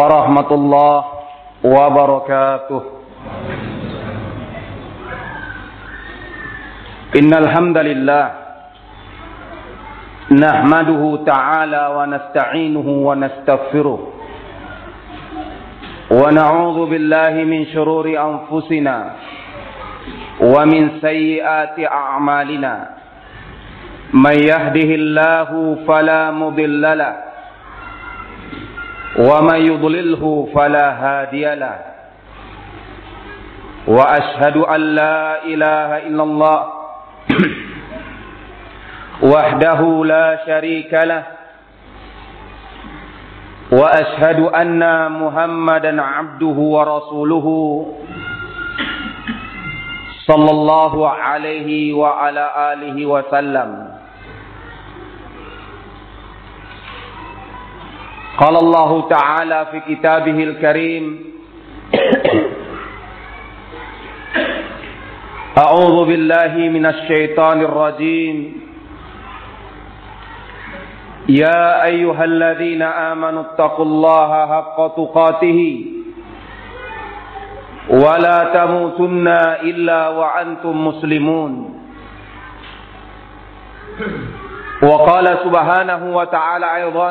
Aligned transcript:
ورحمة 0.00 0.50
الله 0.58 0.96
وبركاته. 1.64 2.82
إن 7.20 7.30
الحمد 7.42 7.78
لله 7.78 8.24
نحمده 10.44 11.02
تعالى 11.32 11.82
ونستعينه 11.96 12.88
ونستغفره 13.08 14.00
ونعوذ 16.10 16.78
بالله 16.90 17.34
من 17.52 17.60
شرور 17.74 18.06
أنفسنا 18.28 18.96
ومن 20.40 20.82
سيئات 21.04 21.76
أعمالنا. 22.02 22.74
من 24.10 24.36
يهده 24.52 24.90
الله 25.00 25.50
فلا 25.88 26.22
مضل 26.30 26.82
له 26.98 27.14
ومن 29.18 29.54
يضلله 29.54 30.48
فلا 30.54 30.90
هادي 30.90 31.54
له. 31.54 31.78
وأشهد 33.86 34.56
أن 34.56 34.80
لا 34.80 35.44
إله 35.44 35.98
إلا 35.98 36.22
الله. 36.22 36.66
وحده 39.22 40.04
لا 40.04 40.38
شريك 40.46 40.94
له. 40.94 41.22
وأشهد 43.72 44.40
أن 44.40 45.12
محمدا 45.12 46.02
عبده 46.02 46.46
ورسوله. 46.46 47.46
صلى 50.26 50.50
الله 50.50 51.10
عليه 51.10 51.94
وعلى 51.94 52.50
آله 52.72 53.06
وسلم. 53.06 53.89
قال 58.40 58.56
الله 58.56 59.08
تعالى 59.08 59.66
في 59.70 59.78
كتابه 59.80 60.38
الكريم 60.48 61.04
أعوذ 65.58 65.96
بالله 66.08 66.52
من 66.56 66.86
الشيطان 66.86 67.60
الرجيم. 67.60 68.36
يا 71.28 71.84
أيها 71.84 72.24
الذين 72.24 72.82
آمنوا 72.82 73.40
اتقوا 73.40 73.84
الله 73.84 74.30
حق 74.52 74.78
تقاته 74.96 75.60
ولا 77.90 78.38
تموتن 78.56 79.28
إلا 79.68 80.08
وأنتم 80.08 80.74
مسلمون. 80.86 81.52
وقال 84.82 85.26
سبحانه 85.44 86.02
وتعالى 86.16 86.66
أيضا 86.76 87.10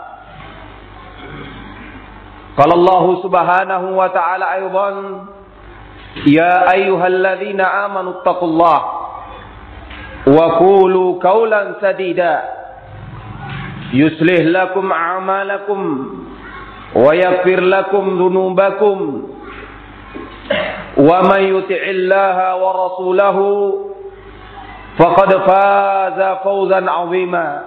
قال 2.57 2.73
الله 2.73 3.23
سبحانه 3.23 3.83
وتعالى 3.97 4.53
أيضا 4.53 4.89
يا 6.27 6.71
أيها 6.71 7.07
الذين 7.07 7.61
آمنوا 7.61 8.11
اتقوا 8.11 8.47
الله 8.47 8.79
وقولوا 10.27 11.09
قولا 11.23 11.61
سديدا. 11.81 12.35
يصلح 13.93 14.39
لكم 14.39 14.91
أعمالكم 14.91 15.79
ويغفر 16.95 17.59
لكم 17.59 18.03
ذنوبكم. 18.21 18.97
ومن 20.97 21.41
يطع 21.55 21.81
الله 21.95 22.37
ورسوله 22.55 23.37
فقد 24.99 25.29
فاز 25.47 26.19
فوزا 26.43 26.91
عظيما. 26.91 27.63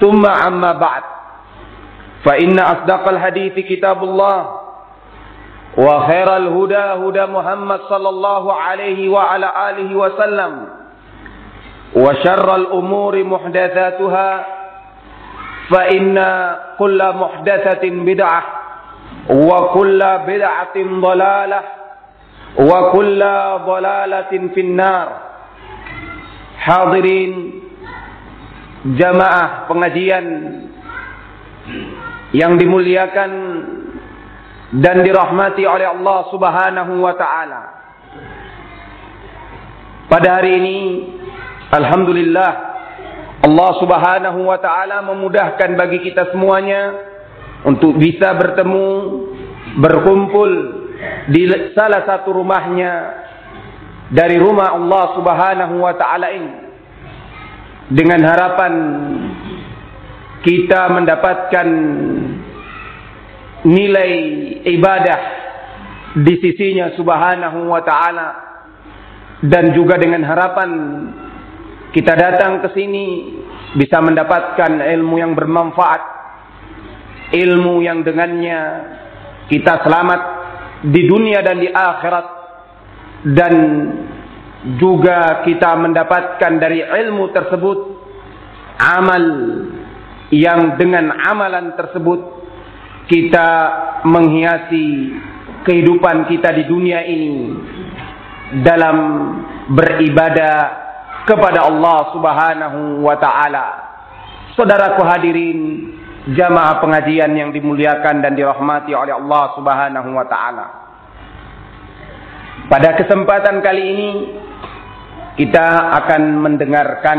ثم 0.00 0.22
عما 0.26 0.72
بعد. 0.72 1.15
فإن 2.26 2.58
أصدق 2.58 3.08
الحديث 3.08 3.54
كتاب 3.54 4.02
الله 4.04 4.38
وخير 5.78 6.36
الهدى 6.36 6.84
هدى 7.02 7.24
محمد 7.32 7.80
صلى 7.88 8.08
الله 8.08 8.44
عليه 8.52 9.08
وعلى 9.08 9.48
آله 9.70 9.90
وسلم 9.96 10.52
وشر 11.96 12.48
الأمور 12.56 13.24
محدثاتها 13.24 14.30
فإن 15.70 16.16
كل 16.78 17.00
محدثة 17.14 17.82
بدعة 17.90 18.42
وكل 19.30 20.00
بدعة 20.26 20.76
ضلالة 20.76 21.60
وكل 22.58 23.20
ضلالة 23.66 24.32
في 24.54 24.60
النار. 24.60 25.08
Hadirin 26.66 27.32
jamaah 28.98 29.70
pengajian. 29.70 30.26
Yang 32.34 32.58
dimuliakan 32.58 33.30
dan 34.82 35.06
dirahmati 35.06 35.62
oleh 35.62 35.86
Allah 35.86 36.18
Subhanahu 36.32 36.92
wa 36.98 37.14
taala. 37.14 37.62
Pada 40.10 40.38
hari 40.38 40.58
ini 40.58 40.78
alhamdulillah 41.70 42.50
Allah 43.46 43.70
Subhanahu 43.78 44.40
wa 44.42 44.58
taala 44.58 45.06
memudahkan 45.06 45.78
bagi 45.78 46.02
kita 46.02 46.34
semuanya 46.34 46.94
untuk 47.62 47.94
bisa 47.98 48.34
bertemu 48.34 48.86
berkumpul 49.78 50.50
di 51.30 51.46
salah 51.74 52.06
satu 52.06 52.34
rumahnya 52.34 53.22
dari 54.10 54.38
rumah 54.38 54.74
Allah 54.74 55.04
Subhanahu 55.18 55.74
wa 55.82 55.94
taala 55.94 56.28
ini 56.30 56.52
dengan 57.90 58.18
harapan 58.22 58.72
kita 60.46 60.94
mendapatkan 60.94 61.68
nilai 63.66 64.12
ibadah 64.62 65.20
di 66.22 66.38
sisinya 66.38 66.94
Subhanahu 66.94 67.66
wa 67.66 67.82
taala 67.82 68.28
dan 69.42 69.74
juga 69.74 69.98
dengan 69.98 70.22
harapan 70.22 70.70
kita 71.90 72.14
datang 72.14 72.62
ke 72.62 72.78
sini 72.78 73.06
bisa 73.74 73.98
mendapatkan 73.98 74.86
ilmu 74.86 75.18
yang 75.18 75.34
bermanfaat 75.34 76.02
ilmu 77.34 77.82
yang 77.82 78.06
dengannya 78.06 78.60
kita 79.50 79.82
selamat 79.82 80.20
di 80.86 81.02
dunia 81.10 81.42
dan 81.42 81.58
di 81.58 81.66
akhirat 81.66 82.26
dan 83.34 83.54
juga 84.78 85.42
kita 85.42 85.74
mendapatkan 85.74 86.52
dari 86.62 86.86
ilmu 86.86 87.34
tersebut 87.34 87.78
amal 88.78 89.24
yang 90.34 90.74
dengan 90.74 91.14
amalan 91.14 91.74
tersebut 91.78 92.20
kita 93.06 93.48
menghiasi 94.02 95.14
kehidupan 95.62 96.26
kita 96.26 96.50
di 96.54 96.64
dunia 96.66 97.02
ini 97.06 97.34
dalam 98.66 98.96
beribadah 99.70 100.86
kepada 101.26 101.66
Allah 101.66 101.98
Subhanahu 102.14 103.02
wa 103.02 103.16
taala. 103.18 103.66
Saudaraku 104.54 105.02
hadirin 105.02 105.58
jamaah 106.34 106.78
pengajian 106.82 107.34
yang 107.34 107.50
dimuliakan 107.50 108.22
dan 108.22 108.34
dirahmati 108.34 108.94
oleh 108.94 109.14
Allah 109.14 109.44
Subhanahu 109.58 110.10
wa 110.10 110.26
taala. 110.26 110.66
Pada 112.66 112.98
kesempatan 112.98 113.62
kali 113.62 113.82
ini 113.94 114.10
kita 115.38 115.66
akan 116.02 116.22
mendengarkan 116.42 117.18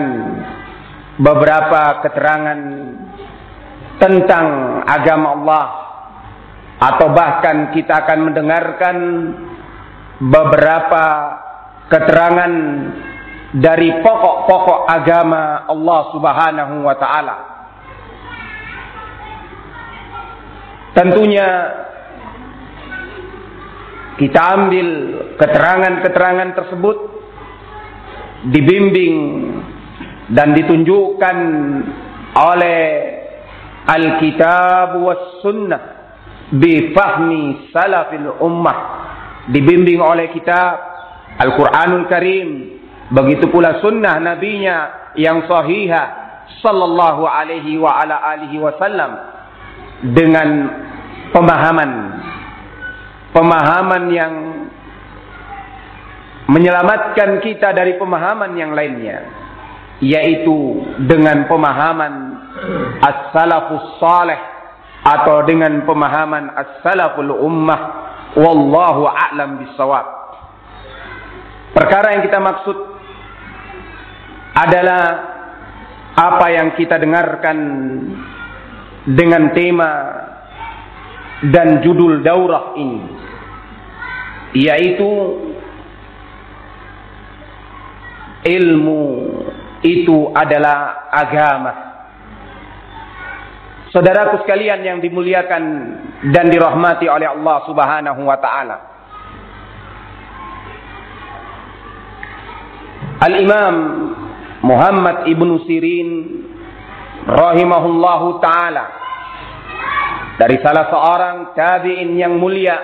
beberapa 1.20 2.04
keterangan 2.04 2.60
tentang 3.98 4.48
agama 4.86 5.28
Allah 5.38 5.66
atau 6.78 7.10
bahkan 7.10 7.74
kita 7.74 8.06
akan 8.06 8.20
mendengarkan 8.30 8.98
beberapa 10.22 11.06
keterangan 11.90 12.54
dari 13.58 13.90
pokok-pokok 14.04 14.86
agama 14.86 15.66
Allah 15.66 16.00
Subhanahu 16.14 16.76
wa 16.86 16.96
taala. 17.00 17.38
Tentunya 20.94 21.48
kita 24.18 24.42
ambil 24.58 24.88
keterangan-keterangan 25.38 26.50
tersebut 26.58 26.98
dibimbing 28.50 29.16
dan 30.34 30.58
ditunjukkan 30.58 31.38
oleh 32.34 32.82
Alkitab 33.88 35.00
was 35.00 35.40
Sunnah. 35.40 35.98
Bifahmi 36.52 37.72
salafil 37.72 38.40
ummah. 38.40 38.78
Dibimbing 39.52 40.00
oleh 40.04 40.32
kitab 40.32 40.76
Al-Quranul 41.40 42.08
Karim. 42.08 42.50
Begitu 43.08 43.48
pula 43.48 43.80
sunnah 43.80 44.20
nabinya 44.20 45.12
yang 45.16 45.48
sahihah. 45.48 46.28
Sallallahu 46.64 47.28
alaihi 47.28 47.80
wa 47.80 47.96
ala 48.00 48.20
alihi 48.36 48.60
wasallam. 48.60 49.12
Dengan 50.12 50.50
pemahaman. 51.32 51.92
Pemahaman 53.32 54.04
yang 54.12 54.34
menyelamatkan 56.48 57.44
kita 57.44 57.76
dari 57.76 57.96
pemahaman 58.00 58.52
yang 58.56 58.72
lainnya. 58.72 59.24
Yaitu 60.00 60.84
dengan 61.08 61.48
pemahaman 61.48 62.27
as-salafus 63.04 64.00
salih 64.02 64.40
atau 65.06 65.46
dengan 65.46 65.86
pemahaman 65.86 66.52
as-salaful 66.58 67.44
ummah 67.44 67.80
wallahu 68.36 69.08
a'lam 69.08 69.62
bisawab 69.62 70.06
perkara 71.74 72.18
yang 72.18 72.24
kita 72.26 72.40
maksud 72.42 72.78
adalah 74.58 75.04
apa 76.18 76.48
yang 76.50 76.74
kita 76.74 76.98
dengarkan 76.98 77.58
dengan 79.06 79.54
tema 79.54 79.92
dan 81.54 81.86
judul 81.86 82.26
daurah 82.26 82.74
ini 82.74 83.06
yaitu 84.58 85.12
ilmu 88.48 89.04
itu 89.84 90.32
adalah 90.34 91.10
agama. 91.12 91.87
Saudaraku 93.92 94.44
sekalian 94.44 94.84
yang 94.84 95.00
dimuliakan 95.00 95.64
dan 96.36 96.52
dirahmati 96.52 97.08
oleh 97.08 97.32
Allah 97.32 97.58
Subhanahu 97.64 98.22
wa 98.28 98.38
taala. 98.40 98.78
Al-Imam 103.18 103.76
Muhammad 104.62 105.26
Ibnu 105.32 105.64
Sirin 105.66 106.10
rahimahullahu 107.26 108.44
taala 108.44 108.86
dari 110.38 110.62
salah 110.62 110.86
seorang 110.92 111.58
tabi'in 111.58 112.14
yang 112.14 112.38
mulia 112.38 112.78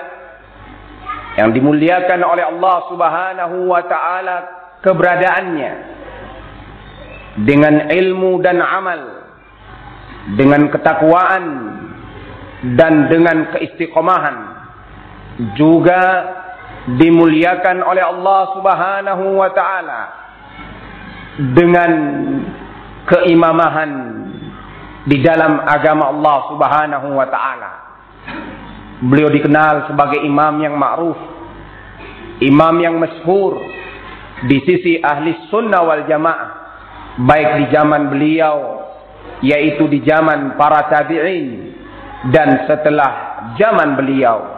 yang 1.38 1.54
dimuliakan 1.54 2.20
oleh 2.24 2.48
Allah 2.50 2.76
Subhanahu 2.90 3.56
wa 3.70 3.82
taala 3.86 4.36
keberadaannya 4.82 5.72
dengan 7.46 7.90
ilmu 7.90 8.42
dan 8.42 8.58
amal 8.58 9.13
dengan 10.32 10.72
ketakwaan 10.72 11.44
dan 12.72 13.12
dengan 13.12 13.52
keistiqomahan 13.52 14.36
juga 15.52 16.02
dimuliakan 16.96 17.84
oleh 17.84 18.04
Allah 18.04 18.40
Subhanahu 18.56 19.24
wa 19.36 19.50
taala 19.52 20.02
dengan 21.52 21.92
keimamahan 23.04 23.92
di 25.04 25.20
dalam 25.20 25.60
agama 25.68 26.08
Allah 26.08 26.38
Subhanahu 26.48 27.08
wa 27.12 27.26
taala. 27.28 27.72
Beliau 29.04 29.28
dikenal 29.28 29.92
sebagai 29.92 30.24
imam 30.24 30.64
yang 30.64 30.80
ma'ruf, 30.80 31.18
imam 32.40 32.74
yang 32.80 32.96
masyhur 32.96 33.60
di 34.48 34.56
sisi 34.64 34.96
ahli 35.04 35.36
sunnah 35.52 35.84
wal 35.84 36.04
jamaah 36.08 36.50
baik 37.20 37.48
di 37.60 37.64
zaman 37.70 38.10
beliau 38.10 38.82
yaitu 39.42 39.88
di 39.90 40.04
zaman 40.06 40.54
para 40.54 40.86
tabi'in 40.86 41.74
dan 42.30 42.68
setelah 42.70 43.42
zaman 43.58 43.98
beliau. 43.98 44.54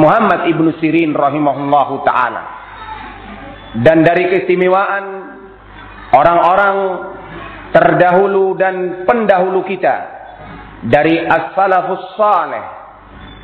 Muhammad 0.00 0.50
ibnu 0.50 0.74
Sirin 0.82 1.14
rahimahullahu 1.14 2.02
taala. 2.02 2.42
Dan 3.74 4.06
dari 4.06 4.30
keistimewaan 4.30 5.04
orang-orang 6.14 6.76
terdahulu 7.74 8.54
dan 8.54 9.02
pendahulu 9.02 9.66
kita 9.66 9.96
dari 10.86 11.18
as-salafus 11.26 12.14
saleh 12.14 12.64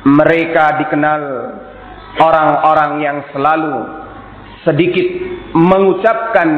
mereka 0.07 0.79
dikenal 0.79 1.21
orang-orang 2.15 2.91
yang 3.03 3.17
selalu 3.35 3.75
sedikit 4.63 5.07
mengucapkan 5.51 6.49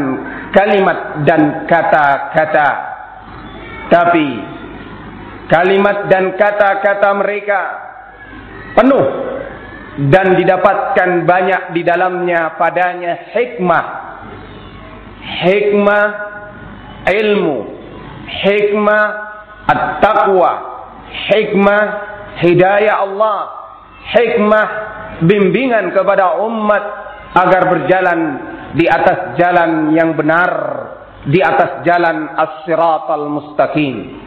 kalimat 0.54 1.26
dan 1.26 1.66
kata-kata 1.66 2.93
tapi 3.94 4.42
kalimat 5.54 6.10
dan 6.10 6.34
kata-kata 6.34 7.14
mereka 7.14 7.62
penuh 8.74 9.06
dan 10.10 10.34
didapatkan 10.34 11.30
banyak 11.30 11.78
di 11.78 11.82
dalamnya 11.86 12.58
padanya 12.58 13.30
hikmah. 13.38 13.86
Hikmah 15.24 16.06
ilmu 17.06 17.58
hikmah 18.44 19.06
at-taqwa 19.70 20.52
hikmah 21.32 21.84
hidayah 22.44 23.06
Allah 23.06 23.40
hikmah 24.12 24.68
bimbingan 25.24 25.94
kepada 25.94 26.42
umat 26.44 26.84
agar 27.34 27.72
berjalan 27.72 28.20
di 28.74 28.90
atas 28.90 29.38
jalan 29.38 29.94
yang 29.94 30.18
benar, 30.18 30.52
di 31.28 31.40
atas 31.40 31.84
jalan 31.88 32.36
as-siratal 32.36 33.28
mustaqim. 33.32 34.20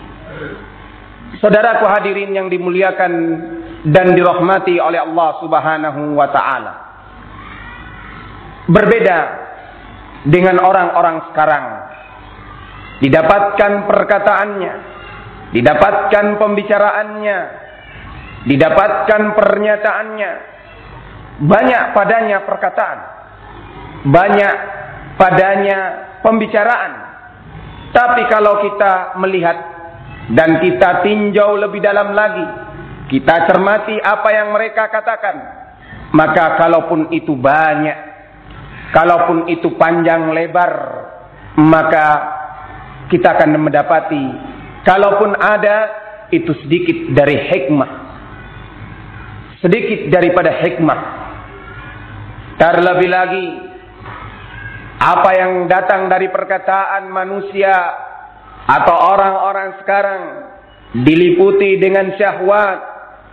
Saudaraku 1.37 1.85
hadirin 1.85 2.33
yang 2.33 2.49
dimuliakan 2.49 3.13
dan 3.93 4.17
dirahmati 4.17 4.81
oleh 4.81 5.05
Allah 5.05 5.29
Subhanahu 5.43 6.17
wa 6.17 6.29
taala. 6.33 6.75
Berbeda 8.67 9.19
dengan 10.27 10.59
orang-orang 10.65 11.29
sekarang. 11.31 11.67
Didapatkan 12.97 13.85
perkataannya, 13.85 14.75
didapatkan 15.53 16.27
pembicaraannya, 16.41 17.39
didapatkan 18.49 19.23
pernyataannya, 19.37 20.31
banyak 21.45 21.83
padanya 21.93 22.39
perkataan, 22.49 22.99
banyak 24.09 24.55
padanya 25.21 26.06
pembicaraan. 26.21 26.93
Tapi 27.93 28.23
kalau 28.29 28.61
kita 28.61 29.17
melihat 29.21 29.57
dan 30.37 30.61
kita 30.61 31.01
tinjau 31.07 31.57
lebih 31.57 31.81
dalam 31.81 32.13
lagi, 32.13 32.45
kita 33.09 33.49
cermati 33.49 33.97
apa 34.01 34.29
yang 34.35 34.53
mereka 34.53 34.91
katakan, 34.93 35.37
maka 36.13 36.61
kalaupun 36.61 37.09
itu 37.15 37.33
banyak, 37.33 37.99
kalaupun 38.93 39.49
itu 39.49 39.73
panjang 39.81 40.35
lebar, 40.35 40.73
maka 41.57 42.07
kita 43.09 43.39
akan 43.39 43.57
mendapati 43.65 44.25
kalaupun 44.85 45.35
ada 45.39 45.89
itu 46.35 46.53
sedikit 46.63 47.17
dari 47.17 47.37
hikmah 47.49 47.91
sedikit 49.65 50.13
daripada 50.13 50.53
hikmah 50.63 51.25
Terlebih 52.57 53.11
lagi 53.13 53.47
apa 54.97 55.31
yang 55.37 55.53
datang 55.69 56.09
dari 56.09 56.33
perkataan 56.33 57.13
manusia 57.13 57.73
atau 58.67 58.97
orang-orang 58.97 59.79
sekarang 59.85 60.23
diliputi 61.05 61.77
dengan 61.77 62.17
syahwat, 62.17 62.79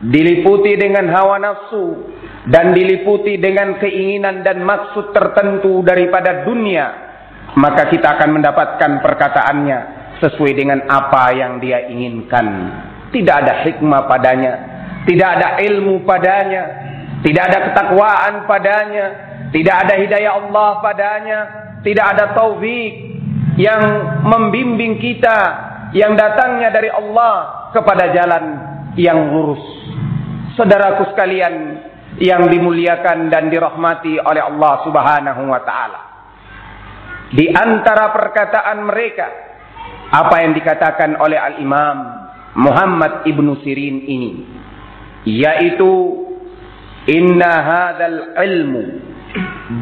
diliputi 0.04 0.76
dengan 0.76 1.08
hawa 1.08 1.40
nafsu 1.40 2.12
dan 2.52 2.76
diliputi 2.76 3.40
dengan 3.40 3.80
keinginan 3.80 4.44
dan 4.44 4.60
maksud 4.62 5.16
tertentu 5.16 5.80
daripada 5.82 6.44
dunia, 6.44 6.86
maka 7.56 7.88
kita 7.88 8.20
akan 8.20 8.30
mendapatkan 8.42 8.92
perkataannya 9.00 9.80
sesuai 10.20 10.54
dengan 10.54 10.80
apa 10.92 11.32
yang 11.32 11.64
dia 11.64 11.88
inginkan. 11.88 12.46
Tidak 13.14 13.36
ada 13.36 13.64
hikmah 13.64 14.10
padanya, 14.10 14.54
tidak 15.08 15.30
ada 15.40 15.48
ilmu 15.64 16.04
padanya, 16.04 16.64
tidak 17.24 17.44
ada 17.48 17.60
ketakwaan 17.72 18.34
padanya, 18.50 19.06
tidak 19.54 19.76
ada 19.86 19.94
hidayah 20.02 20.34
Allah 20.42 20.70
padanya, 20.82 21.40
tidak 21.86 22.06
ada 22.18 22.34
taufik 22.34 23.14
yang 23.62 23.82
membimbing 24.26 24.98
kita 24.98 25.38
yang 25.94 26.18
datangnya 26.18 26.74
dari 26.74 26.90
Allah 26.90 27.70
kepada 27.70 28.10
jalan 28.10 28.44
yang 28.98 29.30
lurus. 29.30 29.62
Saudaraku 30.58 31.14
sekalian 31.14 31.54
yang 32.18 32.50
dimuliakan 32.50 33.30
dan 33.30 33.54
dirahmati 33.54 34.18
oleh 34.22 34.42
Allah 34.42 34.74
Subhanahu 34.86 35.42
wa 35.46 35.62
taala. 35.62 36.02
Di 37.34 37.50
antara 37.50 38.10
perkataan 38.14 38.86
mereka 38.86 39.28
apa 40.14 40.46
yang 40.46 40.54
dikatakan 40.54 41.18
oleh 41.18 41.38
Al-Imam 41.38 41.98
Muhammad 42.58 43.26
Ibnu 43.26 43.58
Sirin 43.66 44.06
ini 44.06 44.32
yaitu 45.26 46.22
Inna 47.10 47.54
hadzal 47.66 48.38
ilmu 48.38 48.84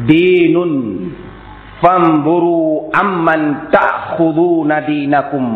dinun 0.06 0.72
famburu 1.82 2.90
amman 2.94 3.72
ta'khuduna 3.74 4.86
dinakum 4.86 5.46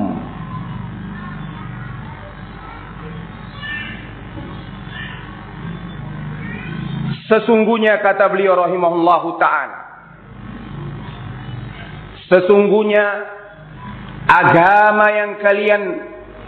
Sesungguhnya 7.27 7.99
kata 8.07 8.31
beliau 8.31 8.55
rahimahullahu 8.55 9.35
taala. 9.43 9.79
Sesungguhnya 12.31 13.07
agama 14.31 15.07
yang 15.11 15.33
kalian 15.43 15.83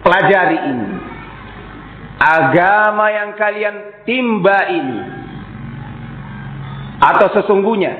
pelajari 0.06 0.58
ini, 0.70 0.88
agama 2.18 3.06
yang 3.10 3.30
kalian 3.34 3.76
timba 4.06 4.58
ini, 4.70 4.98
atau 6.98 7.30
sesungguhnya, 7.30 7.94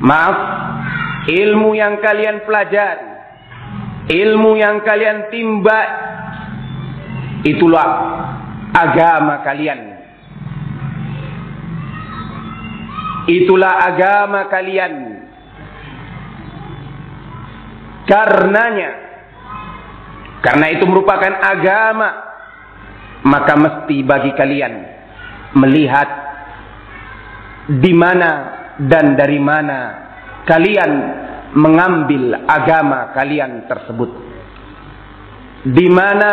maaf, 0.00 0.36
ilmu 1.28 1.76
yang 1.76 2.00
kalian 2.00 2.44
pelajari, 2.48 3.08
ilmu 4.08 4.56
yang 4.56 4.80
kalian 4.80 5.28
timba, 5.28 5.80
itulah 7.44 7.88
agama 8.72 9.44
kalian. 9.44 9.80
Itulah 13.24 13.72
agama 13.88 14.52
kalian. 14.52 14.94
Karenanya, 18.04 18.90
karena 20.44 20.66
itu 20.76 20.84
merupakan 20.84 21.32
agama, 21.40 22.08
maka 23.24 23.56
mesti 23.56 24.04
bagi 24.04 24.36
kalian 24.36 24.74
melihat 25.56 26.23
di 27.64 27.92
mana 27.96 28.30
dan 28.76 29.16
dari 29.16 29.40
mana 29.40 29.78
kalian 30.44 30.92
mengambil 31.54 32.44
agama 32.44 33.14
kalian 33.14 33.64
tersebut. 33.70 34.10
Di 35.64 35.86
mana 35.88 36.30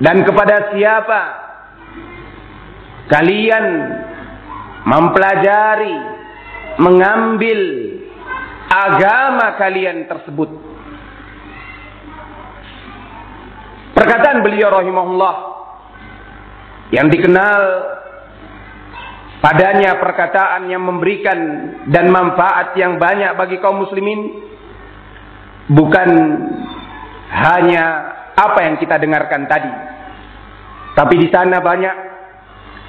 dan 0.00 0.26
kepada 0.26 0.74
siapa 0.74 1.22
kalian 3.12 3.66
mempelajari, 4.88 5.96
mengambil 6.80 7.60
agama 8.70 9.60
kalian 9.60 10.08
tersebut. 10.08 10.50
Perkataan 13.92 14.40
beliau 14.40 14.72
rahimahullah 14.72 15.34
yang 16.96 17.12
dikenal 17.12 17.62
padanya 19.40 19.96
perkataan 19.96 20.68
yang 20.68 20.84
memberikan 20.84 21.38
dan 21.88 22.12
manfaat 22.12 22.76
yang 22.76 23.00
banyak 23.00 23.36
bagi 23.36 23.56
kaum 23.58 23.82
muslimin 23.84 24.44
bukan 25.72 26.10
hanya 27.30 27.84
apa 28.36 28.58
yang 28.64 28.76
kita 28.80 28.96
dengarkan 29.00 29.48
tadi. 29.48 29.72
Tapi 30.96 31.14
di 31.16 31.28
sana 31.32 31.62
banyak 31.62 31.96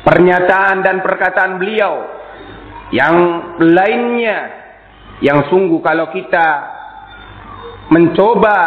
pernyataan 0.01 0.81
dan 0.81 0.99
perkataan 1.05 1.61
beliau 1.61 1.93
yang 2.91 3.15
lainnya 3.61 4.37
yang 5.21 5.47
sungguh 5.47 5.79
kalau 5.79 6.09
kita 6.09 6.47
mencoba 7.93 8.57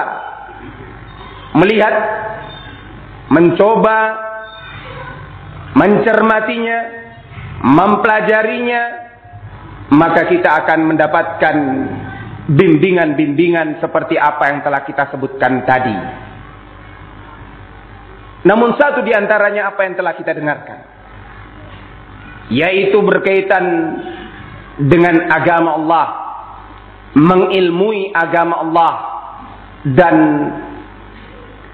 melihat 1.59 1.95
mencoba 3.29 3.99
mencermatinya 5.75 7.04
mempelajarinya 7.65 8.83
maka 9.97 10.29
kita 10.29 10.65
akan 10.65 10.81
mendapatkan 10.93 11.57
bimbingan-bimbingan 12.53 13.81
seperti 13.81 14.21
apa 14.21 14.53
yang 14.53 14.61
telah 14.61 14.85
kita 14.85 15.09
sebutkan 15.09 15.65
tadi 15.65 16.25
namun 18.45 18.77
satu 18.77 19.01
di 19.01 19.13
antaranya 19.17 19.73
apa 19.73 19.89
yang 19.89 19.97
telah 19.97 20.13
kita 20.13 20.37
dengarkan. 20.37 20.79
Yaitu 22.53 23.01
berkaitan 23.01 23.65
dengan 24.85 25.33
agama 25.33 25.81
Allah. 25.81 26.07
Mengilmui 27.17 28.13
agama 28.13 28.61
Allah. 28.61 28.95
Dan 29.85 30.17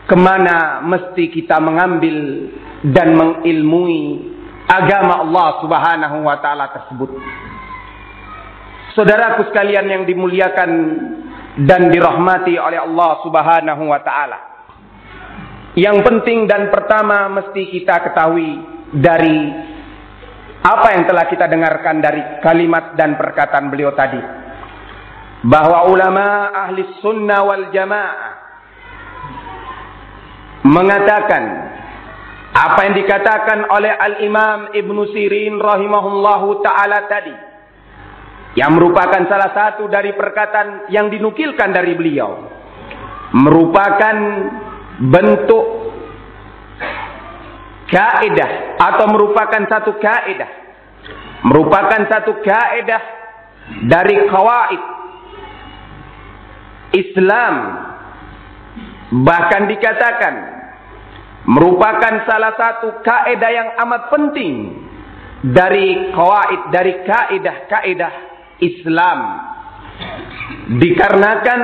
ke 0.06 0.14
mana 0.14 0.82
mesti 0.86 1.26
kita 1.30 1.58
mengambil 1.58 2.50
dan 2.86 3.18
mengilmui 3.18 4.29
agama 4.70 5.26
Allah 5.26 5.48
subhanahu 5.58 6.16
wa 6.22 6.38
ta'ala 6.38 6.70
tersebut. 6.70 7.10
Saudaraku 8.94 9.50
sekalian 9.50 9.86
yang 9.90 10.02
dimuliakan 10.06 10.70
dan 11.66 11.90
dirahmati 11.90 12.54
oleh 12.54 12.78
Allah 12.78 13.10
subhanahu 13.26 13.82
wa 13.90 14.00
ta'ala. 14.02 14.38
Yang 15.74 15.98
penting 16.06 16.46
dan 16.46 16.70
pertama 16.70 17.30
mesti 17.30 17.62
kita 17.70 18.02
ketahui 18.10 18.58
dari 18.94 19.38
apa 20.60 20.86
yang 20.94 21.06
telah 21.06 21.24
kita 21.30 21.46
dengarkan 21.46 22.02
dari 22.02 22.22
kalimat 22.42 22.94
dan 22.94 23.14
perkataan 23.18 23.70
beliau 23.70 23.94
tadi. 23.94 24.18
Bahwa 25.40 25.88
ulama 25.88 26.52
ahli 26.52 27.00
sunnah 27.00 27.40
wal 27.46 27.72
jamaah 27.72 28.32
mengatakan 30.66 31.42
apa 32.50 32.80
yang 32.86 32.94
dikatakan 32.98 33.70
oleh 33.70 33.94
Al-Imam 33.94 34.74
Ibn 34.74 34.96
Sirin 35.14 35.58
rahimahullahu 35.62 36.62
ta'ala 36.66 37.06
tadi. 37.06 37.36
Yang 38.58 38.70
merupakan 38.74 39.22
salah 39.30 39.54
satu 39.54 39.86
dari 39.86 40.10
perkataan 40.10 40.90
yang 40.90 41.06
dinukilkan 41.06 41.70
dari 41.70 41.94
beliau. 41.94 42.50
Merupakan 43.30 44.16
bentuk 44.98 45.64
kaidah 47.90 48.78
atau 48.78 49.06
merupakan 49.10 49.62
satu 49.70 49.98
kaidah 49.98 50.50
merupakan 51.42 52.00
satu 52.06 52.38
kaidah 52.44 53.02
dari 53.86 54.16
kawaid 54.28 54.82
Islam 56.90 57.54
bahkan 59.24 59.66
dikatakan 59.66 60.34
merupakan 61.48 62.28
salah 62.28 62.52
satu 62.56 63.00
kaidah 63.00 63.50
yang 63.52 63.68
amat 63.86 64.12
penting 64.12 64.54
dari 65.40 66.12
kawaid 66.12 66.68
dari 66.68 66.92
kaidah-kaidah 67.04 68.14
Islam. 68.60 69.20
Dikarenakan 70.80 71.60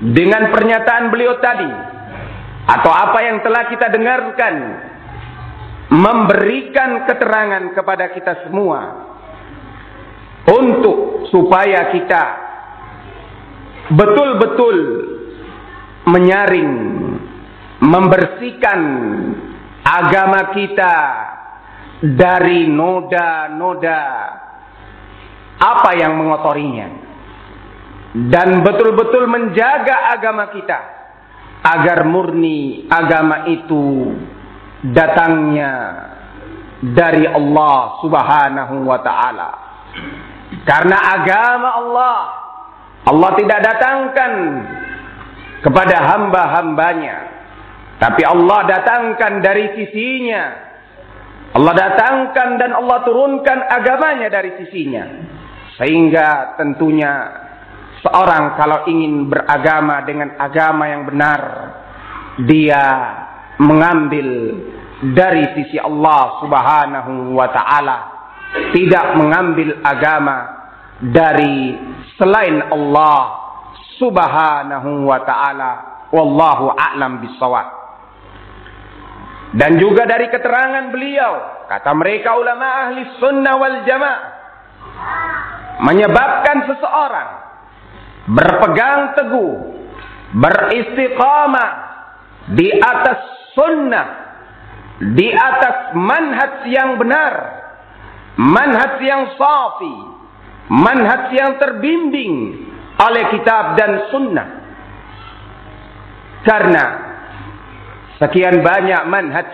dengan 0.00 0.48
pernyataan 0.48 1.12
beliau 1.12 1.36
tadi 1.40 1.68
atau 2.70 2.92
apa 2.92 3.18
yang 3.24 3.44
telah 3.44 3.68
kita 3.68 3.86
dengarkan 3.92 4.54
memberikan 5.90 7.04
keterangan 7.04 7.74
kepada 7.74 8.14
kita 8.14 8.46
semua 8.46 8.80
untuk 10.48 11.28
supaya 11.28 11.92
kita 11.92 12.24
betul-betul 13.92 14.76
menyaring 16.06 16.72
membersihkan 17.80 18.80
agama 19.84 20.52
kita 20.52 20.96
dari 22.00 22.68
noda-noda 22.68 24.02
apa 25.60 25.90
yang 25.96 26.16
mengotorinya 26.16 26.88
dan 28.32 28.64
betul-betul 28.64 29.28
menjaga 29.28 30.12
agama 30.16 30.50
kita 30.50 30.80
agar 31.60 32.08
murni 32.08 32.88
agama 32.88 33.46
itu 33.52 34.16
datangnya 34.90 35.72
dari 36.80 37.28
Allah 37.28 38.00
Subhanahu 38.00 38.88
wa 38.88 38.98
taala. 39.04 39.50
Karena 40.64 40.96
agama 40.96 41.68
Allah 41.76 42.18
Allah 43.04 43.30
tidak 43.36 43.60
datangkan 43.64 44.32
kepada 45.60 45.96
hamba-hambanya 46.16 47.39
tapi 48.00 48.22
Allah 48.24 48.64
datangkan 48.64 49.44
dari 49.44 49.76
sisinya. 49.76 50.44
Allah 51.50 51.74
datangkan 51.74 52.48
dan 52.56 52.70
Allah 52.72 52.98
turunkan 53.04 53.58
agamanya 53.68 54.32
dari 54.32 54.56
sisinya. 54.56 55.04
Sehingga 55.76 56.56
tentunya 56.56 57.40
Seorang 58.00 58.56
kalau 58.56 58.88
ingin 58.88 59.28
beragama 59.28 60.00
dengan 60.08 60.32
agama 60.40 60.88
yang 60.88 61.04
benar, 61.04 61.40
dia 62.48 62.84
mengambil 63.60 64.56
dari 65.12 65.44
sisi 65.52 65.76
Allah 65.76 66.40
Subhanahu 66.40 67.36
wa 67.36 67.48
taala, 67.52 67.98
tidak 68.72 69.20
mengambil 69.20 69.84
agama 69.84 70.36
dari 71.04 71.76
selain 72.16 72.72
Allah 72.72 73.20
Subhanahu 74.00 75.04
wa 75.04 75.20
taala. 75.28 75.72
Wallahu 76.08 76.72
a'lam 76.72 77.20
bissawab. 77.20 77.79
Dan 79.50 79.82
juga 79.82 80.06
dari 80.06 80.30
keterangan 80.30 80.94
beliau, 80.94 81.66
kata 81.66 81.90
mereka 81.98 82.38
ulama 82.38 82.86
ahli 82.86 83.02
sunnah 83.18 83.54
wal 83.58 83.78
jamaah, 83.82 84.22
menyebabkan 85.82 86.70
seseorang 86.70 87.30
berpegang 88.30 89.18
teguh, 89.18 89.54
beristiqamah 90.38 91.70
di 92.54 92.70
atas 92.78 93.20
sunnah, 93.58 94.08
di 95.18 95.34
atas 95.34 95.98
manhaj 95.98 96.62
yang 96.70 96.94
benar, 96.94 97.34
manhaj 98.38 99.02
yang 99.02 99.34
safi, 99.34 99.96
manhaj 100.70 101.34
yang 101.34 101.58
terbimbing 101.58 102.70
oleh 103.02 103.24
kitab 103.34 103.74
dan 103.74 104.06
sunnah. 104.14 104.48
Karena 106.46 107.09
sekian 108.20 108.60
banyak 108.60 109.02
manhaj 109.08 109.48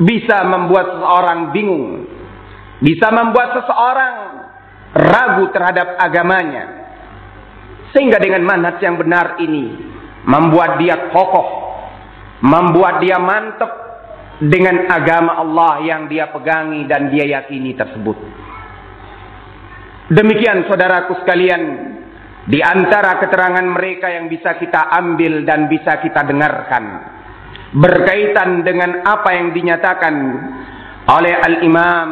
bisa 0.00 0.46
membuat 0.48 0.96
seseorang 0.96 1.40
bingung, 1.52 2.08
bisa 2.80 3.12
membuat 3.12 3.60
seseorang 3.60 4.14
ragu 4.96 5.44
terhadap 5.52 6.00
agamanya. 6.00 6.64
Sehingga 7.92 8.16
dengan 8.20 8.44
manhaj 8.48 8.80
yang 8.80 8.96
benar 8.96 9.36
ini 9.44 9.76
membuat 10.24 10.80
dia 10.80 11.12
kokoh, 11.12 11.48
membuat 12.40 13.04
dia 13.04 13.20
mantap 13.20 13.70
dengan 14.38 14.86
agama 14.88 15.42
Allah 15.42 15.82
yang 15.82 16.06
dia 16.06 16.30
pegangi 16.30 16.86
dan 16.86 17.10
dia 17.10 17.26
yakini 17.26 17.74
tersebut. 17.74 18.16
Demikian 20.08 20.64
saudaraku 20.64 21.20
sekalian, 21.20 21.62
di 22.48 22.64
antara 22.64 23.20
keterangan 23.20 23.66
mereka 23.66 24.08
yang 24.08 24.30
bisa 24.30 24.56
kita 24.56 24.88
ambil 24.88 25.44
dan 25.44 25.68
bisa 25.68 26.00
kita 26.00 26.24
dengarkan 26.24 27.17
berkaitan 27.74 28.64
dengan 28.64 29.04
apa 29.04 29.28
yang 29.36 29.52
dinyatakan 29.52 30.14
oleh 31.08 31.34
Al-Imam 31.36 32.08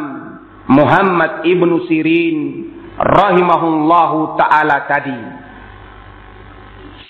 Muhammad 0.68 1.46
Ibnu 1.46 1.86
Sirin 1.88 2.38
rahimahullahu 2.96 4.36
taala 4.40 4.84
tadi. 4.88 5.20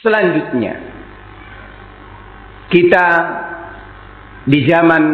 Selanjutnya 0.02 0.74
kita 2.70 3.06
di 4.46 4.62
zaman 4.66 5.04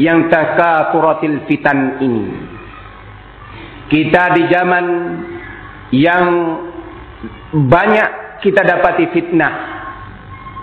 yang 0.00 0.28
takaturatil 0.28 1.44
fitan 1.48 2.00
ini. 2.00 2.26
Kita 3.92 4.22
di 4.32 4.42
zaman 4.48 4.86
yang 5.92 6.26
banyak 7.52 8.40
kita 8.40 8.64
dapati 8.64 9.04
fitnah, 9.12 9.54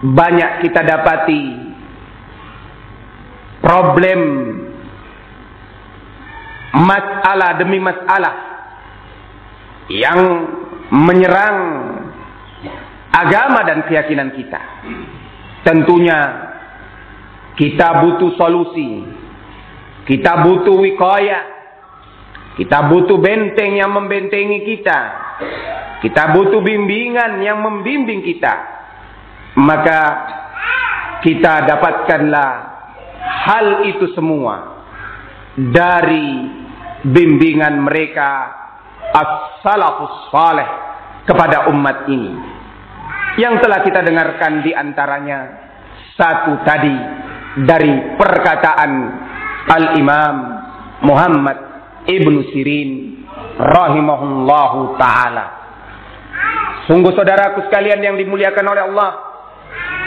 banyak 0.01 0.65
kita 0.65 0.81
dapati 0.81 1.68
problem 3.59 4.19
masalah 6.73 7.57
demi 7.57 7.79
masalah 7.81 8.35
yang 9.89 10.19
menyerang 10.93 11.57
agama 13.09 13.65
dan 13.65 13.85
keyakinan 13.89 14.33
kita. 14.37 14.61
Tentunya 15.65 16.17
kita 17.57 18.05
butuh 18.05 18.31
solusi. 18.37 19.03
Kita 20.05 20.45
butuh 20.45 20.77
wikaya. 20.79 21.59
Kita 22.55 22.91
butuh 22.91 23.17
benteng 23.19 23.77
yang 23.77 23.91
membentengi 23.93 24.63
kita. 24.63 24.99
Kita 25.99 26.31
butuh 26.35 26.63
bimbingan 26.63 27.43
yang 27.43 27.59
membimbing 27.59 28.23
kita. 28.23 28.53
Maka 29.59 29.99
kita 31.19 31.67
dapatkanlah 31.67 32.51
hal 33.19 33.87
itu 33.87 34.11
semua 34.15 34.83
dari 35.55 36.47
bimbingan 37.03 37.83
mereka 37.83 38.31
as-salafus 39.11 40.31
saleh 40.31 40.69
kepada 41.27 41.69
umat 41.71 42.07
ini. 42.07 42.33
Yang 43.39 43.63
telah 43.63 43.79
kita 43.85 44.01
dengarkan 44.03 44.65
di 44.65 44.71
antaranya 44.75 45.39
satu 46.19 46.59
tadi 46.67 46.95
dari 47.63 48.17
perkataan 48.19 48.91
Al-Imam 49.69 50.35
Muhammad 51.07 51.57
Ibnu 52.03 52.51
Sirin 52.51 52.89
rahimahullahu 53.55 54.99
taala. 54.99 55.45
Sungguh 56.89 57.13
saudaraku 57.13 57.69
sekalian 57.69 58.01
yang 58.01 58.15
dimuliakan 58.17 58.65
oleh 58.65 58.83
Allah. 58.89 59.11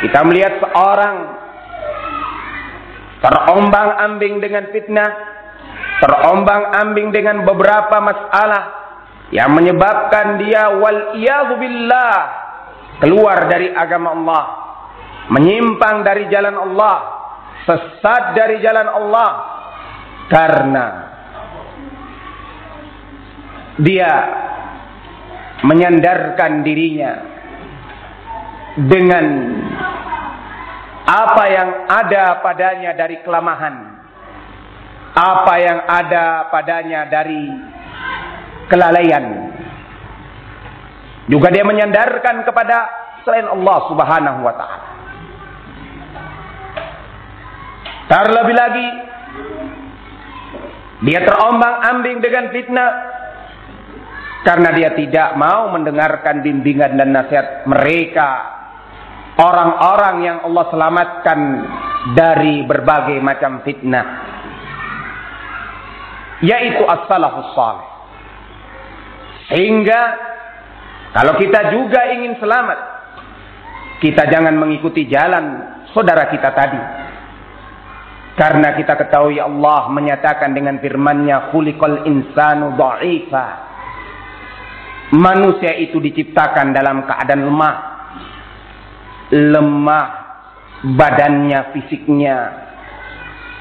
Kita 0.03 0.19
melihat 0.27 0.59
seorang 0.59 1.42
terombang-ambing 3.23 4.43
dengan 4.43 4.69
fitnah, 4.75 5.11
terombang-ambing 6.03 7.15
dengan 7.15 7.47
beberapa 7.47 8.03
masalah 8.03 8.65
yang 9.31 9.55
menyebabkan 9.55 10.43
dia 10.43 10.69
wal 10.77 11.17
billah 11.57 12.17
keluar 12.99 13.47
dari 13.47 13.71
agama 13.73 14.13
Allah, 14.13 14.45
menyimpang 15.31 16.03
dari 16.03 16.27
jalan 16.29 16.59
Allah, 16.59 16.97
sesat 17.65 18.35
dari 18.35 18.59
jalan 18.61 18.91
Allah. 18.91 19.31
Karena 20.23 20.87
dia 23.77 24.13
menyandarkan 25.63 26.65
dirinya 26.65 27.13
dengan 28.89 29.25
apa 31.13 31.45
yang 31.53 31.69
ada 31.93 32.41
padanya 32.41 32.97
dari 32.97 33.21
kelemahan, 33.21 33.77
apa 35.13 35.55
yang 35.61 35.79
ada 35.85 36.49
padanya 36.49 37.05
dari 37.13 37.53
kelalaian. 38.73 39.53
Juga 41.29 41.53
dia 41.53 41.69
menyandarkan 41.69 42.49
kepada 42.49 42.77
selain 43.29 43.45
Allah 43.45 43.79
Subhanahu 43.93 44.41
wa 44.41 44.55
taala. 44.57 44.89
Terlebih 48.09 48.57
lagi 48.57 48.89
dia 51.03 51.21
terombang-ambing 51.29 52.19
dengan 52.25 52.45
fitnah 52.51 52.91
karena 54.43 54.69
dia 54.75 54.91
tidak 54.97 55.39
mau 55.39 55.71
mendengarkan 55.71 56.43
bimbingan 56.43 56.99
dan 56.99 57.15
nasihat 57.15 57.63
mereka 57.69 58.62
orang-orang 59.41 60.17
yang 60.25 60.39
Allah 60.45 60.65
selamatkan 60.69 61.41
dari 62.19 62.67
berbagai 62.67 63.17
macam 63.23 63.63
fitnah 63.63 64.07
yaitu 66.43 66.83
as-salafus 66.83 67.55
salih. 67.55 67.87
Sehingga 69.47 70.01
kalau 71.15 71.39
kita 71.39 71.71
juga 71.71 72.11
ingin 72.11 72.35
selamat 72.43 72.79
kita 74.03 74.27
jangan 74.27 74.59
mengikuti 74.59 75.07
jalan 75.07 75.63
saudara 75.95 76.27
kita 76.27 76.51
tadi. 76.51 76.83
Karena 78.33 78.75
kita 78.75 78.97
ketahui 78.99 79.39
Allah 79.39 79.87
menyatakan 79.93 80.57
dengan 80.57 80.81
firman-Nya 80.83 81.55
khuliqal 81.55 82.09
insanu 82.09 82.75
dha'ifa. 82.75 83.47
Manusia 85.13 85.77
itu 85.77 86.01
diciptakan 86.01 86.73
dalam 86.73 87.05
keadaan 87.05 87.45
lemah. 87.45 87.77
Lemah 89.33 90.09
badannya, 90.85 91.73
fisiknya. 91.73 92.39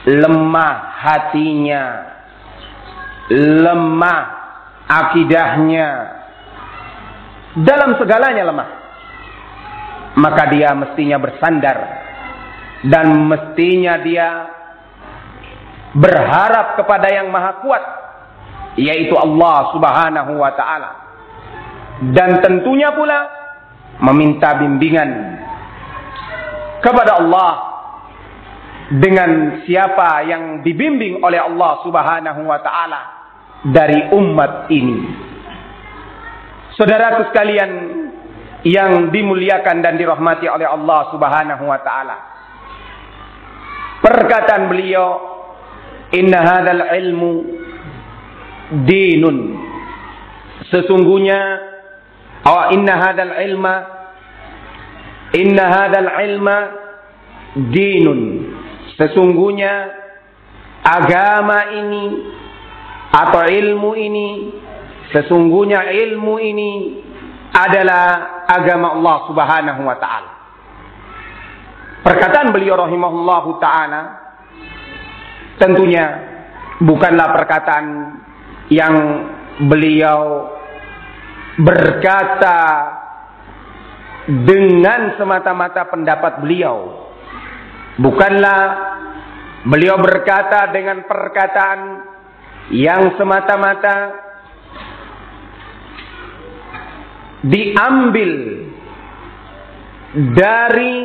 Lemah 0.06 0.76
hatinya. 1.00 1.84
Lemah 3.32 4.22
akidahnya. 4.86 5.90
Dalam 7.64 7.96
segalanya 7.96 8.44
lemah. 8.52 8.70
Maka 10.20 10.44
dia 10.52 10.76
mestinya 10.76 11.18
bersandar. 11.18 11.78
Dan 12.84 13.32
mestinya 13.32 13.96
dia 14.04 14.30
berharap 15.96 16.76
kepada 16.76 17.08
yang 17.08 17.32
maha 17.32 17.64
kuat. 17.64 17.84
Yaitu 18.76 19.16
Allah 19.16 19.72
subhanahu 19.76 20.40
wa 20.40 20.52
ta'ala 20.56 21.02
dan 22.02 22.42
tentunya 22.42 22.90
pula 22.98 23.30
meminta 24.02 24.58
bimbingan 24.58 25.38
kepada 26.82 27.22
Allah 27.22 27.52
dengan 28.92 29.64
siapa 29.64 30.26
yang 30.28 30.44
dibimbing 30.66 31.24
oleh 31.24 31.40
Allah 31.40 31.80
Subhanahu 31.86 32.42
wa 32.44 32.60
taala 32.60 33.02
dari 33.72 34.12
umat 34.12 34.68
ini. 34.74 34.98
Saudaraku 36.76 37.32
sekalian 37.32 37.72
yang 38.68 39.14
dimuliakan 39.14 39.80
dan 39.80 39.96
dirahmati 39.96 40.50
oleh 40.50 40.68
Allah 40.68 41.08
Subhanahu 41.14 41.64
wa 41.64 41.80
taala. 41.86 42.18
Perkataan 44.02 44.66
beliau, 44.68 45.08
"Inna 46.12 46.40
hadzal 46.42 46.84
ilmu 46.90 47.34
dinun." 48.90 49.38
Sesungguhnya 50.74 51.72
Oh 52.42 52.74
inna 52.74 52.98
hadal 52.98 53.38
ilma 53.38 54.01
inna 55.36 55.66
hadal 55.68 56.10
ilma 56.28 56.58
dinun. 57.72 58.22
Sesungguhnya 58.96 59.74
agama 60.84 61.74
ini 61.78 62.04
atau 63.12 63.44
ilmu 63.44 63.92
ini 63.98 64.30
sesungguhnya 65.12 65.92
ilmu 65.92 66.36
ini 66.40 66.72
adalah 67.52 68.44
agama 68.48 68.96
Allah 68.96 69.18
Subhanahu 69.28 69.82
wa 69.84 69.98
taala. 70.00 70.32
Perkataan 72.02 72.56
beliau 72.56 72.80
rahimahullahu 72.80 73.60
taala 73.60 74.02
tentunya 75.60 76.06
bukanlah 76.82 77.36
perkataan 77.36 77.86
yang 78.72 78.96
beliau 79.68 80.50
berkata 81.60 82.58
dengan 84.28 85.18
semata-mata 85.18 85.90
pendapat 85.90 86.46
beliau. 86.46 87.10
Bukanlah 87.98 88.62
beliau 89.66 89.98
berkata 90.02 90.70
dengan 90.70 91.06
perkataan 91.06 91.80
yang 92.72 93.18
semata-mata 93.18 93.96
diambil 97.42 98.32
dari 100.38 100.96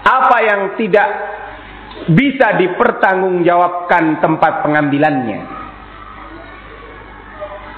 apa 0.00 0.36
yang 0.42 0.62
tidak 0.80 1.08
bisa 2.10 2.56
dipertanggungjawabkan 2.58 4.18
tempat 4.18 4.64
pengambilannya. 4.64 5.40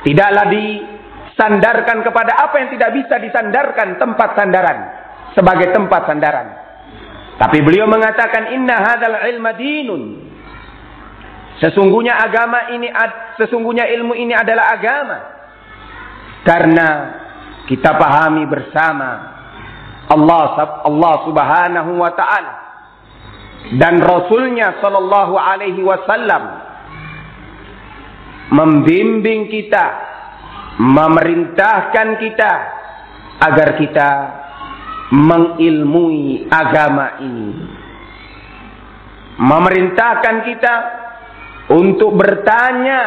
Tidaklah 0.02 0.46
disandarkan 1.32 2.04
kepada 2.04 2.44
apa 2.44 2.60
yang 2.60 2.68
tidak 2.76 2.90
bisa 2.92 3.16
disandarkan 3.16 3.96
tempat 3.96 4.36
sandaran 4.36 4.78
sebagai 5.32 5.72
tempat 5.72 6.04
sandaran. 6.04 6.46
Tapi 7.40 7.58
beliau 7.64 7.88
mengatakan 7.88 8.52
inna 8.52 8.76
hadzal 8.76 9.16
ilma 9.32 9.50
dinun. 9.56 10.02
Sesungguhnya 11.56 12.20
agama 12.20 12.68
ini 12.76 12.92
sesungguhnya 13.40 13.88
ilmu 13.96 14.12
ini 14.12 14.36
adalah 14.36 14.76
agama. 14.76 15.18
Karena 16.44 16.88
kita 17.64 17.96
pahami 17.96 18.44
bersama 18.44 19.10
Allah 20.12 20.44
Allah 20.84 21.14
Subhanahu 21.24 21.90
wa 21.96 22.12
taala 22.12 22.54
dan 23.78 24.04
Rasulnya 24.04 24.82
Sallallahu 24.84 25.34
Alaihi 25.38 25.80
Wasallam 25.80 26.44
membimbing 28.52 29.48
kita, 29.48 29.86
memerintahkan 30.80 32.08
kita 32.16 32.52
agar 33.42 33.68
kita 33.76 34.10
mengilmui 35.12 36.48
agama 36.48 37.20
ini. 37.20 37.50
Memerintahkan 39.36 40.36
kita 40.48 40.74
untuk 41.72 42.16
bertanya 42.16 43.02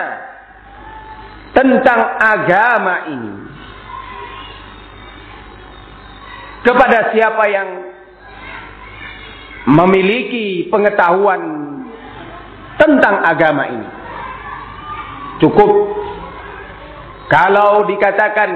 tentang 1.56 2.02
agama 2.20 2.96
ini. 3.10 3.34
Kepada 6.66 7.14
siapa 7.14 7.44
yang 7.46 7.70
memiliki 9.70 10.70
pengetahuan 10.70 11.42
tentang 12.78 13.22
agama 13.22 13.64
ini. 13.70 13.90
Cukup 15.42 15.70
kalau 17.28 17.86
dikatakan 17.90 18.52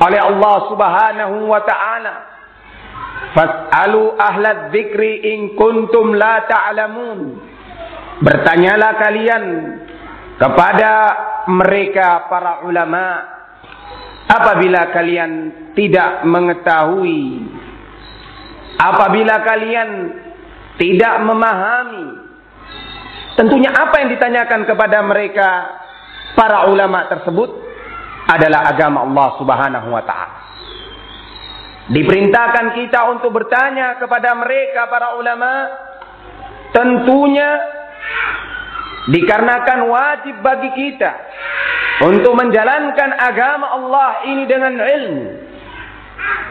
oleh 0.00 0.20
Allah 0.20 0.56
Subhanahu 0.72 1.36
wa 1.46 1.60
taala 1.62 2.14
Fas'alu 3.30 4.18
ahla 4.18 4.74
dzikri 4.74 5.22
in 5.36 5.54
kuntum 5.54 6.18
la 6.18 6.42
ta'lamun. 6.50 7.38
Bertanyalah 8.20 8.92
kalian 8.98 9.44
kepada 10.36 10.92
mereka 11.52 12.26
para 12.26 12.66
ulama 12.66 13.22
apabila 14.28 14.90
kalian 14.92 15.32
tidak 15.76 16.24
mengetahui 16.24 17.44
apabila 18.76 19.40
kalian 19.44 19.90
tidak 20.80 21.14
memahami 21.24 22.06
tentunya 23.36 23.68
apa 23.72 23.94
yang 24.00 24.08
ditanyakan 24.16 24.64
kepada 24.64 24.98
mereka 25.04 25.48
para 26.36 26.68
ulama 26.72 27.04
tersebut 27.08 27.69
adalah 28.28 28.68
agama 28.68 29.06
Allah 29.06 29.28
Subhanahu 29.38 29.88
wa 29.94 30.02
taala. 30.04 30.38
Diperintahkan 31.90 32.66
kita 32.78 33.00
untuk 33.10 33.34
bertanya 33.34 33.98
kepada 33.98 34.30
mereka 34.38 34.86
para 34.86 35.18
ulama 35.18 35.52
tentunya 36.70 37.50
dikarenakan 39.10 39.80
wajib 39.90 40.38
bagi 40.38 40.70
kita 40.70 41.10
untuk 42.06 42.38
menjalankan 42.38 43.10
agama 43.18 43.74
Allah 43.74 44.10
ini 44.28 44.44
dengan 44.46 44.74
ilmu 44.78 45.24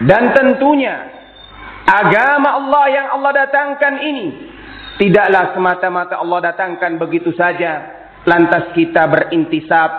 dan 0.04 0.36
tentunya 0.36 1.20
Agama 1.90 2.54
Allah 2.62 2.86
yang 2.94 3.08
Allah 3.18 3.32
datangkan 3.34 3.98
ini 3.98 4.28
tidaklah 5.02 5.58
semata-mata 5.58 6.22
Allah 6.22 6.54
datangkan 6.54 7.02
begitu 7.02 7.34
saja 7.34 7.98
lantas 8.30 8.70
kita 8.78 9.10
berintisab, 9.10 9.90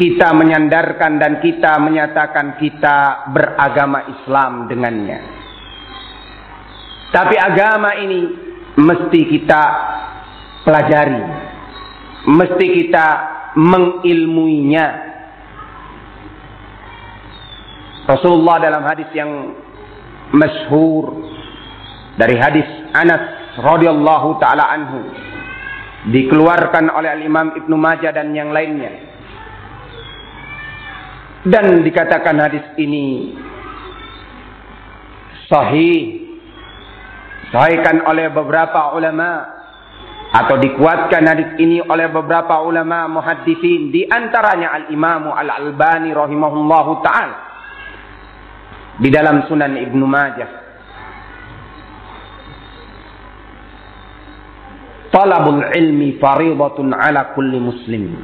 kita 0.00 0.32
menyandarkan 0.32 1.20
dan 1.20 1.32
kita 1.44 1.76
menyatakan 1.76 2.56
kita 2.56 3.28
beragama 3.28 4.08
Islam 4.08 4.64
dengannya. 4.68 5.18
Tapi 7.12 7.36
agama 7.36 7.92
ini 8.00 8.20
mesti 8.80 9.20
kita 9.28 9.62
pelajari, 10.64 11.22
mesti 12.24 12.66
kita 12.80 13.06
mengilmuinya. 13.60 15.12
Rasulullah 18.08 18.56
dalam 18.64 18.82
hadis 18.88 19.12
yang 19.12 19.30
masyhur 20.32 21.20
dari 22.16 22.34
hadis 22.40 22.66
Anas 22.96 23.54
radhiyallahu 23.60 24.40
taala 24.40 24.72
anhu 24.72 25.06
dikeluarkan 26.10 26.90
oleh 26.90 27.22
Imam 27.22 27.54
Ibnu 27.54 27.76
Majah 27.78 28.10
dan 28.10 28.34
yang 28.34 28.50
lainnya 28.50 29.11
dan 31.42 31.82
dikatakan 31.82 32.38
hadis 32.38 32.62
ini 32.78 33.34
sahih 35.50 36.22
sahihkan 37.50 38.06
oleh 38.06 38.30
beberapa 38.30 38.94
ulama 38.94 39.50
atau 40.32 40.56
dikuatkan 40.56 41.22
hadis 41.28 41.50
ini 41.60 41.84
oleh 41.84 42.08
beberapa 42.08 42.62
ulama 42.64 43.04
muhaddisin 43.10 43.92
di 43.92 44.08
antaranya 44.08 44.72
Al 44.72 44.84
Imam 44.88 45.28
Al 45.34 45.50
Albani 45.50 46.14
rahimahullahu 46.14 46.92
taala 47.04 47.36
di 48.96 49.08
dalam 49.12 49.44
Sunan 49.50 49.76
Ibnu 49.76 50.06
Majah 50.08 50.62
talabul 55.12 55.60
ilmi 55.76 56.16
faridatun 56.16 56.96
ala 56.96 57.36
kulli 57.36 57.60
muslim. 57.60 58.16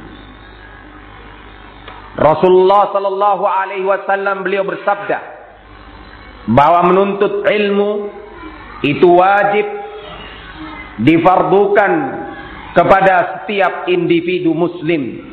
Rasulullah 2.19 2.91
sallallahu 2.91 3.43
alaihi 3.47 3.87
wasallam 3.87 4.43
beliau 4.43 4.67
bersabda 4.67 5.39
bahwa 6.51 6.91
menuntut 6.91 7.47
ilmu 7.47 7.91
itu 8.83 9.07
wajib 9.07 9.63
difardukan 10.99 11.93
kepada 12.75 13.15
setiap 13.39 13.87
individu 13.87 14.51
muslim. 14.51 15.31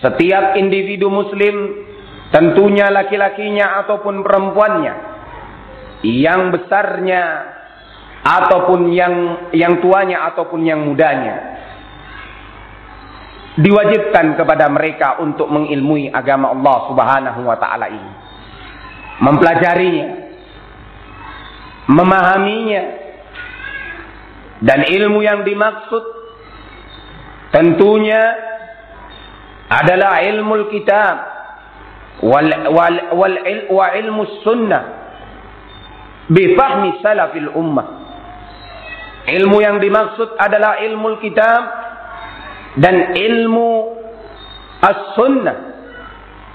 Setiap 0.00 0.56
individu 0.56 1.12
muslim 1.12 1.84
tentunya 2.32 2.88
laki-lakinya 2.88 3.84
ataupun 3.84 4.24
perempuannya 4.24 4.94
yang 6.04 6.52
besarnya 6.52 7.22
ataupun 8.24 8.92
yang 8.92 9.14
yang 9.52 9.80
tuanya 9.84 10.32
ataupun 10.32 10.64
yang 10.64 10.84
mudanya 10.84 11.55
diwajibkan 13.56 14.36
kepada 14.36 14.68
mereka 14.68 15.16
untuk 15.24 15.48
mengilmui 15.48 16.12
agama 16.12 16.52
Allah 16.52 16.76
Subhanahu 16.92 17.40
wa 17.48 17.56
taala 17.56 17.88
ini. 17.88 18.12
Mempelajarinya. 19.24 20.06
Memahaminya. 21.88 22.82
Dan 24.60 24.80
ilmu 24.88 25.20
yang 25.24 25.44
dimaksud 25.44 26.04
tentunya 27.52 28.22
adalah 29.68 30.20
ilmu 30.24 30.72
kitab 30.72 31.16
wal 32.24 32.48
wal 32.72 32.96
wal 33.12 33.36
wa 33.68 33.86
ilmu 33.92 34.22
sunnah 34.40 34.84
bifahmi 36.28 37.00
salafil 37.00 37.52
ummah. 37.56 37.88
Ilmu 39.26 39.58
yang 39.58 39.82
dimaksud 39.82 40.38
adalah 40.38 40.78
ilmu 40.80 41.18
kitab 41.18 41.85
dan 42.76 43.16
ilmu 43.16 43.70
as-sunnah 44.84 45.56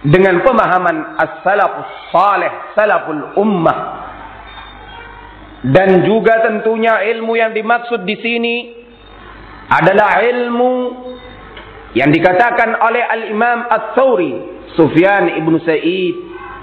dengan 0.06 0.42
pemahaman 0.42 1.18
as-salafus 1.18 1.92
salih, 2.10 2.54
salaful 2.74 3.38
ummah. 3.38 4.10
Dan 5.62 6.02
juga 6.10 6.42
tentunya 6.42 7.06
ilmu 7.14 7.38
yang 7.38 7.54
dimaksud 7.54 8.02
di 8.02 8.18
sini 8.18 8.56
adalah 9.70 10.26
ilmu 10.26 10.74
yang 11.94 12.10
dikatakan 12.10 12.82
oleh 12.82 13.04
Al-Imam 13.06 13.70
Ats-Tsauri, 13.70 14.34
Sufyan 14.74 15.38
ibnu 15.38 15.62
Sa'id 15.62 16.16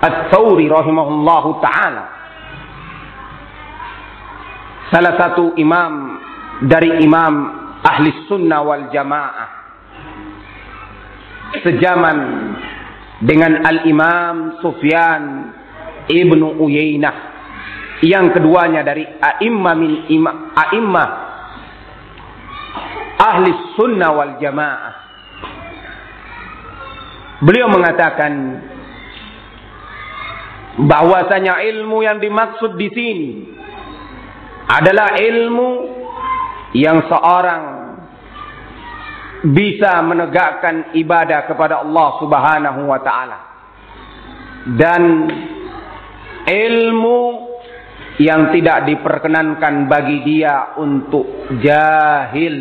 Ats-Tsauri 0.03 0.67
rahimahullahu 0.67 1.63
taala 1.63 2.19
salah 4.89 5.15
satu 5.21 5.53
imam 5.61 6.17
dari 6.65 7.05
imam 7.05 7.33
ahli 7.89 8.29
sunnah 8.29 8.61
wal 8.61 8.93
jamaah. 8.93 9.49
Sejaman 11.65 12.19
dengan 13.25 13.65
al-imam 13.65 14.61
Sufyan 14.61 15.23
ibnu 16.13 16.61
Uyainah. 16.61 17.17
Yang 18.05 18.39
keduanya 18.39 18.87
dari 18.87 19.03
a'immah 19.03 19.75
min 19.75 20.07
ahli 23.19 23.51
sunnah 23.75 24.11
wal 24.15 24.35
jamaah. 24.39 24.95
Beliau 27.39 27.71
mengatakan 27.71 28.33
bahwasanya 30.79 31.59
ilmu 31.59 32.03
yang 32.07 32.19
dimaksud 32.23 32.79
di 32.79 32.89
sini 32.91 33.31
adalah 34.71 35.19
ilmu 35.19 35.71
yang 36.75 37.03
seorang 37.07 37.78
bisa 39.45 40.03
menegakkan 40.03 40.95
ibadah 40.99 41.47
kepada 41.47 41.87
Allah 41.87 42.09
Subhanahu 42.19 42.81
wa 42.91 43.01
taala 43.03 43.39
dan 44.75 45.03
ilmu 46.49 47.21
yang 48.19 48.51
tidak 48.51 48.91
diperkenankan 48.91 49.87
bagi 49.87 50.19
dia 50.27 50.75
untuk 50.75 51.55
jahil 51.63 52.57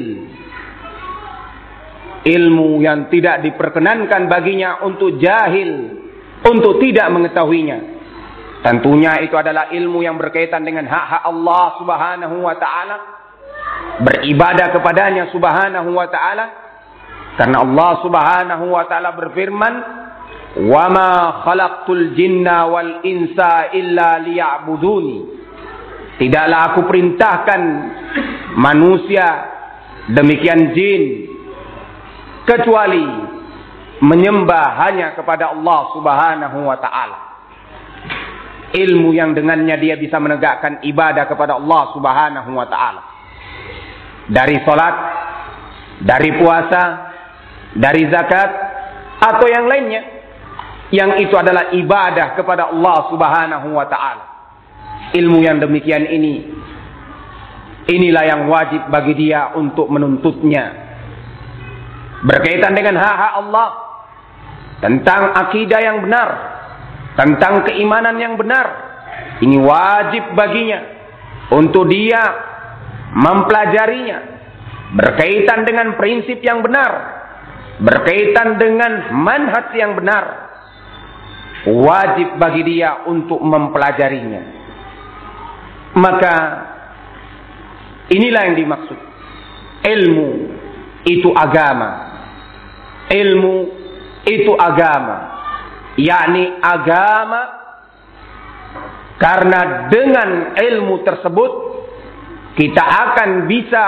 ilmu 2.21 2.69
yang 2.85 3.09
tidak 3.09 3.41
diperkenankan 3.41 4.29
baginya 4.29 4.85
untuk 4.85 5.17
jahil 5.17 5.97
untuk 6.45 6.77
tidak 6.77 7.09
mengetahuinya 7.09 7.97
Tentunya 8.67 9.21
itu 9.21 9.37
adalah 9.37 9.69
ilmu 9.69 10.01
yang 10.01 10.17
berkaitan 10.17 10.65
dengan 10.65 10.89
hak-hak 10.89 11.23
Allah 11.23 11.65
Subhanahu 11.77 12.35
wa 12.41 12.55
taala. 12.57 12.97
Beribadah 14.01 14.73
kepadanya 14.73 15.29
Subhanahu 15.29 15.93
wa 15.93 16.07
taala. 16.09 16.66
Karena 17.37 17.61
Allah 17.61 17.91
Subhanahu 18.01 18.65
wa 18.73 18.83
taala 18.89 19.13
berfirman, 19.13 19.73
"Wa 20.67 20.85
ma 20.89 21.09
khalaqtul 21.45 22.17
jinna 22.17 22.65
wal 22.65 23.05
insa 23.05 23.71
illa 23.77 24.17
liya'buduni." 24.25 25.37
Tidaklah 26.17 26.59
aku 26.73 26.81
perintahkan 26.89 27.61
manusia 28.57 29.25
demikian 30.09 30.73
jin 30.73 31.03
kecuali 32.49 33.05
menyembah 34.01 34.65
hanya 34.81 35.13
kepada 35.13 35.53
Allah 35.53 35.81
Subhanahu 35.93 36.57
wa 36.65 36.77
taala 36.81 37.27
ilmu 38.73 39.15
yang 39.15 39.31
dengannya 39.31 39.79
dia 39.79 39.95
bisa 39.95 40.19
menegakkan 40.19 40.83
ibadah 40.83 41.23
kepada 41.29 41.55
Allah 41.55 41.83
Subhanahu 41.95 42.49
wa 42.51 42.67
taala. 42.67 43.01
Dari 44.27 44.59
salat, 44.67 44.95
dari 46.03 46.35
puasa, 46.35 46.83
dari 47.75 48.07
zakat 48.07 48.49
atau 49.17 49.47
yang 49.49 49.65
lainnya 49.67 50.01
yang 50.93 51.19
itu 51.19 51.35
adalah 51.35 51.75
ibadah 51.75 52.37
kepada 52.39 52.71
Allah 52.71 52.97
Subhanahu 53.11 53.67
wa 53.75 53.85
taala. 53.91 54.25
Ilmu 55.11 55.39
yang 55.43 55.59
demikian 55.59 56.07
ini 56.07 56.47
inilah 57.87 58.23
yang 58.27 58.41
wajib 58.47 58.87
bagi 58.87 59.13
dia 59.15 59.55
untuk 59.55 59.87
menuntutnya. 59.91 60.87
Berkaitan 62.23 62.73
dengan 62.73 62.97
hak-hak 62.97 63.33
Allah 63.45 63.69
tentang 64.83 65.21
akidah 65.37 65.79
yang 65.79 65.97
benar, 66.03 66.29
tentang 67.15 67.67
keimanan 67.67 68.15
yang 68.19 68.35
benar. 68.35 68.87
Ini 69.37 69.57
wajib 69.61 70.33
baginya 70.33 70.81
untuk 71.53 71.87
dia 71.87 72.21
mempelajarinya 73.13 74.17
berkaitan 74.97 75.67
dengan 75.67 75.93
prinsip 75.99 76.41
yang 76.41 76.63
benar, 76.63 77.16
berkaitan 77.81 78.57
dengan 78.57 79.13
manhaj 79.13 79.73
yang 79.77 79.97
benar. 79.97 80.49
Wajib 81.67 82.39
bagi 82.39 82.63
dia 82.63 83.03
untuk 83.09 83.43
mempelajarinya. 83.43 84.41
Maka 85.97 86.35
inilah 88.13 88.41
yang 88.47 88.57
dimaksud. 88.57 88.99
Ilmu 89.83 90.29
itu 91.05 91.29
agama. 91.35 91.91
Ilmu 93.07 93.55
itu 94.27 94.51
agama 94.55 95.37
yakni 95.97 96.61
agama 96.61 97.41
karena 99.17 99.89
dengan 99.89 100.29
ilmu 100.53 101.01
tersebut 101.01 101.51
kita 102.53 102.83
akan 102.85 103.49
bisa 103.49 103.85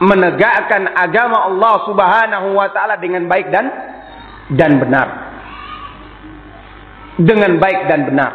menegakkan 0.00 0.88
agama 0.96 1.48
Allah 1.48 1.74
Subhanahu 1.84 2.56
wa 2.56 2.68
taala 2.72 2.96
dengan 2.96 3.28
baik 3.28 3.52
dan 3.52 3.66
dan 4.56 4.80
benar. 4.80 5.08
Dengan 7.20 7.60
baik 7.60 7.80
dan 7.86 8.00
benar. 8.08 8.32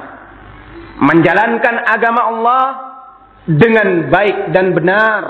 Menjalankan 1.01 1.75
agama 1.89 2.21
Allah 2.32 2.65
dengan 3.49 4.08
baik 4.13 4.54
dan 4.54 4.71
benar. 4.78 5.23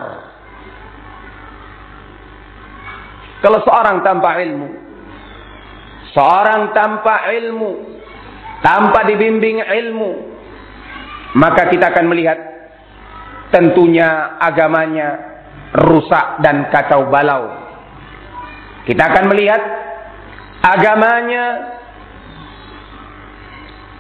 Kalau 3.40 3.60
seorang 3.64 4.02
tanpa 4.04 4.42
ilmu 4.42 4.86
Seorang 6.16 6.72
tanpa 6.72 7.28
ilmu, 7.28 7.72
tanpa 8.64 9.04
dibimbing 9.04 9.60
ilmu, 9.60 10.12
maka 11.36 11.68
kita 11.68 11.92
akan 11.92 12.08
melihat 12.08 12.40
tentunya 13.52 14.40
agamanya 14.40 15.35
rusak 15.76 16.40
dan 16.40 16.72
kacau 16.72 17.12
balau. 17.12 17.52
Kita 18.86 19.02
akan 19.02 19.26
melihat 19.34 19.62
agamanya 20.62 21.46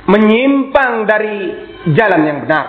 menyimpang 0.05 1.09
dari 1.09 1.37
jalan 1.93 2.21
yang 2.23 2.39
benar. 2.45 2.65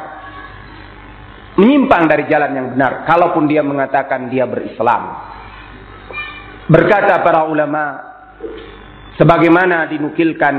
Menyimpang 1.57 2.05
dari 2.05 2.25
jalan 2.29 2.53
yang 2.53 2.69
benar. 2.77 3.09
Kalaupun 3.09 3.49
dia 3.49 3.65
mengatakan 3.65 4.29
dia 4.29 4.45
berislam. 4.45 5.25
Berkata 6.67 7.23
para 7.23 7.47
ulama, 7.49 7.85
sebagaimana 9.17 9.89
dinukilkan 9.89 10.57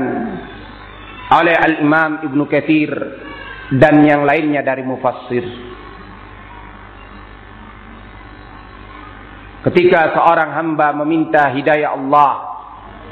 oleh 1.28 1.54
Al-Imam 1.54 2.24
Ibnu 2.24 2.44
Katsir 2.48 2.90
dan 3.76 4.00
yang 4.02 4.24
lainnya 4.24 4.64
dari 4.64 4.82
mufassir. 4.82 5.44
Ketika 9.68 10.16
seorang 10.16 10.56
hamba 10.56 10.96
meminta 10.96 11.52
hidayah 11.52 11.92
Allah 11.92 12.32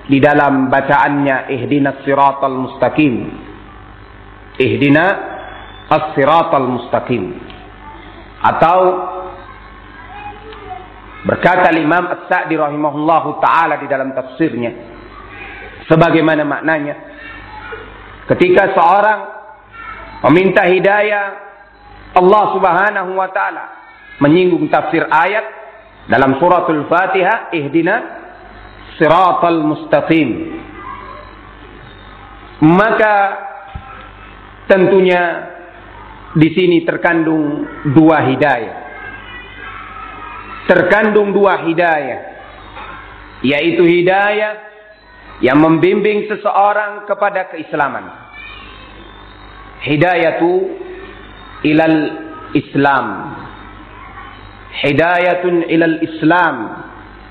di 0.09 0.17
dalam 0.23 0.73
bacaannya 0.73 1.53
ihdinas 1.53 2.01
siratal 2.07 2.57
mustaqim. 2.57 3.45
Ihdina 4.57 5.05
as-siratal 5.93 6.65
mustaqim. 6.65 7.37
Atau 8.41 8.81
berkata 11.29 11.77
Imam 11.77 12.09
As-Sa'di 12.09 12.57
rahimahullahu 12.57 13.37
taala 13.43 13.77
di 13.77 13.91
dalam 13.91 14.17
tafsirnya 14.17 14.97
Sebagaimana 15.87 16.43
maknanya. 16.43 16.95
Ketika 18.27 18.75
seorang 18.75 19.21
meminta 20.27 20.65
hidayah 20.67 21.25
Allah 22.17 22.45
Subhanahu 22.57 23.13
wa 23.13 23.29
taala 23.31 23.65
menyinggung 24.25 24.67
tafsir 24.73 25.05
ayat 25.05 25.66
dalam 26.07 26.39
suratul 26.39 26.87
Fatihah 26.87 27.51
ihdina 27.51 27.97
siratal 28.99 29.63
mustaqim. 29.67 30.29
Maka 32.63 33.15
tentunya 34.71 35.23
di 36.33 36.49
sini 36.57 36.83
terkandung 36.89 37.69
dua 37.93 38.25
hidayah. 38.33 38.77
Terkandung 40.67 41.31
dua 41.31 41.63
hidayah 41.63 42.21
yaitu 43.45 43.85
hidayah 43.85 44.67
yang 45.45 45.61
membimbing 45.61 46.25
seseorang 46.33 47.05
kepada 47.05 47.53
keislaman. 47.53 48.09
Hidayatu 49.85 50.53
ilal 51.63 52.01
Islam. 52.57 53.07
Hidayatun 54.77 55.73
ilal 55.73 55.97
Islam 56.05 56.57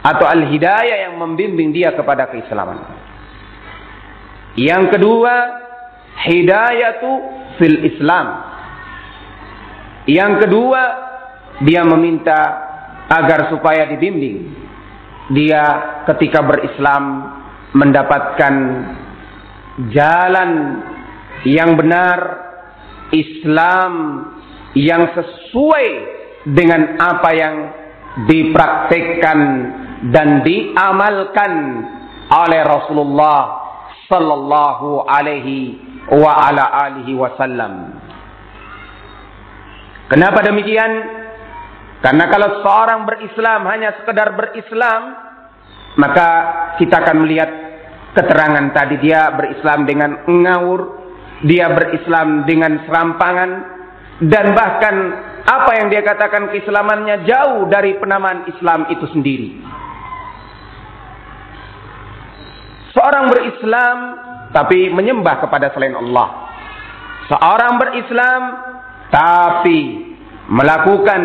atau 0.02 0.26
al-hidayah 0.26 1.10
yang 1.10 1.18
membimbing 1.18 1.74
dia 1.74 1.94
kepada 1.94 2.30
keislaman. 2.30 2.78
Yang 4.58 4.98
kedua, 4.98 5.36
hidayatu 6.26 7.12
fil 7.58 7.78
Islam. 7.86 8.28
Yang 10.06 10.34
kedua, 10.46 10.82
dia 11.66 11.82
meminta 11.86 12.40
agar 13.10 13.54
supaya 13.54 13.86
dibimbing 13.90 14.66
dia 15.34 15.64
ketika 16.06 16.46
berislam 16.46 17.34
mendapatkan 17.74 18.54
jalan 19.90 20.52
yang 21.46 21.74
benar 21.74 22.20
Islam 23.10 23.92
yang 24.78 25.10
sesuai 25.18 25.88
dengan 26.46 27.02
apa 27.02 27.30
yang 27.34 27.56
dipraktikkan 28.30 29.40
dan 30.14 30.46
diamalkan 30.46 31.52
oleh 32.30 32.62
Rasulullah 32.64 33.66
sallallahu 34.06 35.10
alaihi 35.10 35.82
wa 36.14 36.32
ala 36.38 36.70
alihi 36.90 37.18
wasallam. 37.18 37.98
Kenapa 40.06 40.46
demikian? 40.46 40.92
Karena 42.06 42.30
kalau 42.30 42.62
seorang 42.62 43.10
berislam 43.10 43.66
hanya 43.66 43.98
sekedar 43.98 44.38
berislam, 44.38 45.18
maka 45.98 46.30
kita 46.78 47.02
akan 47.02 47.26
melihat 47.26 47.50
keterangan 48.14 48.70
tadi 48.78 49.02
dia 49.02 49.34
berislam 49.34 49.90
dengan 49.90 50.22
ngawur, 50.30 50.82
dia 51.42 51.74
berislam 51.74 52.46
dengan 52.46 52.86
serampangan, 52.86 53.52
dan 54.30 54.54
bahkan 54.54 54.96
apa 55.46 55.72
yang 55.78 55.94
dia 55.94 56.02
katakan 56.02 56.50
keislamannya 56.50 57.22
jauh 57.30 57.70
dari 57.70 57.94
penamaan 58.02 58.50
Islam 58.50 58.90
itu 58.90 59.06
sendiri. 59.14 59.54
Seorang 62.98 63.30
berislam 63.30 63.98
tapi 64.50 64.90
menyembah 64.90 65.46
kepada 65.46 65.70
selain 65.78 65.94
Allah. 65.94 66.50
Seorang 67.30 67.78
berislam 67.78 68.42
tapi 69.14 69.80
melakukan 70.50 71.22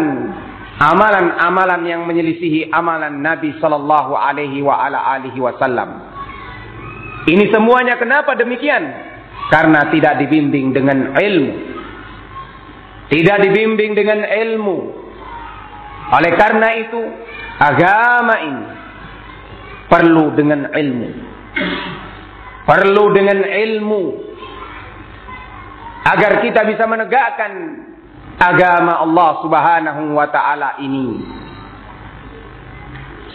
amalan-amalan 0.80 1.80
yang 1.88 2.02
menyelisihi 2.04 2.68
amalan 2.72 3.24
Nabi 3.24 3.56
sallallahu 3.56 4.16
alaihi 4.16 4.60
wa 4.60 4.84
ala 4.84 5.16
alihi 5.16 5.40
wasallam. 5.40 6.00
Ini 7.24 7.52
semuanya 7.52 7.96
kenapa 7.96 8.36
demikian? 8.36 8.84
Karena 9.48 9.88
tidak 9.92 10.20
dibimbing 10.24 10.72
dengan 10.72 11.16
ilmu. 11.16 11.79
Tidak 13.10 13.36
dibimbing 13.42 13.92
dengan 13.98 14.22
ilmu. 14.22 14.78
Oleh 16.14 16.32
karena 16.38 16.68
itu, 16.78 17.02
agama 17.58 18.34
ini 18.38 18.66
perlu 19.90 20.30
dengan 20.38 20.70
ilmu. 20.70 21.08
Perlu 22.62 23.04
dengan 23.10 23.42
ilmu 23.42 24.02
agar 26.06 26.38
kita 26.38 26.62
bisa 26.70 26.86
menegakkan 26.86 27.52
agama 28.38 29.02
Allah 29.02 29.30
Subhanahu 29.42 30.02
wa 30.14 30.26
taala 30.30 30.78
ini. 30.78 31.18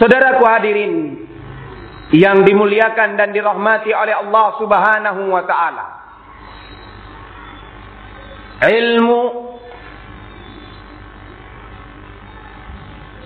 Saudaraku 0.00 0.42
hadirin 0.44 0.92
yang 2.16 2.42
dimuliakan 2.42 3.20
dan 3.20 3.30
dirahmati 3.30 3.92
oleh 3.92 4.14
Allah 4.16 4.46
Subhanahu 4.56 5.22
wa 5.30 5.42
taala. 5.44 5.86
Ilmu 8.66 9.20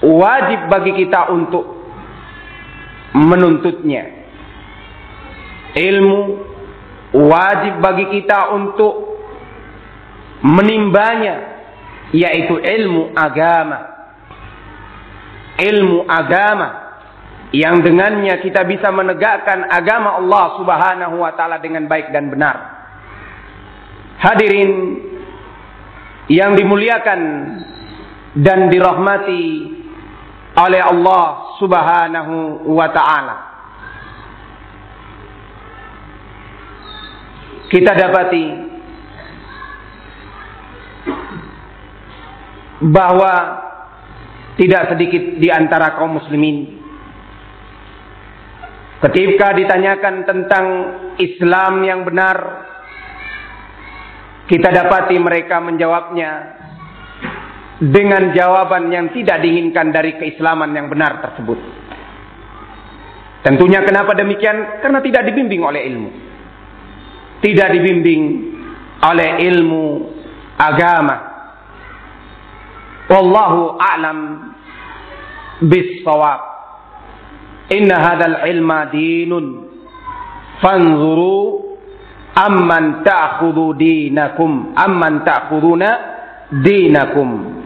wajib 0.05 0.61
bagi 0.73 0.93
kita 1.05 1.29
untuk 1.33 1.65
menuntutnya. 3.15 4.05
Ilmu 5.71 6.21
wajib 7.15 7.79
bagi 7.79 8.07
kita 8.11 8.55
untuk 8.55 8.95
menimbanya 10.43 11.37
yaitu 12.11 12.59
ilmu 12.59 13.15
agama. 13.15 13.79
Ilmu 15.61 16.09
agama 16.09 16.69
yang 17.51 17.83
dengannya 17.83 18.39
kita 18.41 18.63
bisa 18.65 18.95
menegakkan 18.95 19.67
agama 19.69 20.23
Allah 20.23 20.45
Subhanahu 20.59 21.17
wa 21.19 21.35
taala 21.35 21.59
dengan 21.59 21.91
baik 21.91 22.15
dan 22.15 22.31
benar. 22.31 22.57
Hadirin 24.23 24.73
yang 26.31 26.55
dimuliakan 26.55 27.21
dan 28.39 28.71
dirahmati 28.71 29.43
oleh 30.59 30.83
Allah 30.83 31.25
Subhanahu 31.63 32.67
wa 32.67 32.89
taala. 32.91 33.37
Kita 37.71 37.95
dapati 37.95 38.45
bahwa 42.83 43.35
tidak 44.59 44.97
sedikit 44.97 45.39
di 45.39 45.49
antara 45.53 45.95
kaum 45.95 46.19
muslimin 46.19 46.81
ketika 49.01 49.57
ditanyakan 49.57 50.29
tentang 50.29 50.67
Islam 51.17 51.85
yang 51.85 52.05
benar 52.05 52.69
kita 54.51 54.69
dapati 54.69 55.17
mereka 55.17 55.63
menjawabnya 55.63 56.60
dengan 57.81 58.37
jawaban 58.37 58.93
yang 58.93 59.09
tidak 59.17 59.41
diinginkan 59.41 59.89
dari 59.89 60.21
keislaman 60.21 60.77
yang 60.77 60.93
benar 60.93 61.25
tersebut. 61.25 61.57
Tentunya 63.41 63.81
kenapa 63.81 64.13
demikian? 64.13 64.85
Karena 64.85 65.01
tidak 65.01 65.25
dibimbing 65.33 65.65
oleh 65.65 65.83
ilmu. 65.89 66.11
Tidak 67.41 67.69
dibimbing 67.73 68.23
oleh 69.01 69.31
ilmu 69.49 69.85
agama 70.61 71.31
Wallahu 73.11 73.75
a'lam 73.75 74.19
bis-shawab. 75.67 76.41
Inna 77.75 77.99
hadzal 77.99 78.47
ilma 78.47 78.87
dinun. 78.95 79.67
Fanzuru 80.63 81.75
amman 82.39 83.03
ta'khudhu 83.03 83.75
dinakum 83.75 84.79
amman 84.79 85.27
ta'khuduna 85.27 85.91
dinakum. 86.63 87.60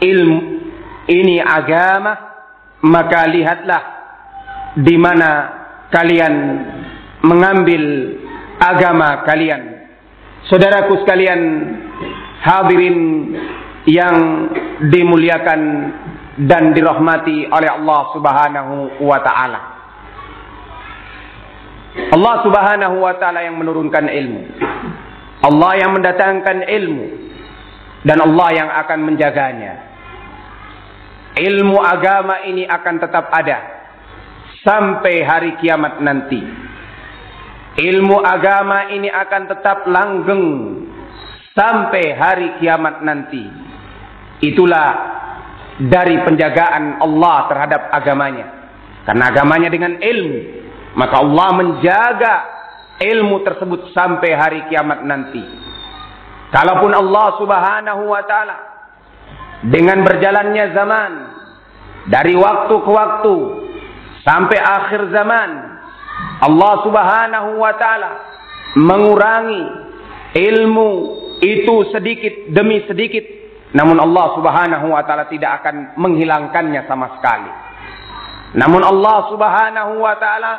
Ilmu 0.00 0.38
ini 1.08 1.40
agama 1.40 2.12
maka 2.84 3.24
lihatlah 3.30 3.82
di 4.76 4.96
mana 5.00 5.30
kalian 5.88 6.34
mengambil 7.24 7.82
agama 8.60 9.24
kalian. 9.24 9.88
Saudaraku 10.46 11.02
sekalian 11.02 11.40
hadirin 12.44 12.98
yang 13.88 14.16
dimuliakan 14.92 15.60
dan 16.44 16.76
dirahmati 16.76 17.48
oleh 17.48 17.70
Allah 17.72 18.00
Subhanahu 18.12 18.74
wa 19.00 19.18
taala. 19.24 19.60
Allah 22.12 22.34
Subhanahu 22.44 22.96
wa 23.00 23.14
taala 23.16 23.40
yang 23.42 23.56
menurunkan 23.56 24.04
ilmu. 24.06 24.42
Allah 25.40 25.72
yang 25.80 25.90
mendatangkan 25.96 26.68
ilmu 26.68 27.06
dan 28.06 28.22
Allah 28.22 28.48
yang 28.54 28.70
akan 28.70 28.98
menjaganya. 29.02 29.74
Ilmu 31.36 31.76
agama 31.82 32.46
ini 32.46 32.64
akan 32.64 32.94
tetap 33.02 33.28
ada 33.34 33.58
sampai 34.62 35.26
hari 35.26 35.50
kiamat 35.58 35.98
nanti. 36.00 36.40
Ilmu 37.76 38.16
agama 38.24 38.88
ini 38.94 39.10
akan 39.10 39.42
tetap 39.50 39.84
langgeng 39.90 40.46
sampai 41.52 42.14
hari 42.16 42.48
kiamat 42.62 43.04
nanti. 43.04 43.42
Itulah 44.40 44.88
dari 45.82 46.16
penjagaan 46.24 47.02
Allah 47.02 47.36
terhadap 47.52 47.82
agamanya. 47.92 48.46
Karena 49.04 49.28
agamanya 49.28 49.68
dengan 49.68 49.98
ilmu. 50.00 50.40
Maka 50.96 51.20
Allah 51.20 51.48
menjaga 51.52 52.34
ilmu 52.96 53.44
tersebut 53.44 53.92
sampai 53.92 54.30
hari 54.32 54.60
kiamat 54.72 55.04
nanti. 55.04 55.65
Kalaupun 56.54 56.92
Allah 56.94 57.26
subhanahu 57.42 58.02
wa 58.06 58.22
ta'ala 58.22 58.56
dengan 59.66 60.06
berjalannya 60.06 60.64
zaman 60.76 61.12
dari 62.06 62.38
waktu 62.38 62.74
ke 62.76 62.90
waktu 62.90 63.34
sampai 64.22 64.58
akhir 64.62 65.10
zaman 65.10 65.50
Allah 66.44 66.72
subhanahu 66.86 67.50
wa 67.58 67.72
ta'ala 67.74 68.10
mengurangi 68.78 69.64
ilmu 70.36 70.90
itu 71.42 71.74
sedikit 71.90 72.54
demi 72.54 72.84
sedikit 72.86 73.24
namun 73.76 73.98
Allah 74.00 74.38
subhanahu 74.38 74.86
wa 74.88 75.02
ta'ala 75.02 75.26
tidak 75.28 75.60
akan 75.60 75.98
menghilangkannya 76.00 76.86
sama 76.88 77.18
sekali. 77.18 77.50
Namun 78.56 78.80
Allah 78.80 79.28
subhanahu 79.28 80.00
wa 80.00 80.14
ta'ala 80.16 80.52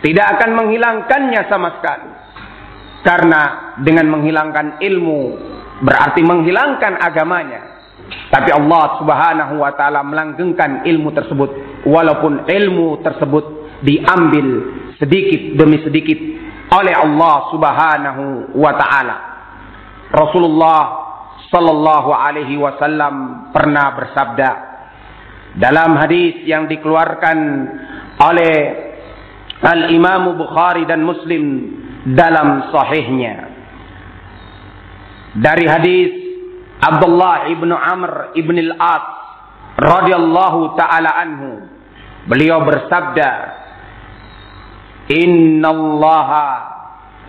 tidak 0.00 0.38
akan 0.38 0.50
menghilangkannya 0.54 1.42
sama 1.52 1.76
sekali. 1.76 2.08
Karena 3.06 3.72
dengan 3.78 4.10
menghilangkan 4.10 4.82
ilmu 4.82 5.20
berarti 5.86 6.26
menghilangkan 6.26 6.98
agamanya. 6.98 7.78
Tapi 8.26 8.50
Allah 8.50 8.98
subhanahu 8.98 9.62
wa 9.62 9.70
ta'ala 9.78 10.02
melanggengkan 10.02 10.82
ilmu 10.82 11.14
tersebut. 11.14 11.50
Walaupun 11.86 12.50
ilmu 12.50 12.98
tersebut 13.06 13.44
diambil 13.86 14.46
sedikit 14.98 15.54
demi 15.54 15.78
sedikit 15.86 16.18
oleh 16.74 16.94
Allah 16.98 17.36
subhanahu 17.54 18.24
wa 18.58 18.72
ta'ala. 18.74 19.16
Rasulullah 20.10 20.82
sallallahu 21.50 22.10
alaihi 22.10 22.58
wasallam 22.58 23.48
pernah 23.54 23.94
bersabda 23.94 24.50
dalam 25.56 25.94
hadis 25.96 26.42
yang 26.42 26.66
dikeluarkan 26.66 27.38
oleh 28.18 28.54
Al 29.62 29.88
Imam 29.88 30.36
Bukhari 30.36 30.84
dan 30.84 31.00
Muslim 31.00 31.74
dalam 32.14 32.70
sahihnya. 32.70 33.50
Dari 35.36 35.66
hadis 35.66 36.10
Abdullah 36.78 37.50
ibnu 37.50 37.74
Amr 37.74 38.36
ibn 38.38 38.56
al-As 38.56 39.06
radhiyallahu 39.80 40.78
taala 40.78 41.10
anhu. 41.18 41.50
Beliau 42.26 42.62
bersabda 42.66 43.30
innallaha 45.10 46.46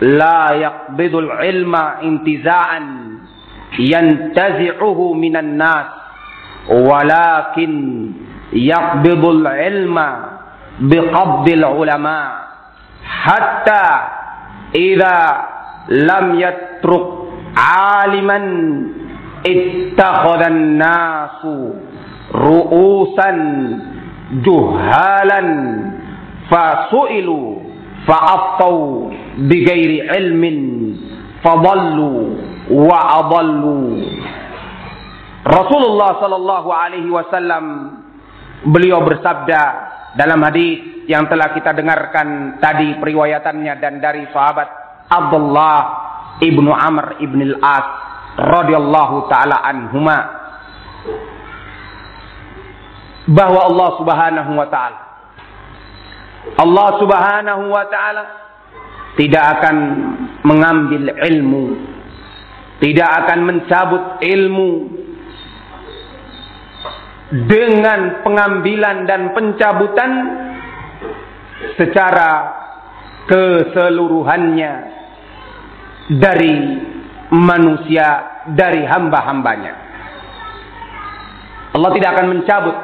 la 0.02 0.54
yaqbidul 0.54 1.30
ilma 1.42 2.02
intiza'an 2.02 2.86
yantazi'uhu 3.78 5.14
minan 5.14 5.58
nas 5.58 5.90
walakin 6.70 7.74
yaqbidul 8.54 9.46
ilma 9.46 10.08
biqabdil 10.82 11.66
ulama 11.66 12.18
hatta 13.02 13.84
idza 14.72 15.16
lam 15.88 16.36
yatruk 16.36 17.06
aliman 17.56 18.44
ittakhadhan 19.44 20.76
nasu 20.76 21.78
ru'usan 22.34 23.38
juhalan 24.44 25.48
fasu'ilu 26.52 27.64
fa'aftau 28.04 29.08
bighairi 29.48 30.04
ilmin 30.16 30.58
fadallu 31.40 32.36
wa 32.68 32.98
adallu. 33.24 34.04
Rasulullah 35.48 36.20
sallallahu 36.20 36.68
alaihi 36.68 37.08
wasallam 37.08 37.64
beliau 38.68 39.00
bersabda 39.00 39.87
dalam 40.16 40.40
hadis 40.44 41.04
yang 41.10 41.28
telah 41.28 41.52
kita 41.52 41.72
dengarkan 41.76 42.60
tadi 42.60 42.96
periwayatannya 43.00 43.74
dan 43.80 44.00
dari 44.00 44.28
sahabat 44.32 44.68
Abdullah 45.08 45.78
ibnu 46.40 46.70
Amr 46.72 47.20
ibn 47.20 47.40
al-As 47.42 47.86
radhiyallahu 48.38 49.16
taala 49.28 49.60
anhuma. 49.64 50.18
Bahwa 53.28 53.60
Allah 53.68 53.88
Subhanahu 54.00 54.52
wa 54.56 54.68
taala 54.72 54.98
Allah 56.56 56.88
Subhanahu 56.96 57.62
wa 57.68 57.84
taala 57.92 58.24
tidak 59.20 59.44
akan 59.60 59.76
mengambil 60.48 61.12
ilmu 61.28 61.64
tidak 62.78 63.10
akan 63.24 63.38
mencabut 63.42 64.02
ilmu 64.22 64.70
dengan 67.28 68.24
pengambilan 68.24 69.04
dan 69.04 69.36
pencabutan 69.36 70.12
secara 71.76 72.30
keseluruhannya 73.28 74.72
dari 76.16 76.54
manusia 77.28 78.40
dari 78.56 78.88
hamba-hambanya. 78.88 79.74
Allah 81.76 81.90
tidak 81.92 82.10
akan 82.16 82.26
mencabut, 82.32 82.76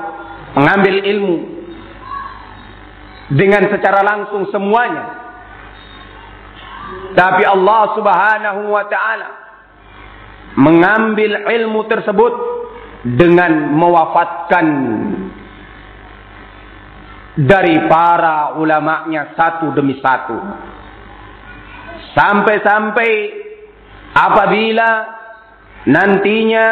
mengambil 0.60 0.94
ilmu 1.00 1.36
dengan 3.32 3.72
secara 3.72 4.04
langsung 4.04 4.44
semuanya. 4.52 5.24
Tapi 7.16 7.42
Allah 7.48 7.82
Subhanahu 7.96 8.62
wa 8.68 8.84
taala 8.92 9.28
mengambil 10.60 11.48
ilmu 11.48 11.88
tersebut 11.88 12.34
dengan 13.04 13.76
mewafatkan 13.76 14.66
dari 17.36 17.84
para 17.84 18.56
ulamanya 18.56 19.36
satu 19.36 19.76
demi 19.76 20.00
satu. 20.00 20.38
Sampai-sampai 22.16 23.10
apabila 24.16 24.90
nantinya 25.84 26.66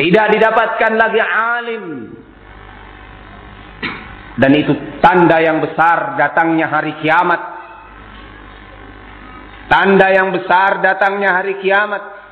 tidak 0.00 0.26
didapatkan 0.32 0.92
lagi 0.96 1.20
alim. 1.20 1.84
Dan 4.34 4.50
itu 4.50 4.74
tanda 4.98 5.38
yang 5.38 5.62
besar 5.62 6.18
datangnya 6.18 6.66
hari 6.72 6.98
kiamat. 7.04 7.42
Tanda 9.70 10.10
yang 10.10 10.34
besar 10.34 10.82
datangnya 10.82 11.38
hari 11.38 11.58
kiamat 11.62 12.23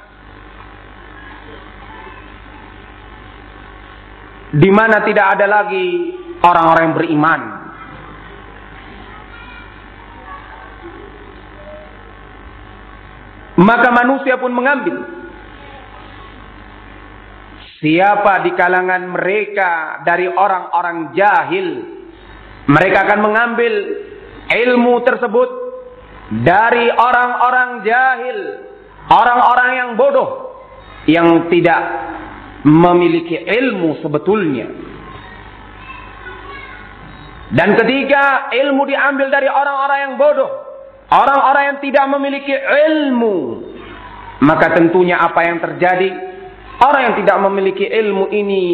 di 4.53 4.71
mana 4.71 5.01
tidak 5.01 5.27
ada 5.37 5.47
lagi 5.49 6.13
orang-orang 6.45 6.83
yang 6.85 6.97
beriman. 6.97 7.41
Maka 13.53 13.89
manusia 13.93 14.37
pun 14.41 14.53
mengambil. 14.53 14.97
Siapa 17.83 18.47
di 18.47 18.55
kalangan 18.55 19.11
mereka 19.11 20.01
dari 20.07 20.31
orang-orang 20.31 21.11
jahil 21.19 21.69
mereka 22.71 23.11
akan 23.11 23.21
mengambil 23.27 23.73
ilmu 24.47 25.03
tersebut 25.03 25.51
dari 26.47 26.87
orang-orang 26.95 27.83
jahil 27.83 28.39
orang-orang 29.11 29.71
yang 29.75 29.91
bodoh 29.99 30.31
yang 31.11 31.51
tidak 31.51 31.83
memiliki 32.63 33.37
ilmu 33.37 33.99
sebetulnya 34.03 34.67
dan 37.53 37.77
ketika 37.77 38.49
ilmu 38.55 38.83
diambil 38.89 39.29
dari 39.29 39.51
orang-orang 39.51 39.99
yang 40.09 40.15
bodoh 40.17 40.73
Orang-orang 41.13 41.65
yang 41.69 41.79
tidak 41.85 42.07
memiliki 42.09 42.57
ilmu. 42.57 43.37
Maka 44.41 44.73
tentunya 44.73 45.21
apa 45.21 45.45
yang 45.45 45.61
terjadi? 45.61 46.09
Orang 46.81 47.13
yang 47.13 47.15
tidak 47.21 47.39
memiliki 47.45 47.85
ilmu 47.85 48.33
ini. 48.33 48.65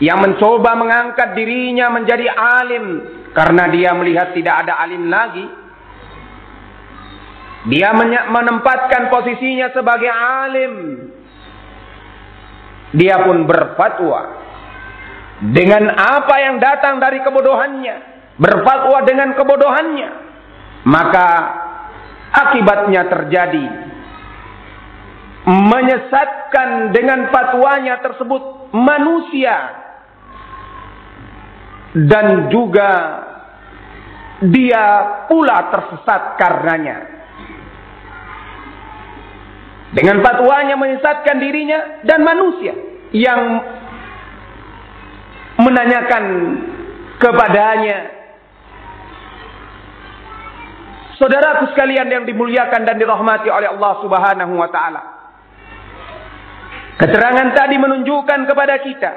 Yang 0.00 0.18
mencoba 0.24 0.72
mengangkat 0.80 1.36
dirinya 1.36 1.92
menjadi 1.92 2.24
alim. 2.32 2.84
Karena 3.36 3.68
dia 3.68 3.92
melihat 3.92 4.32
tidak 4.32 4.64
ada 4.64 4.80
alim 4.80 5.12
lagi. 5.12 5.44
Dia 7.68 7.92
menempatkan 8.32 9.12
posisinya 9.12 9.68
sebagai 9.76 10.08
alim. 10.08 10.72
Dia 12.96 13.24
pun 13.24 13.44
berfatwa. 13.44 14.46
Dengan 15.38 15.92
apa 15.92 16.34
yang 16.42 16.56
datang 16.58 16.98
dari 16.98 17.22
kebodohannya. 17.22 17.96
Berfatwa 18.38 18.98
dengan 19.06 19.34
kebodohannya 19.34 20.28
maka 20.86 21.28
akibatnya 22.30 23.08
terjadi 23.08 23.66
menyesatkan 25.48 26.92
dengan 26.92 27.32
fatwanya 27.32 28.04
tersebut 28.04 28.72
manusia 28.76 29.56
dan 31.96 32.52
juga 32.52 32.90
dia 34.44 34.84
pula 35.26 35.72
tersesat 35.72 36.36
karenanya 36.36 37.17
dengan 39.96 40.20
fatwanya 40.20 40.76
menyesatkan 40.76 41.36
dirinya 41.40 42.04
dan 42.04 42.20
manusia 42.20 42.76
yang 43.12 43.40
menanyakan 45.58 46.24
kepadanya 47.18 48.18
Saudaraku 51.18 51.74
sekalian 51.74 52.06
yang 52.06 52.22
dimuliakan 52.22 52.86
dan 52.86 52.94
dirahmati 52.94 53.50
oleh 53.50 53.74
Allah 53.74 53.92
Subhanahu 54.06 54.54
wa 54.54 54.70
taala. 54.70 55.02
Keterangan 56.94 57.58
tadi 57.58 57.74
menunjukkan 57.74 58.46
kepada 58.46 58.74
kita 58.86 59.12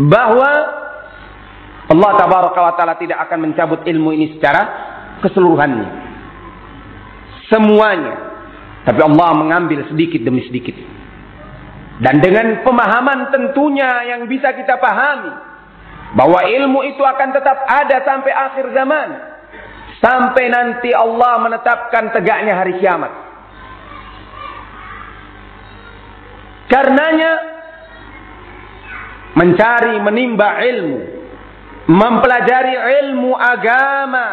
bahwa 0.00 0.50
Allah 1.92 2.10
tabaraka 2.16 2.60
wa 2.60 2.72
taala 2.72 2.96
tidak 2.96 3.20
akan 3.28 3.52
mencabut 3.52 3.84
ilmu 3.84 4.16
ini 4.16 4.32
secara 4.40 4.64
keseluruhannya. 5.20 5.88
Semuanya. 7.52 8.35
Tapi 8.86 9.00
Allah 9.02 9.30
mengambil 9.34 9.82
sedikit 9.90 10.22
demi 10.22 10.46
sedikit. 10.46 10.78
Dan 11.98 12.22
dengan 12.22 12.62
pemahaman 12.62 13.34
tentunya 13.34 14.14
yang 14.14 14.30
bisa 14.30 14.54
kita 14.54 14.78
pahami 14.78 15.32
bahwa 16.14 16.38
ilmu 16.46 16.86
itu 16.86 17.02
akan 17.02 17.28
tetap 17.34 17.66
ada 17.66 17.96
sampai 18.06 18.32
akhir 18.32 18.66
zaman 18.70 19.08
Sampai 19.96 20.52
nanti 20.52 20.92
Allah 20.92 21.40
menetapkan 21.40 22.12
tegaknya 22.12 22.52
hari 22.52 22.76
kiamat. 22.76 23.12
Karenanya 26.68 27.32
mencari 29.38 29.96
menimba 30.02 30.60
ilmu, 30.60 30.98
mempelajari 31.88 32.74
ilmu 32.76 33.32
agama 33.32 34.28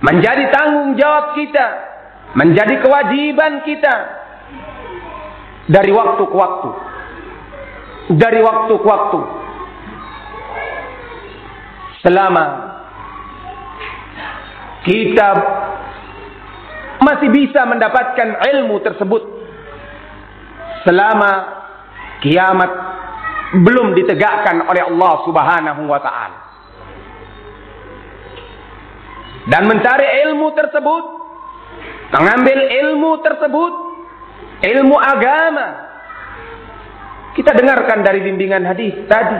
menjadi 0.00 0.48
tanggung 0.52 0.96
jawab 0.96 1.36
kita, 1.36 1.66
menjadi 2.36 2.80
kewajiban 2.80 3.64
kita 3.64 3.94
dari 5.68 5.92
waktu 5.92 6.22
ke 6.24 6.36
waktu. 6.36 6.70
Dari 8.10 8.40
waktu 8.42 8.74
ke 8.74 8.86
waktu 8.90 9.20
selama 12.00 12.44
kita 14.88 15.28
masih 17.00 17.28
bisa 17.28 17.64
mendapatkan 17.68 18.40
ilmu 18.40 18.80
tersebut 18.80 19.22
selama 20.84 21.60
kiamat 22.24 22.70
belum 23.60 23.92
ditegakkan 23.96 24.64
oleh 24.68 24.84
Allah 24.84 25.12
Subhanahu 25.28 25.82
wa 25.88 26.00
taala. 26.00 26.49
Dan 29.48 29.64
mencari 29.64 30.06
ilmu 30.28 30.52
tersebut, 30.52 31.04
mengambil 32.12 32.58
ilmu 32.60 33.10
tersebut, 33.24 33.72
ilmu 34.60 34.96
agama. 35.00 35.68
Kita 37.32 37.56
dengarkan 37.56 38.04
dari 38.04 38.20
bimbingan 38.20 38.66
hadis 38.66 39.06
tadi 39.06 39.38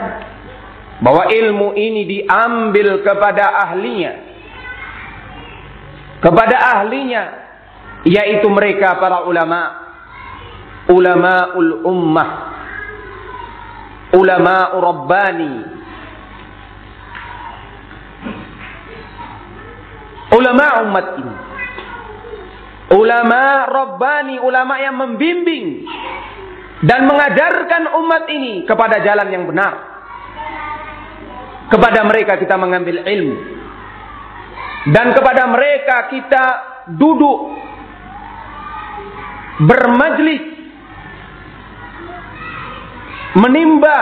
bahwa 1.04 1.28
ilmu 1.28 1.76
ini 1.76 2.06
diambil 2.06 3.04
kepada 3.04 3.68
ahlinya. 3.68 4.12
Kepada 6.20 6.56
ahlinya 6.80 7.24
yaitu 8.04 8.48
mereka 8.48 8.96
para 8.96 9.28
ulama 9.28 9.60
ulamaul 10.88 11.84
ummah 11.84 12.30
ulama 14.16 14.56
rabbani 14.80 15.79
ulama 20.34 20.66
umat 20.86 21.06
ini. 21.18 21.34
Ulama 22.90 23.70
rabbani 23.70 24.42
ulama 24.42 24.74
yang 24.82 24.98
membimbing 24.98 25.86
dan 26.82 27.06
mengajarkan 27.06 27.94
umat 28.02 28.24
ini 28.26 28.66
kepada 28.66 28.98
jalan 29.04 29.28
yang 29.30 29.44
benar. 29.46 29.74
Kepada 31.70 32.02
mereka 32.02 32.34
kita 32.34 32.58
mengambil 32.58 33.06
ilmu. 33.06 33.36
Dan 34.90 35.14
kepada 35.14 35.46
mereka 35.46 36.10
kita 36.10 36.44
duduk 36.98 37.38
bermajlis 39.60 40.44
menimba 43.38 43.98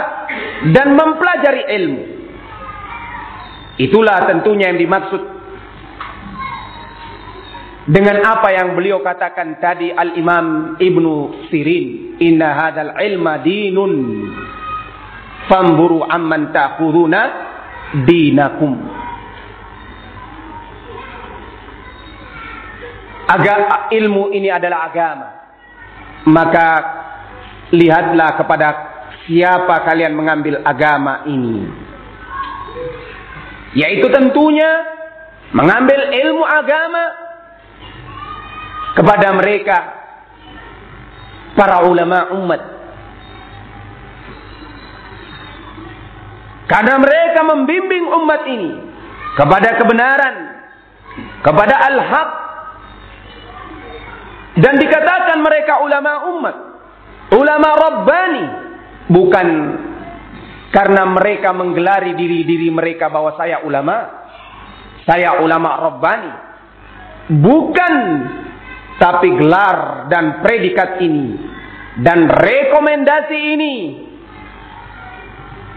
dan 0.73 0.97
mempelajari 0.97 1.63
ilmu. 1.77 2.03
Itulah 3.79 4.27
tentunya 4.27 4.73
yang 4.73 4.81
dimaksud 4.81 5.38
dengan 7.89 8.21
apa 8.21 8.53
yang 8.53 8.77
beliau 8.77 9.01
katakan 9.01 9.57
tadi 9.57 9.89
Al-Imam 9.89 10.77
Ibnu 10.77 11.49
Sirin, 11.49 12.21
"Inna 12.21 12.53
hadzal 12.53 12.93
ilma 13.01 13.41
dinun." 13.41 13.93
Famburu 15.49 16.05
amman 16.05 16.53
ta'khuduna 16.53 17.21
dinakum. 18.05 18.77
Agak 23.29 23.89
ilmu 23.97 24.37
ini 24.37 24.53
adalah 24.53 24.93
agama. 24.93 25.29
Maka 26.29 26.69
lihatlah 27.73 28.37
kepada 28.37 28.69
siapa 29.25 29.89
kalian 29.89 30.13
mengambil 30.13 30.61
agama 30.61 31.25
ini. 31.25 31.65
Yaitu 33.73 34.13
tentunya 34.13 34.85
mengambil 35.57 36.13
ilmu 36.13 36.45
agama 36.45 37.28
kepada 38.99 39.31
mereka 39.39 39.79
para 41.55 41.87
ulama 41.87 42.35
umat. 42.35 42.63
Karena 46.67 46.99
mereka 46.99 47.41
membimbing 47.47 48.05
umat 48.11 48.43
ini 48.45 48.73
kepada 49.39 49.79
kebenaran, 49.79 50.37
kepada 51.47 51.75
al-haq. 51.87 52.31
Dan 54.59 54.75
dikatakan 54.75 55.39
mereka 55.39 55.79
ulama 55.87 56.13
umat, 56.35 56.57
ulama 57.31 57.69
rabbani, 57.79 58.47
Bukan 59.09 59.49
karena 60.69 61.09
mereka 61.09 61.57
menggelari 61.57 62.13
diri-diri 62.13 62.69
mereka 62.69 63.09
bahwa 63.09 63.33
saya 63.41 63.65
ulama. 63.65 64.29
Saya 65.09 65.41
ulama 65.41 65.81
Rabbani. 65.89 66.33
Bukan. 67.41 67.95
Tapi 68.99 69.29
gelar 69.39 70.11
dan 70.11 70.43
predikat 70.43 70.99
ini. 70.99 71.39
Dan 72.03 72.27
rekomendasi 72.27 73.39
ini. 73.55 73.75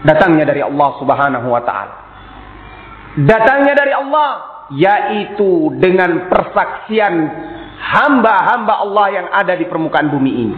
Datangnya 0.02 0.50
dari 0.50 0.62
Allah 0.62 0.90
subhanahu 0.98 1.46
wa 1.46 1.62
ta'ala. 1.62 1.96
Datangnya 3.22 3.74
dari 3.78 3.92
Allah. 3.94 4.30
Yaitu 4.72 5.74
dengan 5.78 6.32
persaksian 6.32 7.14
hamba-hamba 7.82 8.74
Allah 8.88 9.06
yang 9.12 9.26
ada 9.28 9.52
di 9.52 9.68
permukaan 9.68 10.08
bumi 10.08 10.32
ini 10.32 10.56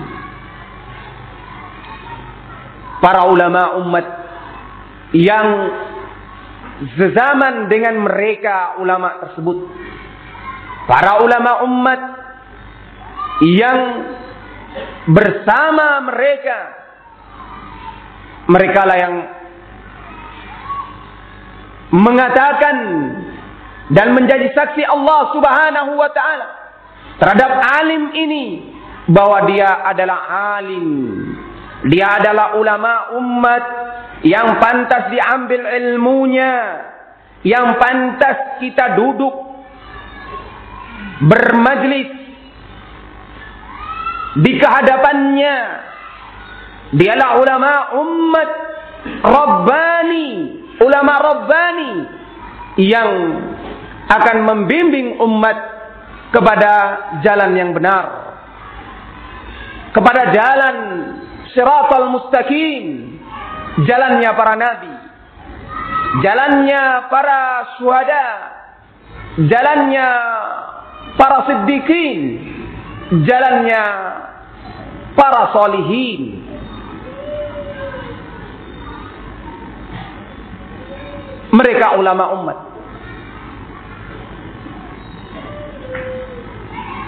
para 3.04 3.28
ulama 3.28 3.84
umat 3.84 4.06
yang 5.12 5.46
sezaman 6.96 7.68
dengan 7.68 8.00
mereka 8.00 8.80
ulama 8.80 9.20
tersebut. 9.20 9.68
Para 10.88 11.20
ulama 11.20 11.60
umat 11.68 12.00
yang 13.42 13.78
bersama 15.10 15.98
mereka. 16.06 16.58
Mereka 18.44 18.80
lah 18.84 18.98
yang 19.00 19.14
mengatakan 21.94 22.76
dan 23.88 24.12
menjadi 24.12 24.52
saksi 24.52 24.84
Allah 24.84 25.20
Subhanahu 25.32 25.92
wa 25.96 26.10
taala 26.12 26.48
terhadap 27.16 27.50
alim 27.80 28.12
ini 28.12 28.44
bahwa 29.08 29.48
dia 29.48 29.84
adalah 29.84 30.20
alim. 30.60 30.88
Dia 31.84 32.16
adalah 32.16 32.56
ulama 32.56 33.12
umat 33.20 33.64
yang 34.24 34.56
pantas 34.56 35.12
diambil 35.12 35.68
ilmunya, 35.68 36.54
yang 37.44 37.76
pantas 37.76 38.56
kita 38.56 38.96
duduk 38.96 39.36
bermajlis 41.28 42.23
di 44.38 44.52
kehadapannya. 44.58 45.56
Dialah 46.94 47.30
ulama 47.42 47.72
umat 47.98 48.50
Rabbani, 49.22 50.30
ulama 50.78 51.14
Rabbani. 51.18 51.92
Yang 52.74 53.10
akan 54.10 54.36
membimbing 54.42 55.18
umat 55.22 55.58
kepada 56.34 56.72
jalan 57.22 57.54
yang 57.54 57.70
benar. 57.70 58.34
Kepada 59.94 60.34
jalan 60.34 60.76
siratal 61.54 62.10
mustaqim. 62.10 63.14
Jalannya 63.86 64.30
para 64.34 64.54
nabi. 64.58 64.94
Jalannya 66.22 66.82
para 67.10 67.40
syuhada 67.78 68.54
jalannya 69.38 70.08
para 71.18 71.38
siddiqin 71.50 72.18
jalannya 73.12 73.84
para 75.12 75.42
solihin 75.52 76.20
mereka 81.52 82.00
ulama 82.00 82.24
umat 82.40 82.58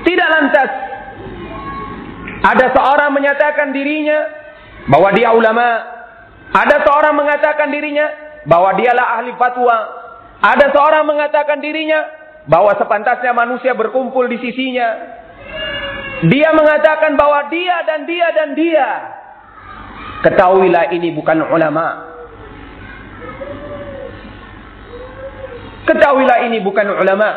tidak 0.05 0.29
lantas 0.29 0.71
ada 2.47 2.71
seorang 2.71 3.11
menyatakan 3.11 3.75
dirinya 3.75 4.19
bahwa 4.87 5.11
dia 5.11 5.35
ulama. 5.35 5.67
Ada 6.55 6.79
seorang 6.87 7.15
mengatakan 7.19 7.75
dirinya 7.75 8.07
bahwa 8.47 8.79
dialah 8.79 9.19
ahli 9.19 9.35
fatwa. 9.35 9.77
Ada 10.39 10.71
seorang 10.71 11.05
mengatakan 11.11 11.59
dirinya 11.59 12.07
bahwa 12.47 12.71
sepantasnya 12.79 13.35
manusia 13.35 13.75
berkumpul 13.75 14.31
di 14.31 14.39
sisinya. 14.39 14.89
Dia 16.25 16.49
mengatakan 16.57 17.13
bahwa 17.21 17.53
dia 17.53 17.77
dan 17.85 18.09
dia 18.09 18.27
dan 18.33 18.49
dia. 18.57 18.89
Ketahuilah 20.25 20.89
ini 20.97 21.13
bukan 21.13 21.45
ulama. 21.45 22.09
Ketahuilah 25.85 26.39
ini 26.49 26.59
bukan 26.65 26.89
ulama. 26.97 27.31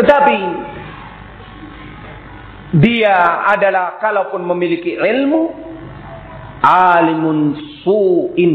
Tetapi 0.00 0.38
dia 2.80 3.16
adalah 3.48 4.00
kalaupun 4.00 4.44
memiliki 4.48 4.96
ilmu 4.96 5.42
alimun 6.62 7.56
su'in 7.82 8.54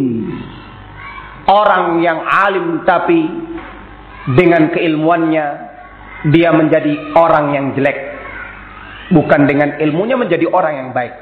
orang 1.49 1.99
yang 2.03 2.21
alim 2.21 2.85
tapi 2.85 3.25
dengan 4.31 4.71
keilmuannya 4.71 5.45
dia 6.31 6.55
menjadi 6.55 6.93
orang 7.19 7.51
yang 7.51 7.65
jelek. 7.75 8.15
Bukan 9.11 9.43
dengan 9.43 9.75
ilmunya 9.83 10.15
menjadi 10.15 10.47
orang 10.47 10.73
yang 10.79 10.89
baik. 10.95 11.13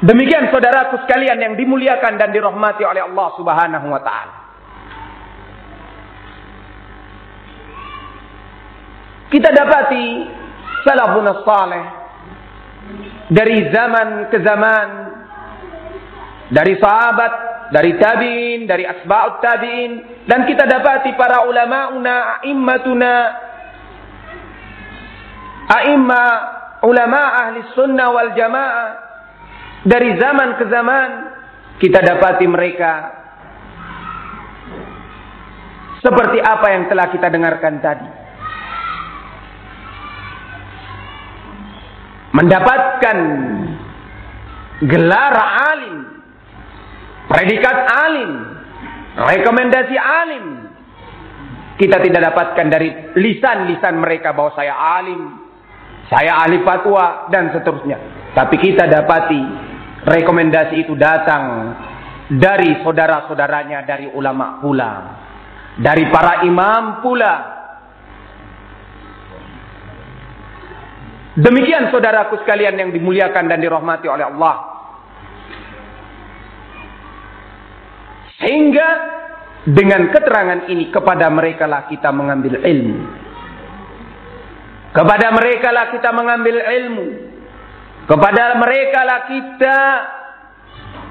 Demikian 0.00 0.48
saudaraku 0.48 1.04
sekalian 1.04 1.40
yang 1.40 1.54
dimuliakan 1.60 2.16
dan 2.16 2.32
dirahmati 2.32 2.84
oleh 2.88 3.04
Allah 3.04 3.28
Subhanahu 3.36 3.86
wa 3.88 4.00
taala. 4.00 4.36
Kita 9.28 9.52
dapati 9.52 10.06
salafun 10.88 11.26
saleh 11.44 11.84
dari 13.28 13.68
zaman 13.70 14.32
ke 14.32 14.40
zaman 14.40 14.86
dari 16.50 16.74
sahabat, 16.80 17.32
dari 17.70 17.94
tabi'in, 17.96 18.66
dari 18.66 18.82
asba'ut 18.86 19.38
tabi'in 19.38 19.92
dan 20.26 20.46
kita 20.46 20.66
dapati 20.66 21.14
para 21.14 21.46
ulama-una, 21.46 22.42
a'immatuna 22.42 23.14
a'imma 25.70 26.24
ulama 26.82 27.22
ahli 27.46 27.62
sunnah 27.78 28.10
wal 28.10 28.30
jamaah 28.34 28.90
dari 29.86 30.18
zaman 30.18 30.58
ke 30.58 30.64
zaman 30.66 31.08
kita 31.80 32.02
dapati 32.02 32.44
mereka 32.44 33.20
seperti 36.00 36.40
apa 36.40 36.66
yang 36.72 36.84
telah 36.88 37.06
kita 37.12 37.28
dengarkan 37.28 37.74
tadi. 37.80 38.08
Mendapatkan 42.30 43.18
gelar 44.86 45.34
alim, 45.74 45.96
predikat 47.30 47.76
alim, 47.86 48.30
rekomendasi 49.14 49.94
alim. 49.94 50.46
Kita 51.78 51.96
tidak 52.02 52.34
dapatkan 52.34 52.66
dari 52.68 52.90
lisan-lisan 53.16 53.96
mereka 53.96 54.36
bahwa 54.36 54.52
saya 54.52 54.74
alim, 55.00 55.40
saya 56.10 56.42
ahli 56.44 56.60
fatwa 56.66 57.30
dan 57.32 57.54
seterusnya. 57.54 57.96
Tapi 58.34 58.60
kita 58.60 58.84
dapati 58.84 59.40
rekomendasi 60.04 60.84
itu 60.84 60.92
datang 60.98 61.72
dari 62.28 62.82
saudara-saudaranya 62.84 63.86
dari 63.88 64.12
ulama 64.12 64.60
pula, 64.60 64.92
dari 65.80 66.04
para 66.12 66.44
imam 66.44 67.00
pula. 67.00 67.34
Demikian 71.40 71.88
saudaraku 71.88 72.42
sekalian 72.44 72.76
yang 72.76 72.90
dimuliakan 72.92 73.48
dan 73.48 73.62
dirahmati 73.62 74.04
oleh 74.10 74.28
Allah. 74.28 74.79
Sehingga 78.40 78.88
dengan 79.68 80.08
keterangan 80.08 80.72
ini 80.72 80.88
kepada 80.88 81.28
mereka 81.28 81.68
lah 81.68 81.84
kita 81.84 82.08
mengambil 82.08 82.64
ilmu. 82.64 82.98
Kepada 84.90 85.28
mereka 85.36 85.68
lah 85.70 85.92
kita 85.92 86.10
mengambil 86.10 86.56
ilmu. 86.56 87.06
Kepada 88.08 88.56
mereka 88.56 89.00
lah 89.04 89.20
kita 89.28 89.78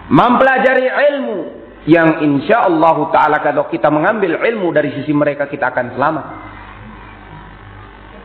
mempelajari 0.10 0.88
ilmu. 0.90 1.40
Yang 1.88 2.10
insya 2.28 2.68
Allah 2.68 2.98
Ta'ala 3.14 3.38
kalau 3.40 3.72
kita 3.72 3.88
mengambil 3.88 4.42
ilmu 4.42 4.74
dari 4.76 4.92
sisi 5.00 5.14
mereka 5.14 5.48
kita 5.48 5.70
akan 5.72 5.96
selamat. 5.96 6.26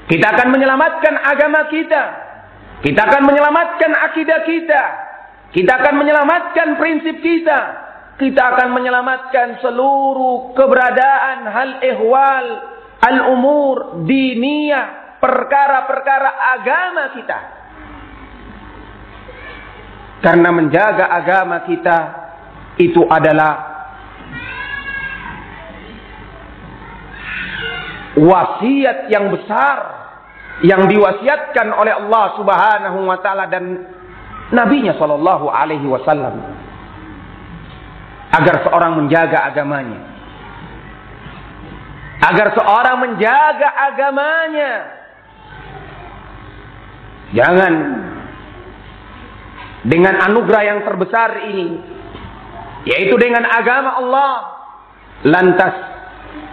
Kita 0.09 0.27
akan 0.27 0.49
menyelamatkan 0.49 1.15
agama 1.23 1.69
kita. 1.69 2.03
Kita 2.81 3.01
akan 3.05 3.23
menyelamatkan 3.25 3.93
akidah 4.11 4.41
kita. 4.45 4.83
Kita 5.55 5.71
akan 5.71 5.95
menyelamatkan 6.03 6.69
prinsip 6.77 7.21
kita. 7.23 7.84
Kita 8.15 8.43
akan 8.55 8.69
menyelamatkan 8.79 9.59
seluruh 9.59 10.55
keberadaan 10.55 11.39
hal 11.51 11.71
ihwal 11.83 12.47
al-umur 13.03 14.07
diniyah 14.07 15.19
perkara-perkara 15.19 16.31
agama 16.55 17.05
kita. 17.19 17.41
Karena 20.23 20.49
menjaga 20.55 21.11
agama 21.11 21.67
kita 21.67 21.99
itu 22.79 23.03
adalah 23.11 23.75
wasiat 28.15 29.11
yang 29.11 29.27
besar 29.35 29.79
yang 30.63 30.87
diwasiatkan 30.87 31.67
oleh 31.75 31.99
Allah 31.99 32.25
Subhanahu 32.39 32.99
wa 33.11 33.19
taala 33.19 33.51
dan 33.51 33.91
nabinya 34.55 34.95
sallallahu 34.95 35.51
alaihi 35.51 35.83
wasallam 35.91 36.54
agar 38.35 38.57
seorang 38.67 38.93
menjaga 38.99 39.39
agamanya. 39.47 40.01
Agar 42.25 42.49
seorang 42.57 42.97
menjaga 43.05 43.69
agamanya. 43.93 44.73
Jangan 47.35 47.75
dengan 49.85 50.15
anugerah 50.31 50.63
yang 50.65 50.81
terbesar 50.87 51.51
ini 51.51 51.69
yaitu 52.85 53.17
dengan 53.17 53.45
agama 53.49 53.97
Allah 54.01 54.33
lantas 55.25 55.75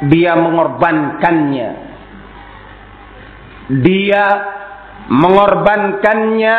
dia 0.10 0.34
mengorbankannya. 0.36 1.70
Dia 3.72 4.26
mengorbankannya 5.08 6.56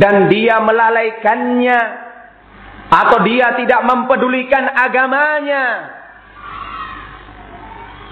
dan 0.00 0.14
dia 0.32 0.56
melalaikannya 0.62 2.05
atau 2.86 3.18
dia 3.26 3.54
tidak 3.58 3.82
mempedulikan 3.82 4.70
agamanya 4.70 5.64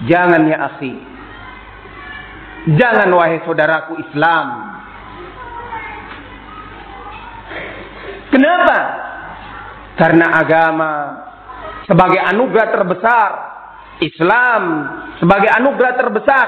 jangan 0.03 0.41
ya 0.47 0.57
akhi 0.71 1.15
Jangan 2.65 3.13
wahai 3.13 3.45
saudaraku 3.45 4.01
Islam. 4.01 4.47
Kenapa? 8.33 8.79
Karena 10.01 10.25
agama 10.41 10.91
sebagai 11.85 12.17
anugerah 12.25 12.69
terbesar, 12.73 13.29
Islam 14.01 14.61
sebagai 15.21 15.49
anugerah 15.53 15.93
terbesar 15.93 16.47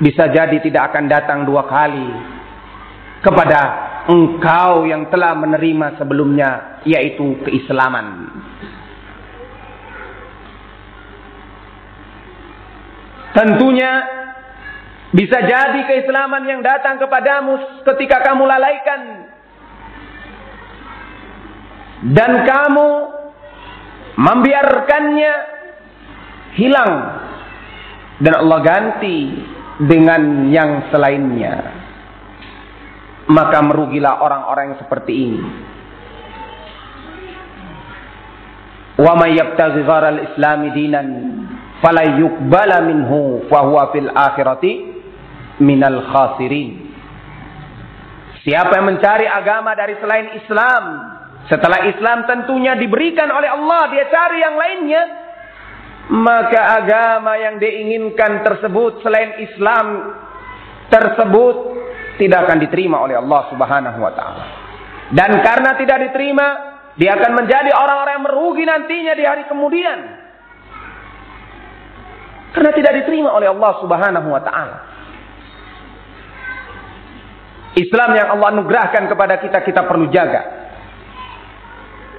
bisa 0.00 0.32
jadi 0.32 0.56
tidak 0.64 0.90
akan 0.90 1.04
datang 1.12 1.44
dua 1.44 1.68
kali 1.68 2.08
kepada 3.20 3.60
engkau 4.08 4.88
yang 4.88 5.06
telah 5.12 5.36
menerima 5.38 6.00
sebelumnya 6.00 6.82
yaitu 6.82 7.38
keislaman. 7.46 8.30
Tentunya 13.32 13.92
bisa 15.12 15.38
jadi 15.40 15.80
keislaman 15.88 16.44
yang 16.44 16.60
datang 16.60 17.00
kepadamu 17.00 17.84
ketika 17.84 18.20
kamu 18.24 18.44
lalaikan. 18.44 19.00
Dan 22.02 22.44
kamu 22.44 22.90
membiarkannya 24.18 25.34
hilang. 26.58 26.92
Dan 28.20 28.34
Allah 28.36 28.60
ganti 28.60 29.18
dengan 29.80 30.52
yang 30.52 30.90
selainnya. 30.92 31.81
Maka 33.30 33.58
merugilah 33.62 34.18
orang-orang 34.18 34.74
yang 34.74 34.80
seperti 34.82 35.12
ini. 35.14 35.40
Wa 38.98 39.14
may 39.16 39.38
yabtaghi 39.38 39.82
al-islami 39.86 40.68
dinan 40.74 41.06
fala 41.82 42.06
yuqbala 42.18 42.82
minhu 42.86 43.46
fa 43.50 43.66
huwa 43.66 43.90
fil 43.94 44.10
akhirati 44.10 44.72
minal 45.62 46.02
khasirin. 46.10 46.92
Siapa 48.42 48.74
yang 48.74 48.90
mencari 48.90 49.26
agama 49.30 49.74
dari 49.78 49.94
selain 50.02 50.34
Islam, 50.34 50.82
setelah 51.46 51.86
Islam 51.86 52.26
tentunya 52.26 52.74
diberikan 52.74 53.30
oleh 53.30 53.46
Allah, 53.46 53.82
dia 53.94 54.10
cari 54.10 54.38
yang 54.42 54.56
lainnya, 54.58 55.02
maka 56.10 56.82
agama 56.82 57.38
yang 57.38 57.62
diinginkan 57.62 58.42
tersebut 58.42 58.98
selain 59.06 59.38
Islam 59.46 59.86
tersebut 60.90 61.56
tidak 62.20 62.48
akan 62.48 62.58
diterima 62.60 63.00
oleh 63.00 63.16
Allah 63.16 63.40
Subhanahu 63.48 63.98
wa 64.00 64.12
taala. 64.12 64.44
Dan 65.12 65.44
karena 65.44 65.76
tidak 65.76 65.98
diterima, 66.08 66.46
dia 66.96 67.16
akan 67.16 67.32
menjadi 67.36 67.72
orang-orang 67.72 68.12
yang 68.20 68.26
merugi 68.28 68.64
nantinya 68.64 69.12
di 69.16 69.24
hari 69.24 69.44
kemudian. 69.48 69.98
Karena 72.52 72.70
tidak 72.76 72.92
diterima 73.00 73.32
oleh 73.32 73.48
Allah 73.48 73.72
Subhanahu 73.80 74.28
wa 74.28 74.42
taala. 74.44 74.78
Islam 77.72 78.10
yang 78.12 78.28
Allah 78.36 78.48
anugerahkan 78.52 79.08
kepada 79.08 79.40
kita 79.40 79.64
kita 79.64 79.88
perlu 79.88 80.12
jaga. 80.12 80.60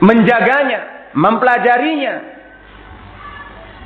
Menjaganya, 0.02 1.14
mempelajarinya 1.14 2.14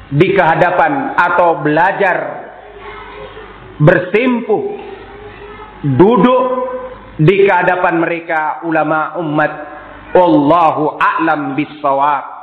di 0.08 0.28
kehadapan 0.32 1.20
atau 1.20 1.60
belajar 1.60 2.18
bersimpuh 3.76 4.87
duduk 5.84 6.42
di 7.18 7.46
kehadapan 7.46 8.02
mereka 8.02 8.62
ulama 8.66 9.18
umat 9.22 9.52
Allahu 10.18 10.98
a'lam 10.98 11.54
bissawab 11.54 12.38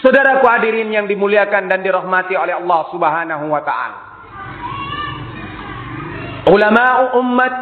Saudaraku 0.00 0.48
hadirin 0.48 0.88
yang 0.88 1.04
dimuliakan 1.04 1.68
dan 1.68 1.84
dirahmati 1.84 2.32
oleh 2.32 2.56
Allah 2.56 2.80
Subhanahu 2.88 3.52
wa 3.52 3.60
taala. 3.60 3.98
Ulama 6.48 6.84
umat 7.20 7.54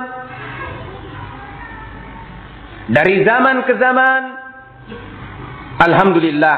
dari 2.94 3.26
zaman 3.26 3.66
ke 3.66 3.74
zaman 3.74 4.22
alhamdulillah 5.82 6.56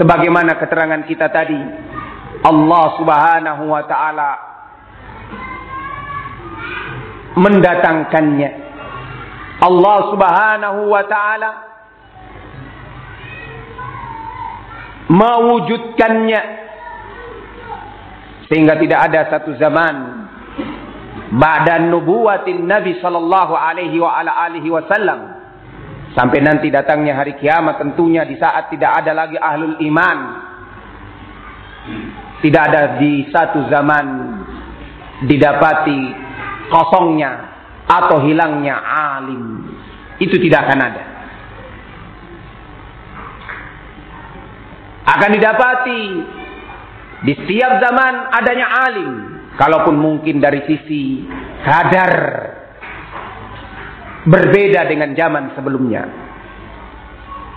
sebagaimana 0.00 0.56
keterangan 0.56 1.04
kita 1.04 1.28
tadi 1.28 1.60
Allah 2.46 2.84
Subhanahu 2.94 3.62
wa 3.66 3.82
taala 3.90 4.30
mendatangkannya. 7.34 8.50
Allah 9.66 9.98
Subhanahu 10.14 10.80
wa 10.86 11.02
taala 11.10 11.50
mewujudkannya. 15.10 16.42
Sehingga 18.46 18.78
tidak 18.78 19.10
ada 19.10 19.20
satu 19.26 19.58
zaman 19.58 20.26
ba'da 21.34 21.82
nubuwatin 21.82 22.62
Nabi 22.62 23.02
sallallahu 23.02 23.58
alaihi 23.58 23.98
wa 23.98 24.22
ala 24.22 24.46
alihi 24.46 24.70
wasallam 24.70 25.34
sampai 26.14 26.38
nanti 26.46 26.70
datangnya 26.70 27.18
hari 27.18 27.34
kiamat 27.42 27.82
tentunya 27.82 28.22
di 28.22 28.38
saat 28.38 28.70
tidak 28.70 29.02
ada 29.02 29.10
lagi 29.10 29.34
ahlul 29.34 29.74
iman 29.82 30.18
tidak 32.44 32.62
ada 32.68 32.82
di 33.00 33.28
satu 33.32 33.68
zaman 33.72 34.06
didapati 35.24 36.00
kosongnya 36.68 37.32
atau 37.86 38.20
hilangnya 38.26 38.76
alim 39.16 39.64
itu 40.20 40.36
tidak 40.42 40.68
akan 40.68 40.80
ada 40.80 41.04
akan 45.06 45.30
didapati 45.38 46.02
di 47.24 47.32
setiap 47.32 47.80
zaman 47.80 48.14
adanya 48.34 48.66
alim 48.90 49.36
Kalaupun 49.56 49.96
mungkin 49.96 50.36
dari 50.36 50.68
sisi 50.68 51.24
kadar 51.64 52.12
berbeda 54.28 54.84
dengan 54.84 55.16
zaman 55.16 55.56
sebelumnya. 55.56 56.04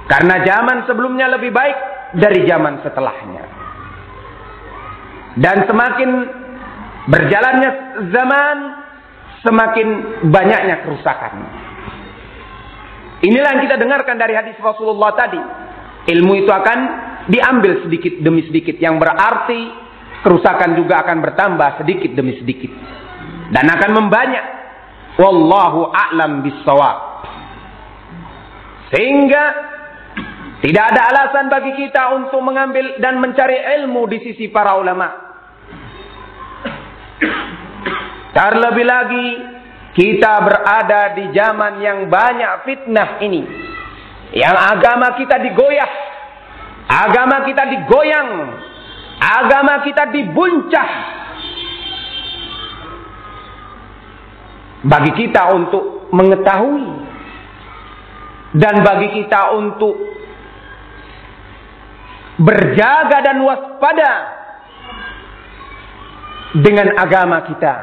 Karena 0.07 0.41
zaman 0.47 0.87
sebelumnya 0.87 1.27
lebih 1.27 1.51
baik 1.51 1.77
dari 2.15 2.47
zaman 2.47 2.79
setelahnya. 2.87 3.58
Dan 5.39 5.63
semakin 5.65 6.09
berjalannya 7.07 7.71
zaman, 8.11 8.57
semakin 9.41 9.87
banyaknya 10.27 10.83
kerusakan. 10.83 11.33
Inilah 13.23 13.49
yang 13.55 13.63
kita 13.67 13.75
dengarkan 13.79 14.15
dari 14.19 14.35
hadis 14.35 14.55
Rasulullah 14.59 15.15
tadi. 15.15 15.39
Ilmu 16.07 16.33
itu 16.43 16.51
akan 16.51 16.79
diambil 17.27 17.83
sedikit 17.87 18.19
demi 18.19 18.43
sedikit. 18.47 18.79
Yang 18.79 18.95
berarti 18.99 19.61
kerusakan 20.23 20.75
juga 20.75 21.03
akan 21.03 21.17
bertambah 21.23 21.69
sedikit 21.83 22.11
demi 22.15 22.35
sedikit 22.39 22.71
dan 23.55 23.65
akan 23.71 23.91
membanyak 23.95 24.45
wallahu 25.19 25.91
a'lam 25.91 26.43
bissawab 26.43 26.97
sehingga 28.91 29.43
tidak 30.59 30.85
ada 30.95 31.01
alasan 31.15 31.47
bagi 31.47 31.71
kita 31.75 32.19
untuk 32.19 32.43
mengambil 32.43 32.99
dan 32.99 33.19
mencari 33.23 33.55
ilmu 33.79 34.07
di 34.11 34.17
sisi 34.27 34.51
para 34.51 34.75
ulama 34.75 35.28
terlebih 38.35 38.85
lagi 38.87 39.27
kita 39.97 40.33
berada 40.45 41.01
di 41.17 41.25
zaman 41.35 41.83
yang 41.83 41.99
banyak 42.07 42.63
fitnah 42.63 43.19
ini 43.23 43.41
yang 44.35 44.55
agama 44.55 45.17
kita 45.17 45.41
digoyah 45.41 45.91
agama 46.87 47.43
kita 47.43 47.63
digoyang 47.67 48.29
Agama 49.19 49.83
kita 49.83 50.07
dibuncah. 50.15 50.89
Bagi 54.87 55.11
kita 55.11 55.51
untuk 55.51 56.07
mengetahui. 56.15 57.11
Dan 58.49 58.81
bagi 58.81 59.13
kita 59.13 59.53
untuk 59.59 59.93
berjaga 62.39 63.21
dan 63.21 63.37
waspada 63.45 64.13
dengan 66.57 66.97
agama 66.97 67.45
kita. 67.45 67.75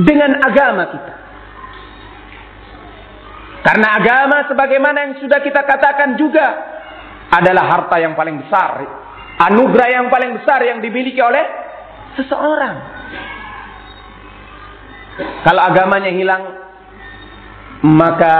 Dengan 0.00 0.40
agama 0.40 0.84
kita. 0.88 1.14
Karena 3.62 3.88
agama 3.94 4.36
sebagaimana 4.50 4.98
yang 5.06 5.14
sudah 5.22 5.38
kita 5.38 5.62
katakan 5.62 6.18
juga 6.18 6.46
adalah 7.30 7.64
harta 7.70 7.96
yang 8.02 8.18
paling 8.18 8.42
besar, 8.42 8.82
anugerah 9.38 9.88
yang 9.88 10.06
paling 10.10 10.34
besar 10.42 10.60
yang 10.66 10.82
dimiliki 10.82 11.22
oleh 11.22 11.44
seseorang. 12.18 12.76
Kalau 15.46 15.62
agamanya 15.62 16.10
hilang, 16.10 16.42
maka 17.86 18.36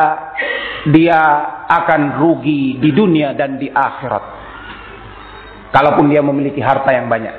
dia 0.90 1.20
akan 1.70 2.18
rugi 2.18 2.82
di 2.82 2.90
dunia 2.90 3.36
dan 3.38 3.62
di 3.62 3.70
akhirat. 3.70 4.41
Kalaupun 5.72 6.12
dia 6.12 6.20
memiliki 6.20 6.60
harta 6.60 6.92
yang 6.92 7.08
banyak. 7.08 7.32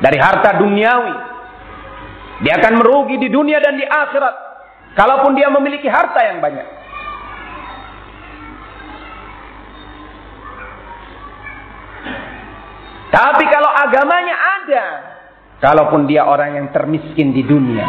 Dari 0.00 0.16
harta 0.16 0.56
duniawi, 0.56 1.14
dia 2.40 2.56
akan 2.56 2.74
merugi 2.80 3.20
di 3.20 3.28
dunia 3.28 3.60
dan 3.60 3.76
di 3.76 3.84
akhirat. 3.84 4.34
Kalaupun 4.96 5.36
dia 5.36 5.52
memiliki 5.52 5.84
harta 5.86 6.24
yang 6.24 6.40
banyak. 6.40 6.68
Tapi 13.12 13.44
kalau 13.48 13.70
agamanya 13.72 14.36
ada, 14.36 14.86
kalaupun 15.60 16.08
dia 16.08 16.24
orang 16.24 16.56
yang 16.56 16.66
termiskin 16.72 17.36
di 17.36 17.44
dunia, 17.44 17.88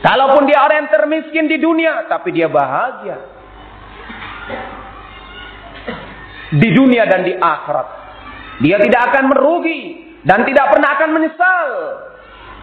kalaupun 0.00 0.48
dia 0.48 0.64
orang 0.64 0.84
yang 0.84 0.90
termiskin 0.92 1.44
di 1.48 1.60
dunia, 1.60 2.08
tapi 2.08 2.32
dia 2.32 2.48
bahagia 2.48 3.34
di 6.54 6.68
dunia 6.70 7.04
dan 7.10 7.26
di 7.26 7.34
akhirat, 7.34 7.88
dia 8.62 8.78
tidak 8.78 9.02
akan 9.10 9.24
merugi 9.34 9.80
dan 10.22 10.46
tidak 10.46 10.66
pernah 10.70 10.90
akan 10.94 11.10
menyesal 11.10 11.66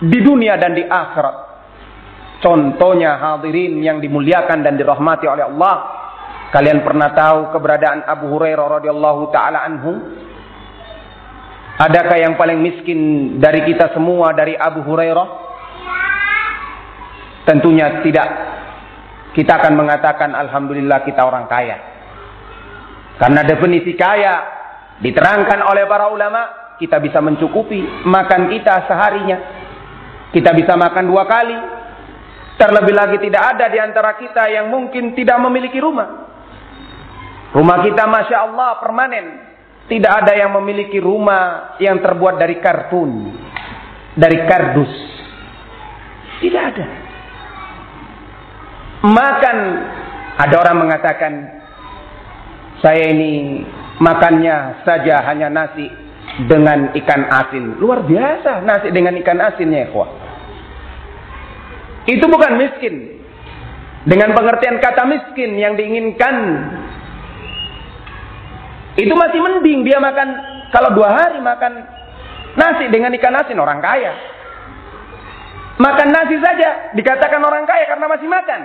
di 0.07 0.19
dunia 0.23 0.55
dan 0.55 0.71
di 0.73 0.83
akhirat. 0.87 1.37
Contohnya 2.41 3.21
hadirin 3.21 3.83
yang 3.85 4.01
dimuliakan 4.01 4.65
dan 4.65 4.73
dirahmati 4.73 5.29
oleh 5.29 5.45
Allah 5.45 6.01
Kalian 6.51 6.83
pernah 6.83 7.15
tahu 7.15 7.55
keberadaan 7.55 8.03
Abu 8.03 8.27
Hurairah 8.27 8.83
radhiyallahu 8.83 9.31
taala 9.31 9.63
anhu? 9.63 10.03
Adakah 11.79 12.19
yang 12.19 12.35
paling 12.35 12.59
miskin 12.59 12.99
dari 13.39 13.63
kita 13.63 13.95
semua 13.95 14.35
dari 14.35 14.59
Abu 14.59 14.83
Hurairah? 14.83 15.27
Tentunya 17.47 18.03
tidak. 18.03 18.29
Kita 19.31 19.63
akan 19.63 19.79
mengatakan 19.79 20.35
alhamdulillah 20.35 21.07
kita 21.07 21.23
orang 21.23 21.47
kaya. 21.47 21.79
Karena 23.21 23.45
definisi 23.45 23.93
kaya 23.93 24.41
diterangkan 24.97 25.61
oleh 25.69 25.85
para 25.85 26.09
ulama, 26.09 26.73
kita 26.81 26.97
bisa 26.97 27.21
mencukupi 27.21 28.01
makan 28.09 28.49
kita 28.49 28.89
seharinya. 28.89 29.37
Kita 30.33 30.49
bisa 30.57 30.73
makan 30.73 31.05
dua 31.05 31.29
kali. 31.29 31.53
Terlebih 32.57 32.97
lagi 32.97 33.21
tidak 33.21 33.43
ada 33.53 33.69
di 33.69 33.77
antara 33.77 34.17
kita 34.17 34.49
yang 34.49 34.73
mungkin 34.73 35.13
tidak 35.13 35.37
memiliki 35.37 35.77
rumah. 35.77 36.33
Rumah 37.53 37.77
kita 37.85 38.09
Masya 38.09 38.37
Allah 38.41 38.81
permanen. 38.81 39.25
Tidak 39.85 40.09
ada 40.09 40.33
yang 40.33 40.57
memiliki 40.57 40.97
rumah 40.97 41.77
yang 41.77 42.01
terbuat 42.01 42.41
dari 42.41 42.57
kartun. 42.57 43.37
Dari 44.17 44.37
kardus. 44.49 44.93
Tidak 46.41 46.63
ada. 46.73 46.85
Makan. 49.05 49.57
Ada 50.41 50.55
orang 50.57 50.77
mengatakan. 50.89 51.60
Saya 52.81 53.13
ini 53.13 53.61
makannya 54.01 54.81
saja 54.81 55.21
hanya 55.29 55.53
nasi 55.53 55.85
dengan 56.49 56.89
ikan 56.97 57.29
asin. 57.29 57.77
Luar 57.77 58.01
biasa 58.01 58.65
nasi 58.65 58.89
dengan 58.89 59.13
ikan 59.21 59.37
asinnya. 59.37 59.85
ya 59.85 60.05
Itu 62.09 62.25
bukan 62.25 62.57
miskin. 62.57 63.21
Dengan 64.01 64.33
pengertian 64.33 64.81
kata 64.81 65.05
miskin 65.05 65.61
yang 65.61 65.77
diinginkan 65.77 66.35
itu 68.97 69.13
masih 69.13 69.39
mending 69.39 69.85
dia 69.85 70.01
makan 70.01 70.29
kalau 70.73 70.89
dua 70.97 71.13
hari 71.13 71.37
makan 71.37 71.85
nasi 72.57 72.89
dengan 72.89 73.13
ikan 73.13 73.37
asin 73.37 73.61
orang 73.61 73.77
kaya. 73.77 74.09
Makan 75.77 76.09
nasi 76.09 76.35
saja 76.41 76.91
dikatakan 76.97 77.45
orang 77.45 77.69
kaya 77.69 77.85
karena 77.87 78.05
masih 78.09 78.25
makan. 78.25 78.61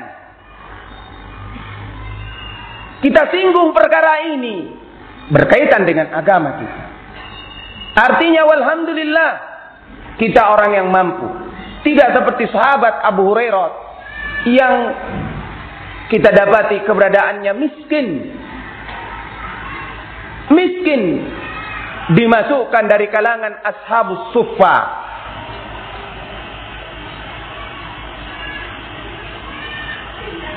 Kita 3.07 3.31
singgung 3.31 3.71
perkara 3.71 4.35
ini 4.35 4.67
berkaitan 5.31 5.87
dengan 5.87 6.11
agama 6.11 6.59
kita. 6.59 6.83
Artinya 8.03 8.43
walhamdulillah 8.51 9.33
kita 10.19 10.43
orang 10.43 10.75
yang 10.75 10.91
mampu. 10.91 11.31
Tidak 11.87 12.09
seperti 12.19 12.51
sahabat 12.51 13.07
Abu 13.07 13.31
Hurairah 13.31 13.71
yang 14.51 14.75
kita 16.11 16.35
dapati 16.35 16.83
keberadaannya 16.83 17.53
miskin 17.55 18.07
miskin 20.51 21.03
dimasukkan 22.11 22.85
dari 22.91 23.07
kalangan 23.07 23.55
ashabus 23.63 24.35
sufa 24.35 24.77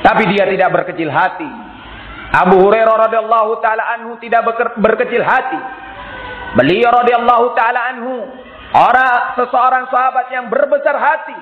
tapi 0.02 0.34
dia 0.34 0.50
tidak 0.50 0.70
berkecil 0.70 1.10
hati 1.14 1.69
Abu 2.30 2.62
Hurairah 2.62 3.10
radhiyallahu 3.10 3.58
taala 3.58 3.98
anhu 3.98 4.22
tidak 4.22 4.46
berkecil 4.78 5.26
hati. 5.26 5.58
Beliau 6.54 6.94
radhiyallahu 6.94 7.58
taala 7.58 7.90
anhu 7.94 8.26
orang 8.74 9.34
seseorang 9.34 9.90
sahabat 9.90 10.30
yang 10.30 10.46
berbesar 10.50 10.94
hati 10.94 11.38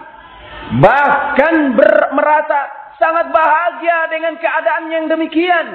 bahkan 0.80 1.76
ber, 1.76 2.12
merasa 2.16 2.60
sangat 2.96 3.32
bahagia 3.32 3.98
dengan 4.12 4.40
keadaan 4.40 4.86
yang 4.92 5.06
demikian. 5.12 5.68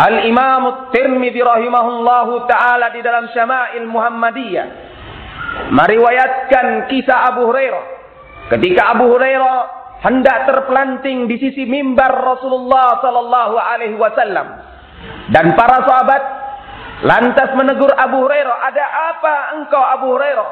Al 0.00 0.24
Imam 0.24 0.92
Tirmidzi 0.92 1.40
rahimahullahu 1.40 2.48
taala 2.48 2.88
di 2.92 3.00
dalam 3.04 3.28
Syama'il 3.32 3.84
Muhammadiyah 3.84 4.68
meriwayatkan 5.72 6.88
kisah 6.88 7.32
Abu 7.32 7.48
Hurairah 7.48 7.84
ketika 8.48 8.96
Abu 8.96 9.12
Hurairah 9.12 9.79
hendak 10.00 10.48
terpelanting 10.48 11.28
di 11.28 11.36
sisi 11.36 11.68
mimbar 11.68 12.12
Rasulullah 12.24 13.00
sallallahu 13.04 13.56
alaihi 13.56 13.96
wasallam. 14.00 14.48
Dan 15.28 15.56
para 15.56 15.84
sahabat 15.84 16.22
lantas 17.04 17.50
menegur 17.56 17.92
Abu 17.92 18.24
Hurairah, 18.24 18.56
"Ada 18.72 18.86
apa 19.14 19.34
engkau 19.60 19.80
Abu 19.80 20.06
Hurairah? 20.16 20.50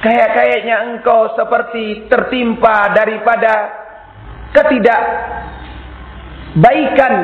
Kayak-kayaknya 0.00 0.76
engkau 0.90 1.34
seperti 1.38 2.10
tertimpa 2.10 2.90
daripada 2.94 3.52
ketidak 4.54 5.02
baikan." 6.58 7.14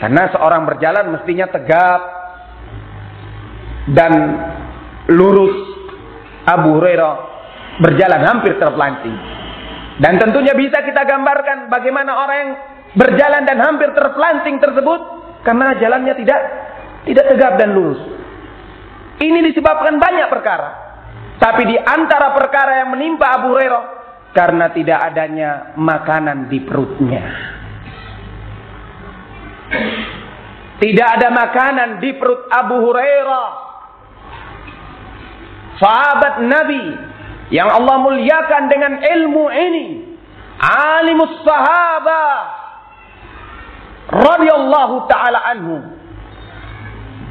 Karena 0.00 0.32
seorang 0.32 0.64
berjalan 0.64 1.12
mestinya 1.12 1.44
tegap 1.52 2.00
dan 3.92 4.12
lurus 5.12 5.69
Abu 6.50 6.78
Hurairah 6.78 7.14
berjalan 7.78 8.22
hampir 8.26 8.58
terpelanting. 8.58 9.16
Dan 10.00 10.16
tentunya 10.16 10.56
bisa 10.56 10.80
kita 10.80 11.04
gambarkan 11.04 11.68
bagaimana 11.68 12.10
orang 12.16 12.36
yang 12.40 12.52
berjalan 12.96 13.42
dan 13.44 13.58
hampir 13.60 13.92
terpelanting 13.92 14.56
tersebut 14.58 15.00
karena 15.44 15.76
jalannya 15.76 16.14
tidak 16.16 16.40
tidak 17.04 17.24
tegap 17.30 17.52
dan 17.60 17.76
lurus. 17.76 18.00
Ini 19.20 19.38
disebabkan 19.52 20.00
banyak 20.00 20.28
perkara. 20.32 20.70
Tapi 21.36 21.62
di 21.68 21.76
antara 21.76 22.32
perkara 22.36 22.84
yang 22.84 22.96
menimpa 22.96 23.40
Abu 23.40 23.52
Hurairah 23.52 23.84
karena 24.32 24.72
tidak 24.72 24.98
adanya 25.12 25.72
makanan 25.76 26.48
di 26.48 26.58
perutnya. 26.64 27.24
Tidak 30.80 31.08
ada 31.20 31.28
makanan 31.28 32.00
di 32.00 32.10
perut 32.16 32.48
Abu 32.48 32.80
Hurairah 32.88 33.48
sahabat 35.80 36.44
Nabi 36.44 36.84
yang 37.50 37.66
Allah 37.66 37.96
muliakan 38.04 38.62
dengan 38.70 39.00
ilmu 39.00 39.44
ini. 39.50 39.86
Alimus 40.60 41.40
sahaba 41.40 42.24
radhiyallahu 44.12 45.08
taala 45.08 45.40
anhu. 45.50 45.76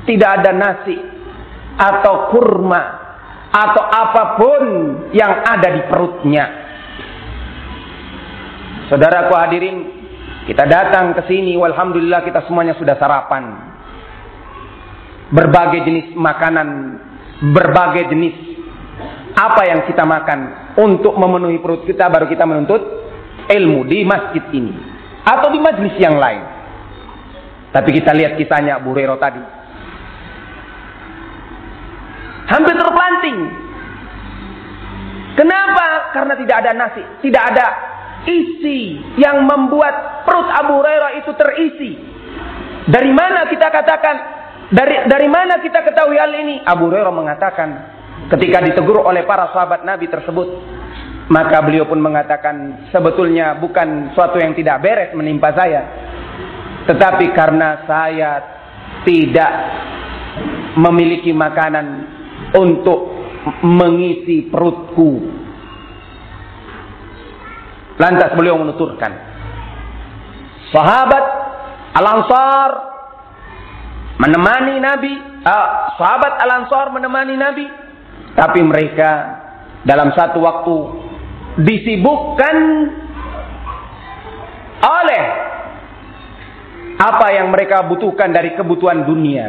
Tidak 0.10 0.30
ada 0.42 0.52
nasi 0.52 0.98
atau 1.78 2.34
kurma 2.34 2.84
atau 3.54 3.84
apa 3.86 4.24
pun 4.42 4.64
yang 5.14 5.46
ada 5.46 5.68
di 5.70 5.82
perutnya. 5.86 6.46
Saudaraku 8.90 9.34
hadirin, 9.38 9.78
kita 10.50 10.66
datang 10.66 11.14
ke 11.14 11.30
sini 11.30 11.54
walhamdulillah 11.54 12.26
kita 12.26 12.50
semuanya 12.50 12.74
sudah 12.82 12.98
sarapan. 12.98 13.70
Berbagai 15.30 15.86
jenis 15.86 16.18
makanan 16.18 16.98
berbagai 17.40 18.12
jenis 18.12 18.36
apa 19.36 19.62
yang 19.64 19.88
kita 19.88 20.04
makan 20.04 20.74
untuk 20.76 21.16
memenuhi 21.16 21.64
perut 21.64 21.88
kita 21.88 22.12
baru 22.12 22.28
kita 22.28 22.44
menuntut 22.44 22.82
ilmu 23.48 23.88
di 23.88 24.04
masjid 24.04 24.44
ini 24.52 24.76
atau 25.24 25.48
di 25.52 25.60
majlis 25.60 25.96
yang 25.98 26.20
lain. 26.20 26.44
Tapi 27.70 27.90
kita 27.94 28.12
lihat 28.18 28.34
kisahnya 28.36 28.82
Abu 28.82 28.92
Hurairah 28.92 29.20
tadi. 29.22 29.44
Hampir 32.50 32.74
terpelanting. 32.74 33.40
Kenapa? 35.38 36.10
Karena 36.18 36.34
tidak 36.34 36.56
ada 36.66 36.72
nasi, 36.74 37.04
tidak 37.22 37.44
ada 37.54 37.66
isi 38.26 39.00
yang 39.22 39.46
membuat 39.46 40.26
perut 40.26 40.50
Abu 40.50 40.82
Hurairah 40.82 41.12
itu 41.22 41.32
terisi. 41.38 41.92
Dari 42.90 43.12
mana 43.14 43.46
kita 43.46 43.70
katakan 43.70 44.39
dari 44.70 44.96
dari 45.10 45.28
mana 45.30 45.58
kita 45.62 45.82
ketahui 45.82 46.18
hal 46.18 46.30
ini? 46.30 46.62
Abu 46.62 46.90
Hurairah 46.90 47.14
mengatakan 47.14 47.70
ketika 48.30 48.62
ditegur 48.62 49.02
oleh 49.02 49.26
para 49.26 49.50
sahabat 49.50 49.82
Nabi 49.82 50.06
tersebut, 50.06 50.48
maka 51.30 51.62
beliau 51.66 51.90
pun 51.90 51.98
mengatakan 51.98 52.90
sebetulnya 52.94 53.58
bukan 53.58 54.14
suatu 54.14 54.38
yang 54.38 54.54
tidak 54.54 54.82
beres 54.82 55.14
menimpa 55.18 55.54
saya, 55.58 55.82
tetapi 56.86 57.34
karena 57.34 57.86
saya 57.90 58.32
tidak 59.06 59.52
memiliki 60.78 61.34
makanan 61.34 62.06
untuk 62.54 63.14
mengisi 63.66 64.50
perutku. 64.50 65.38
Lantas 68.00 68.32
beliau 68.38 68.56
menuturkan, 68.56 69.12
sahabat 70.72 71.26
Al-Ansar 72.00 72.89
menemani 74.20 74.76
Nabi, 74.84 75.14
uh, 75.48 75.68
sahabat 75.96 76.38
Al-Ansar 76.44 76.92
menemani 76.92 77.36
Nabi, 77.40 77.66
tapi 78.36 78.60
mereka 78.62 79.12
dalam 79.88 80.12
satu 80.12 80.44
waktu 80.44 80.76
disibukkan 81.64 82.58
oleh 84.80 85.26
apa 87.00 87.28
yang 87.32 87.48
mereka 87.48 87.88
butuhkan 87.88 88.36
dari 88.36 88.60
kebutuhan 88.60 89.08
dunia. 89.08 89.48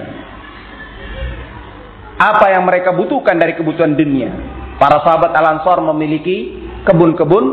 Apa 2.20 2.52
yang 2.52 2.68
mereka 2.68 2.94
butuhkan 2.94 3.40
dari 3.40 3.56
kebutuhan 3.56 3.96
dunia. 3.96 4.30
Para 4.76 5.02
sahabat 5.02 5.32
Al-Ansar 5.34 5.82
memiliki 5.82 6.68
kebun-kebun 6.86 7.44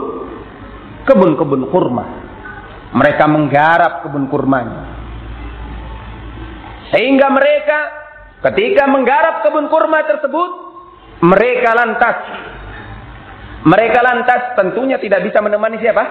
kebun-kebun 1.08 1.72
kurma. 1.72 2.06
Mereka 2.94 3.26
menggarap 3.26 4.06
kebun 4.06 4.28
kurmanya. 4.28 4.97
Sehingga 6.94 7.28
mereka 7.32 7.80
ketika 8.48 8.88
menggarap 8.88 9.44
kebun 9.44 9.68
kurma 9.68 10.08
tersebut, 10.08 10.50
mereka 11.26 11.76
lantas 11.76 12.18
mereka 13.68 14.00
lantas 14.00 14.56
tentunya 14.56 14.96
tidak 14.96 15.28
bisa 15.28 15.44
menemani 15.44 15.76
siapa? 15.84 16.06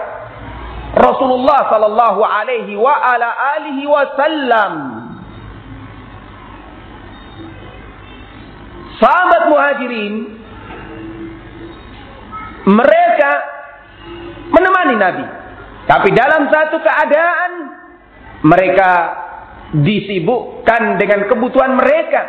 Rasulullah 0.92 1.72
sallallahu 1.72 2.20
alaihi 2.20 2.76
wa 2.76 2.92
ala 2.92 3.28
alihi 3.56 3.84
wasallam. 3.88 4.72
Sahabat 9.00 9.42
Muhajirin 9.52 10.14
mereka 12.68 13.30
menemani 14.52 14.94
Nabi. 15.00 15.24
Tapi 15.88 16.08
dalam 16.12 16.48
satu 16.52 16.76
keadaan 16.80 17.52
mereka 18.44 18.90
disibukkan 19.82 20.96
dengan 20.96 21.28
kebutuhan 21.28 21.76
mereka. 21.76 22.22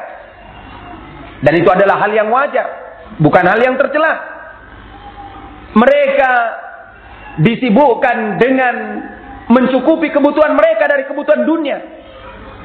Dan 1.37 1.53
itu 1.53 1.69
adalah 1.69 2.01
hal 2.01 2.11
yang 2.11 2.33
wajar, 2.33 2.67
bukan 3.21 3.45
hal 3.45 3.59
yang 3.61 3.77
tercela. 3.77 4.13
Mereka 5.77 6.31
disibukkan 7.37 8.41
dengan 8.41 8.75
mencukupi 9.47 10.09
kebutuhan 10.09 10.57
mereka 10.57 10.89
dari 10.89 11.05
kebutuhan 11.05 11.45
dunia 11.45 11.77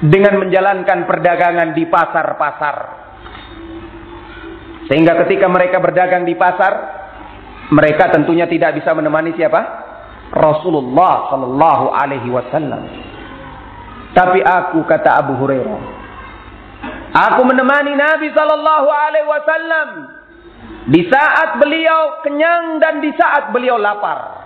dengan 0.03 0.41
menjalankan 0.41 1.05
perdagangan 1.05 1.77
di 1.77 1.85
pasar-pasar. 1.87 2.77
Sehingga 4.89 5.15
ketika 5.25 5.47
mereka 5.47 5.79
berdagang 5.79 6.27
di 6.27 6.35
pasar, 6.35 6.73
mereka 7.71 8.11
tentunya 8.11 8.49
tidak 8.51 8.83
bisa 8.83 8.91
menemani 8.97 9.37
siapa? 9.37 9.61
Rasulullah 10.33 11.29
sallallahu 11.31 11.87
alaihi 11.93 12.29
wasallam. 12.33 13.12
Tapi 14.13 14.45
aku 14.45 14.85
kata 14.85 15.25
Abu 15.25 15.41
Hurairah, 15.41 15.81
aku 17.17 17.41
menemani 17.49 17.97
Nabi 17.97 18.29
sallallahu 18.29 18.89
alaihi 18.93 19.29
wasallam 19.29 19.89
di 20.93 21.01
saat 21.09 21.57
beliau 21.57 22.21
kenyang 22.21 22.77
dan 22.77 23.01
di 23.01 23.09
saat 23.17 23.49
beliau 23.57 23.81
lapar. 23.81 24.45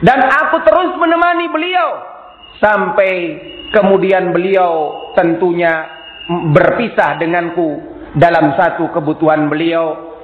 Dan 0.00 0.24
aku 0.24 0.60
terus 0.64 0.92
menemani 0.96 1.48
beliau 1.52 1.90
sampai 2.60 3.12
kemudian 3.72 4.32
beliau 4.32 5.04
tentunya 5.16 5.88
berpisah 6.52 7.16
denganku 7.20 7.80
dalam 8.16 8.56
satu 8.56 8.88
kebutuhan 8.92 9.52
beliau. 9.52 10.16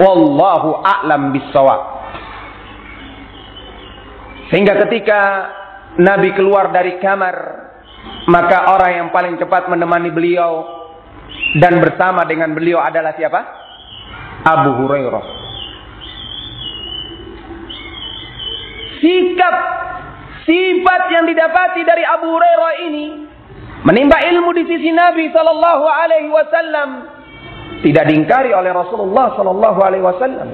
Wallahu 0.00 0.80
a'lam 0.80 1.36
bissawab. 1.36 1.80
Sehingga 4.48 4.78
ketika 4.86 5.20
Nabi 6.00 6.32
keluar 6.36 6.70
dari 6.72 7.00
kamar 7.00 7.65
maka 8.26 8.74
orang 8.74 8.90
yang 9.04 9.08
paling 9.14 9.38
cepat 9.38 9.70
menemani 9.70 10.10
beliau 10.10 10.66
dan 11.62 11.78
bersama 11.78 12.26
dengan 12.26 12.52
beliau 12.52 12.82
adalah 12.82 13.14
siapa? 13.14 13.40
Abu 14.46 14.84
Hurairah. 14.84 15.46
sikap 19.06 19.54
sifat 20.42 21.02
yang 21.12 21.24
didapati 21.28 21.82
dari 21.86 22.02
Abu 22.02 22.26
Hurairah 22.32 22.72
ini 22.90 23.06
menimba 23.86 24.18
ilmu 24.18 24.50
di 24.56 24.64
sisi 24.66 24.90
Nabi 24.90 25.30
sallallahu 25.30 25.84
alaihi 25.86 26.30
wasallam 26.32 26.88
tidak 27.86 28.08
diingkari 28.08 28.50
oleh 28.50 28.72
Rasulullah 28.72 29.36
sallallahu 29.36 29.80
alaihi 29.84 30.04
wasallam. 30.04 30.48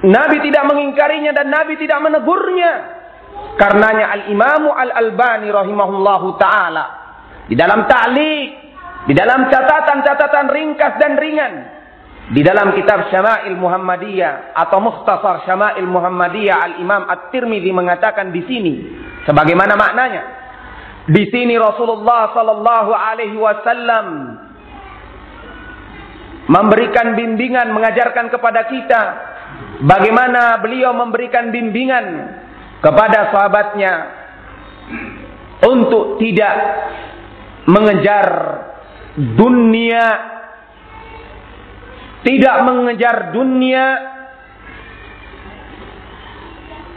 Nabi 0.00 0.40
tidak 0.42 0.64
mengingkarinya 0.64 1.32
dan 1.36 1.52
Nabi 1.52 1.76
tidak 1.76 2.00
menegurnya. 2.00 2.99
Karenanya 3.60 4.16
Al-Imamu 4.16 4.72
Al-Albani 4.72 5.52
rahimahullahu 5.52 6.40
taala 6.40 6.84
di 7.44 7.58
dalam 7.58 7.84
ta'liq, 7.84 8.48
di 9.04 9.12
dalam 9.12 9.52
catatan-catatan 9.52 10.46
ringkas 10.48 10.94
dan 10.96 11.18
ringan 11.20 11.54
di 12.30 12.46
dalam 12.46 12.70
kitab 12.78 13.10
Syama'il 13.10 13.58
Muhammadiyah 13.58 14.54
atau 14.54 14.78
Mukhtasar 14.78 15.42
Syama'il 15.42 15.84
Muhammadiyah 15.84 16.56
Al-Imam 16.72 17.10
At-Tirmidzi 17.10 17.74
mengatakan 17.74 18.30
di 18.30 18.46
sini 18.46 18.74
sebagaimana 19.26 19.74
maknanya. 19.74 20.22
Di 21.10 21.26
sini 21.26 21.58
Rasulullah 21.58 22.30
sallallahu 22.30 22.92
alaihi 22.94 23.34
wasallam 23.34 24.06
memberikan 26.46 27.18
bimbingan 27.18 27.74
mengajarkan 27.74 28.30
kepada 28.30 28.70
kita 28.70 29.02
bagaimana 29.82 30.62
beliau 30.62 30.94
memberikan 30.94 31.50
bimbingan 31.50 32.06
kepada 32.80 33.28
sahabatnya 33.32 33.92
untuk 35.64 36.16
tidak 36.16 36.54
mengejar 37.68 38.26
dunia 39.16 40.04
tidak 42.20 42.56
mengejar 42.68 43.32
dunia 43.32 43.84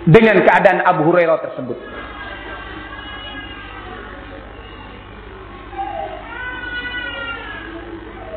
dengan 0.03 0.43
keadaan 0.43 0.83
Abu 0.83 1.07
Hurairah 1.07 1.39
tersebut. 1.47 1.77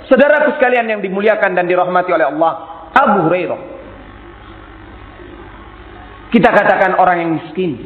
Saudaraku 0.06 0.54
sekalian 0.54 0.86
yang 0.86 1.00
dimuliakan 1.02 1.58
dan 1.58 1.66
dirahmati 1.66 2.14
oleh 2.14 2.30
Allah, 2.30 2.52
Abu 2.94 3.26
Hurairah. 3.26 3.75
Kita 6.36 6.52
katakan 6.52 7.00
orang 7.00 7.16
yang 7.16 7.30
miskin. 7.40 7.80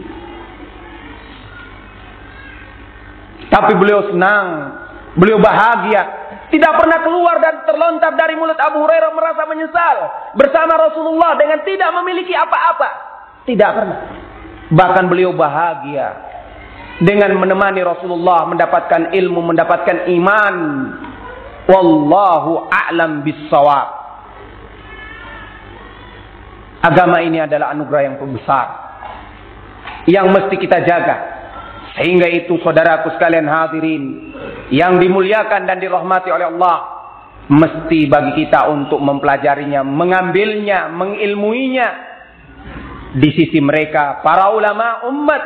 Tapi 3.47 3.79
beliau 3.79 4.11
senang, 4.11 4.75
beliau 5.15 5.39
bahagia 5.39 6.03
tidak 6.51 6.83
pernah 6.83 6.99
keluar 7.07 7.39
dan 7.39 7.63
terlontar 7.63 8.19
dari 8.19 8.35
mulut 8.35 8.59
Abu 8.59 8.83
Hurairah 8.83 9.15
merasa 9.15 9.47
menyesal 9.47 9.97
bersama 10.35 10.75
Rasulullah 10.83 11.39
dengan 11.39 11.63
tidak 11.63 11.95
memiliki 12.03 12.35
apa-apa. 12.35 12.91
Tidak 13.47 13.71
pernah. 13.71 13.99
Bahkan 14.75 15.05
beliau 15.07 15.31
bahagia 15.31 16.11
dengan 17.07 17.39
menemani 17.39 17.87
Rasulullah 17.87 18.51
mendapatkan 18.51 19.15
ilmu, 19.15 19.55
mendapatkan 19.55 20.11
iman. 20.11 20.55
Wallahu 21.71 22.67
a'lam 22.67 23.23
bissawab. 23.23 24.00
Agama 26.81 27.21
ini 27.21 27.45
adalah 27.45 27.77
anugerah 27.77 28.03
yang 28.09 28.17
besar 28.33 28.91
yang 30.09 30.33
mesti 30.33 30.57
kita 30.57 30.81
jaga. 30.87 31.17
Sehingga 31.99 32.31
itu 32.31 32.57
saudaraku 32.63 33.13
sekalian 33.19 33.51
hadirin 33.51 34.33
yang 34.71 34.97
dimuliakan 34.97 35.67
dan 35.67 35.83
dirahmati 35.83 36.31
oleh 36.31 36.47
Allah 36.49 36.77
mesti 37.51 38.07
bagi 38.07 38.47
kita 38.47 38.71
untuk 38.71 39.03
mempelajarinya, 39.03 39.83
mengambilnya, 39.83 40.89
mengilmuinya. 40.89 41.89
Di 43.11 43.27
sisi 43.35 43.59
mereka 43.59 44.23
para 44.23 44.55
ulama 44.55 45.03
umat 45.11 45.43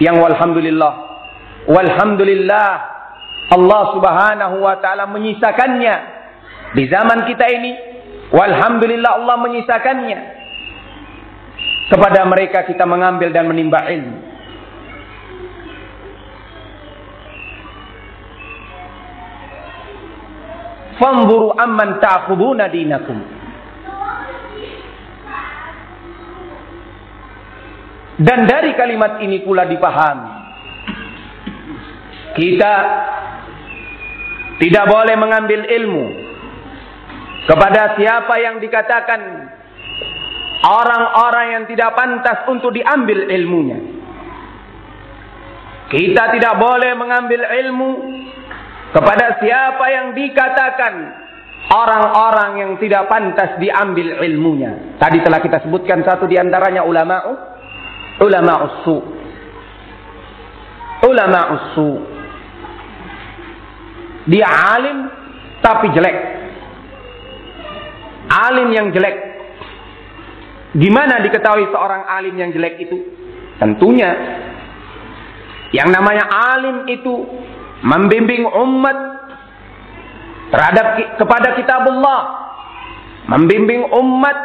yang 0.00 0.16
walhamdulillah 0.16 0.94
walhamdulillah 1.68 2.70
Allah 3.52 3.82
Subhanahu 3.92 4.56
wa 4.64 4.80
taala 4.80 5.04
menyisakannya. 5.04 6.16
Di 6.72 6.88
zaman 6.88 7.28
kita 7.28 7.46
ini 7.52 7.72
walhamdulillah 8.32 9.12
Allah 9.20 9.36
menyisakannya 9.44 10.45
kepada 11.86 12.26
mereka 12.26 12.66
kita 12.66 12.82
mengambil 12.82 13.30
dan 13.30 13.46
menimba 13.46 13.86
ilmu 13.86 14.36
Fanzuru 20.96 21.52
amman 21.52 22.00
ta'khuduna 22.00 22.72
dinakum. 22.72 23.20
Dan 28.16 28.48
dari 28.48 28.72
kalimat 28.72 29.20
ini 29.20 29.44
pula 29.44 29.68
dipahami. 29.68 30.32
Kita 32.32 32.74
tidak 34.56 34.84
boleh 34.88 35.16
mengambil 35.20 35.68
ilmu 35.68 36.04
kepada 37.44 37.92
siapa 38.00 38.40
yang 38.40 38.56
dikatakan 38.56 39.45
orang-orang 40.64 41.46
yang 41.60 41.64
tidak 41.68 41.92
pantas 41.92 42.48
untuk 42.48 42.72
diambil 42.72 43.28
ilmunya. 43.28 43.78
Kita 45.86 46.34
tidak 46.34 46.54
boleh 46.58 46.92
mengambil 46.98 47.46
ilmu 47.46 47.90
kepada 48.90 49.38
siapa 49.38 49.84
yang 49.92 50.06
dikatakan 50.18 50.94
orang-orang 51.70 52.50
yang 52.58 52.72
tidak 52.78 53.06
pantas 53.06 53.58
diambil 53.62 54.22
ilmunya. 54.22 54.98
Tadi 54.98 55.22
telah 55.22 55.38
kita 55.42 55.62
sebutkan 55.62 56.02
satu 56.02 56.26
di 56.26 56.38
antaranya 56.38 56.82
ulama 56.82 57.16
ulama 58.22 58.54
usu. 58.66 58.96
Ulama 61.06 61.40
usu. 61.54 61.90
Dia 64.26 64.46
alim 64.48 65.06
tapi 65.62 65.86
jelek. 65.94 66.16
Alim 68.26 68.68
yang 68.74 68.90
jelek. 68.90 69.35
Gimana 70.76 71.24
diketahui 71.24 71.72
seorang 71.72 72.04
alim 72.04 72.36
yang 72.36 72.52
jelek 72.52 72.76
itu? 72.84 73.00
Tentunya. 73.56 74.12
Yang 75.72 75.88
namanya 75.88 76.24
alim 76.28 76.84
itu 76.86 77.14
membimbing 77.80 78.44
umat 78.44 78.98
terhadap 80.52 81.16
kepada 81.16 81.56
kitabullah. 81.56 82.22
Membimbing 83.26 83.88
umat 83.90 84.38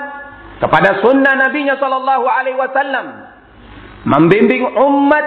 kepada 0.63 1.03
sunnah 1.03 1.35
nabinya 1.35 1.75
sallallahu 1.75 2.25
alaihi 2.25 2.57
wasallam. 2.57 3.07
Membimbing 4.07 4.65
umat 4.71 5.25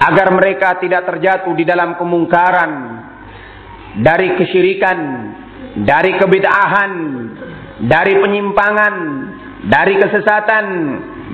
agar 0.00 0.32
mereka 0.32 0.80
tidak 0.80 1.04
terjatuh 1.04 1.52
di 1.52 1.66
dalam 1.68 1.98
kemungkaran 2.00 2.72
dari 4.00 4.32
kesyirikan 4.38 4.98
dari 5.84 6.16
kebid'ahan 6.16 6.92
dari 7.84 8.16
penyimpangan 8.16 8.94
dari 9.70 9.94
kesesatan 9.96 10.64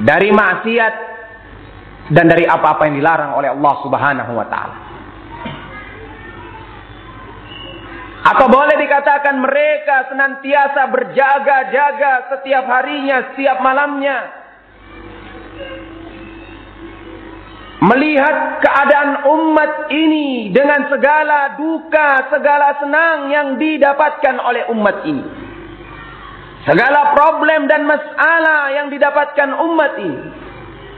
dari 0.04 0.28
maksiat 0.28 0.94
dan 2.12 2.28
dari 2.28 2.44
apa-apa 2.44 2.86
yang 2.86 3.00
dilarang 3.00 3.32
oleh 3.34 3.50
Allah 3.50 3.74
Subhanahu 3.82 4.32
wa 4.36 4.46
taala 4.46 4.86
Atau 8.26 8.50
boleh 8.50 8.74
dikatakan 8.74 9.38
mereka 9.38 10.10
senantiasa 10.10 10.90
berjaga-jaga 10.90 12.34
setiap 12.34 12.66
harinya, 12.66 13.30
setiap 13.30 13.62
malamnya. 13.62 14.18
Melihat 17.86 18.66
keadaan 18.66 19.30
umat 19.30 19.94
ini 19.94 20.50
dengan 20.50 20.90
segala 20.90 21.54
duka, 21.54 22.26
segala 22.34 22.74
senang 22.82 23.30
yang 23.30 23.48
didapatkan 23.62 24.42
oleh 24.42 24.66
umat 24.74 25.06
ini. 25.06 25.45
Segala 26.66 27.14
problem 27.14 27.70
dan 27.70 27.86
masalah 27.86 28.74
yang 28.74 28.90
didapatkan 28.90 29.54
umat 29.54 29.92
ini. 30.02 30.18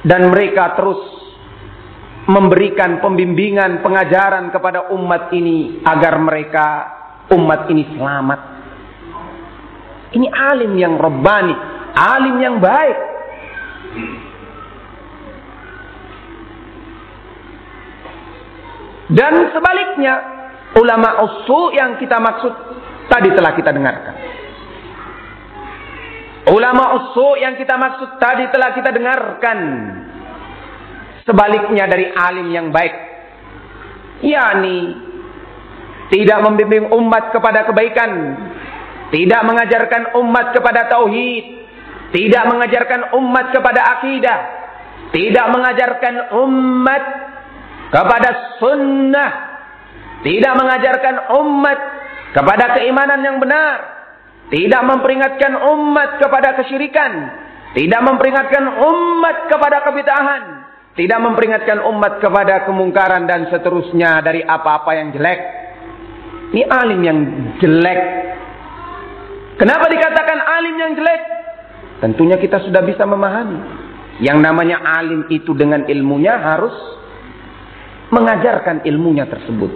Dan 0.01 0.33
mereka 0.33 0.73
terus 0.73 0.97
memberikan 2.25 3.05
pembimbingan, 3.05 3.85
pengajaran 3.85 4.49
kepada 4.49 4.89
umat 4.97 5.29
ini 5.37 5.85
agar 5.85 6.17
mereka 6.17 6.67
umat 7.37 7.69
ini 7.69 7.85
selamat. 7.93 8.41
Ini 10.17 10.25
alim 10.33 10.73
yang 10.81 10.97
rebani, 10.97 11.53
alim 11.93 12.37
yang 12.41 12.57
baik. 12.65 12.99
Dan 19.09 19.53
sebaliknya, 19.53 20.15
ulama 20.81 21.29
usul 21.29 21.77
yang 21.77 22.01
kita 22.01 22.17
maksud 22.17 22.53
tadi 23.09 23.29
telah 23.37 23.53
kita 23.53 23.73
dengarkan. 23.73 24.38
Ulama 26.49 26.97
usul 26.97 27.45
yang 27.45 27.55
kita 27.61 27.77
maksud 27.77 28.17
tadi 28.17 28.49
telah 28.49 28.73
kita 28.73 28.91
dengarkan. 28.95 29.59
Sebaliknya 31.29 31.85
dari 31.85 32.09
alim 32.09 32.49
yang 32.49 32.73
baik. 32.73 32.95
Yani 34.25 34.79
tidak 36.09 36.39
membimbing 36.41 36.89
umat 36.89 37.31
kepada 37.31 37.69
kebaikan, 37.69 38.11
tidak 39.13 39.45
mengajarkan 39.45 40.17
umat 40.17 40.57
kepada 40.57 40.89
tauhid, 40.89 41.45
tidak 42.17 42.45
mengajarkan 42.49 43.13
umat 43.21 43.53
kepada 43.53 43.81
akidah, 44.01 44.39
tidak 45.13 45.47
mengajarkan 45.53 46.15
umat 46.33 47.03
kepada 47.93 48.31
sunnah, 48.57 49.33
tidak 50.25 50.53
mengajarkan 50.57 51.15
umat 51.45 51.79
kepada 52.33 52.65
keimanan 52.81 53.21
yang 53.21 53.37
benar, 53.37 53.98
tidak 54.49 54.83
memperingatkan 54.85 55.53
umat 55.61 56.17
kepada 56.17 56.57
kesyirikan, 56.57 57.13
tidak 57.77 58.01
memperingatkan 58.01 58.65
umat 58.81 59.37
kepada 59.53 59.85
kebitahan, 59.85 60.43
tidak 60.97 61.19
memperingatkan 61.21 61.85
umat 61.85 62.17
kepada 62.17 62.65
kemungkaran 62.65 63.29
dan 63.29 63.53
seterusnya 63.53 64.25
dari 64.25 64.41
apa-apa 64.41 64.91
yang 64.97 65.13
jelek. 65.13 65.41
Ini 66.49 66.65
alim 66.65 67.01
yang 67.05 67.19
jelek. 67.61 68.01
Kenapa 69.61 69.85
dikatakan 69.93 70.39
alim 70.41 70.75
yang 70.81 70.93
jelek? 70.97 71.23
Tentunya 72.01 72.41
kita 72.41 72.65
sudah 72.65 72.81
bisa 72.89 73.05
memahami. 73.05 73.61
Yang 74.25 74.39
namanya 74.41 74.81
alim 74.81 75.29
itu 75.29 75.53
dengan 75.53 75.85
ilmunya 75.85 76.41
harus 76.41 76.73
mengajarkan 78.09 78.89
ilmunya 78.89 79.29
tersebut. 79.29 79.71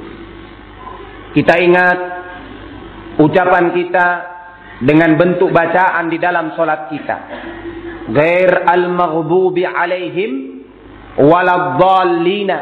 Kita 1.36 1.60
ingat 1.60 1.98
ucapan 3.20 3.76
kita 3.76 4.31
dengan 4.82 5.14
bentuk 5.14 5.54
bacaan 5.54 6.10
di 6.10 6.18
dalam 6.18 6.58
solat 6.58 6.90
kita. 6.90 7.16
Ghair 8.10 8.66
al-maghdubi 8.66 9.62
alaihim 9.62 10.62
waladhdallina. 11.22 12.58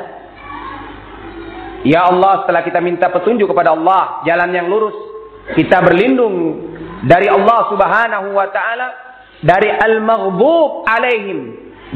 Ya 1.80 2.04
Allah, 2.12 2.44
setelah 2.44 2.60
kita 2.60 2.84
minta 2.84 3.08
petunjuk 3.08 3.48
kepada 3.48 3.72
Allah, 3.72 4.20
jalan 4.28 4.52
yang 4.52 4.68
lurus, 4.68 4.92
kita 5.56 5.80
berlindung 5.80 6.68
dari 7.08 7.24
Allah 7.24 7.72
Subhanahu 7.72 8.36
wa 8.36 8.48
taala 8.52 8.88
dari 9.40 9.72
al-maghdub 9.72 10.84
alaihim, 10.84 11.40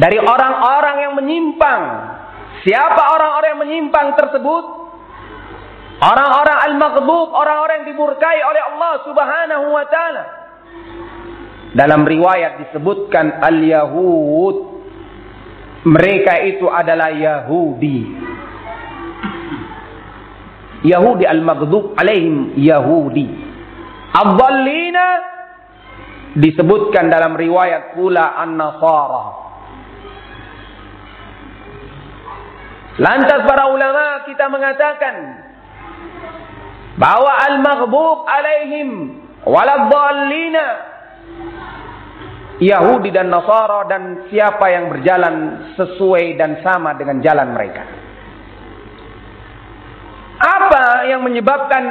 dari 0.01 0.17
orang-orang 0.17 0.97
yang 1.05 1.13
menyimpang. 1.21 1.83
Siapa 2.65 3.13
orang-orang 3.13 3.49
yang 3.53 3.61
menyimpang 3.61 4.17
tersebut? 4.17 4.84
Orang-orang 6.05 6.59
al-maghdub, 6.69 7.33
orang-orang 7.33 7.77
yang 7.81 7.89
dimurkai 7.97 8.39
oleh 8.45 8.63
Allah 8.77 8.93
Subhanahu 9.09 9.67
wa 9.73 9.85
taala. 9.89 10.25
Dalam 11.73 12.05
riwayat 12.05 12.61
disebutkan 12.61 13.41
al-yahud. 13.41 14.77
Mereka 15.85 16.33
itu 16.49 16.65
adalah 16.65 17.13
Yahudi. 17.13 18.09
Yahudi 20.85 21.25
al-maghdub 21.29 21.93
alaihim 21.97 22.57
Yahudi. 22.57 23.29
Ad-dhallina 24.17 25.07
disebutkan 26.41 27.13
dalam 27.13 27.37
riwayat 27.37 27.97
pula 27.97 28.33
an-nasara. 28.41 29.25
Lantas 32.97 33.41
para 33.45 33.69
ulama 33.69 34.25
kita 34.25 34.49
mengatakan 34.49 35.44
bahwa 36.95 37.33
al-maghdub 37.51 38.19
alaihim 38.27 38.91
waladhdallina 39.43 40.67
Yahudi 42.63 43.11
dan 43.11 43.35
Nasara 43.35 43.91
dan 43.91 44.31
siapa 44.31 44.71
yang 44.71 44.87
berjalan 44.95 45.35
sesuai 45.75 46.39
dan 46.39 46.63
sama 46.63 46.95
dengan 46.95 47.19
jalan 47.19 47.51
mereka. 47.51 47.83
Apa 50.39 51.09
yang 51.11 51.27
menyebabkan 51.27 51.85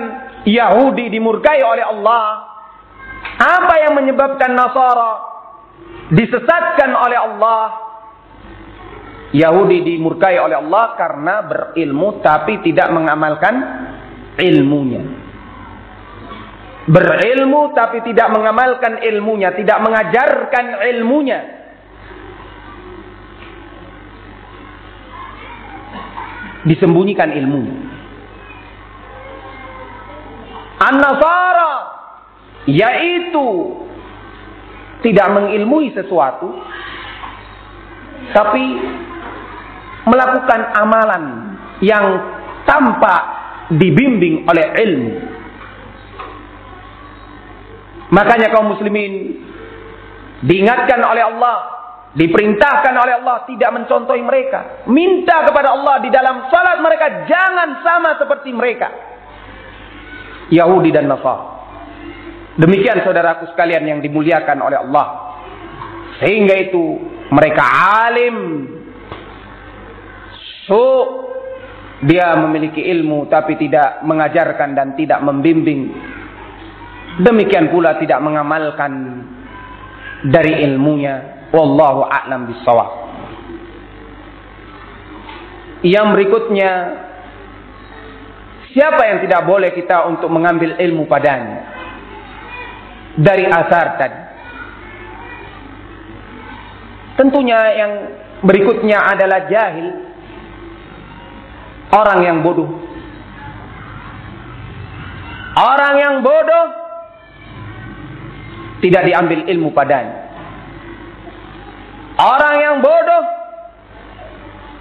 Yahudi 0.47 1.11
dimurkai 1.11 1.59
oleh 1.63 1.83
Allah? 1.83 2.25
Apa 3.43 3.75
yang 3.83 3.93
menyebabkan 3.99 4.55
Nasara 4.55 5.13
disesatkan 6.15 6.91
oleh 6.95 7.19
Allah? 7.19 7.63
Yahudi 9.33 9.81
dimurkai 9.83 10.37
oleh 10.37 10.61
Allah 10.61 10.93
karena 10.93 11.35
berilmu 11.43 12.21
tapi 12.21 12.61
tidak 12.61 12.93
mengamalkan 12.93 13.55
ilmunya. 14.39 15.03
Berilmu 16.83 17.71
tapi 17.71 18.03
tidak 18.03 18.27
mengamalkan 18.35 18.99
ilmunya, 18.99 19.55
tidak 19.55 19.79
mengajarkan 19.79 20.65
ilmunya. 20.83 21.39
Disembunyikan 26.67 27.31
ilmunya. 27.31 27.75
An-Nasara 30.83 31.73
yaitu 32.67 33.47
tidak 35.03 35.27
mengilmui 35.35 35.91
sesuatu 35.91 36.51
tapi 38.31 38.63
melakukan 40.07 40.61
amalan 40.79 41.23
yang 41.83 42.23
tanpa 42.63 43.42
dibimbing 43.77 44.45
oleh 44.45 44.65
ilmu. 44.83 45.11
Makanya 48.13 48.53
kaum 48.53 48.69
muslimin 48.69 49.41
diingatkan 50.45 51.01
oleh 51.01 51.23
Allah, 51.33 51.57
diperintahkan 52.13 52.93
oleh 52.93 53.13
Allah 53.21 53.47
tidak 53.49 53.73
mencontohi 53.73 54.21
mereka. 54.21 54.85
Minta 54.85 55.49
kepada 55.49 55.73
Allah 55.73 55.97
di 56.03 56.13
dalam 56.13 56.45
salat 56.53 56.77
mereka 56.77 57.25
jangan 57.25 57.81
sama 57.81 58.21
seperti 58.21 58.53
mereka. 58.53 58.89
Yahudi 60.53 60.93
dan 60.93 61.09
Nasara. 61.09 61.53
Demikian 62.53 63.01
saudaraku 63.01 63.49
sekalian 63.49 63.81
yang 63.81 63.99
dimuliakan 64.05 64.61
oleh 64.61 64.77
Allah. 64.77 65.05
Sehingga 66.21 66.53
itu 66.69 67.01
mereka 67.33 67.65
alim 68.05 68.69
su 70.69 70.85
dia 72.03 72.35
memiliki 72.35 72.83
ilmu 72.83 73.31
tapi 73.31 73.55
tidak 73.55 74.03
mengajarkan 74.03 74.75
dan 74.75 74.87
tidak 74.99 75.23
membimbing. 75.23 75.93
Demikian 77.23 77.69
pula 77.69 77.95
tidak 78.01 78.19
mengamalkan 78.19 79.23
dari 80.27 80.65
ilmunya. 80.67 81.47
Wallahu 81.53 82.09
a'lam 82.09 82.49
bissawab. 82.49 82.91
Yang 85.85 86.07
berikutnya 86.17 86.71
siapa 88.73 89.03
yang 89.05 89.19
tidak 89.21 89.45
boleh 89.45 89.69
kita 89.77 90.09
untuk 90.09 90.33
mengambil 90.33 90.73
ilmu 90.79 91.05
padanya? 91.05 91.69
Dari 93.13 93.45
asar 93.45 93.85
tadi. 94.01 94.19
Tentunya 97.13 97.59
yang 97.77 97.91
berikutnya 98.41 98.97
adalah 99.13 99.45
jahil 99.45 100.12
orang 101.93 102.19
yang 102.25 102.37
bodoh. 102.41 102.69
Orang 105.53 105.93
yang 106.01 106.15
bodoh 106.25 106.65
tidak 108.81 109.05
diambil 109.05 109.39
ilmu 109.45 109.69
padanya. 109.69 110.33
Orang 112.17 112.55
yang 112.57 112.75
bodoh 112.81 113.23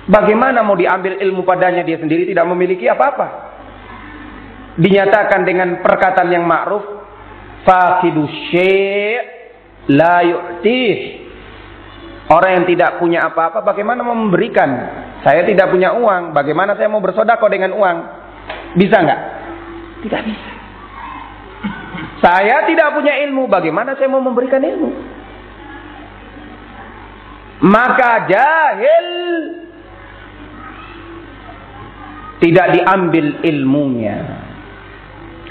bagaimana 0.09 0.65
mau 0.65 0.77
diambil 0.77 1.21
ilmu 1.21 1.45
padanya 1.45 1.85
dia 1.85 2.01
sendiri 2.01 2.25
tidak 2.25 2.49
memiliki 2.49 2.89
apa-apa. 2.89 3.53
Dinyatakan 4.81 5.45
dengan 5.45 5.69
perkataan 5.85 6.33
yang 6.33 6.49
ma'ruf 6.49 6.81
faqidu 7.69 8.25
syai' 8.49 9.21
la 9.93 10.25
yu'tih. 10.25 11.22
Orang 12.33 12.51
yang 12.57 12.65
tidak 12.65 12.97
punya 12.97 13.29
apa-apa 13.29 13.61
bagaimana 13.61 14.01
memberikan 14.01 14.71
saya 15.21 15.45
tidak 15.45 15.69
punya 15.69 15.93
uang, 15.93 16.33
bagaimana 16.33 16.73
saya 16.81 16.89
mau 16.89 17.05
bersodako 17.05 17.45
dengan 17.53 17.77
uang? 17.77 17.97
Bisa 18.75 19.05
nggak? 19.05 19.21
Tidak 20.01 20.23
bisa. 20.25 20.51
Saya 22.25 22.65
tidak 22.65 22.97
punya 22.97 23.21
ilmu, 23.29 23.53
bagaimana 23.53 23.93
saya 24.01 24.09
mau 24.09 24.25
memberikan 24.25 24.65
ilmu? 24.65 24.91
Maka 27.63 28.27
jahil 28.27 29.07
tidak 32.43 32.67
diambil 32.75 33.27
ilmunya 33.47 34.19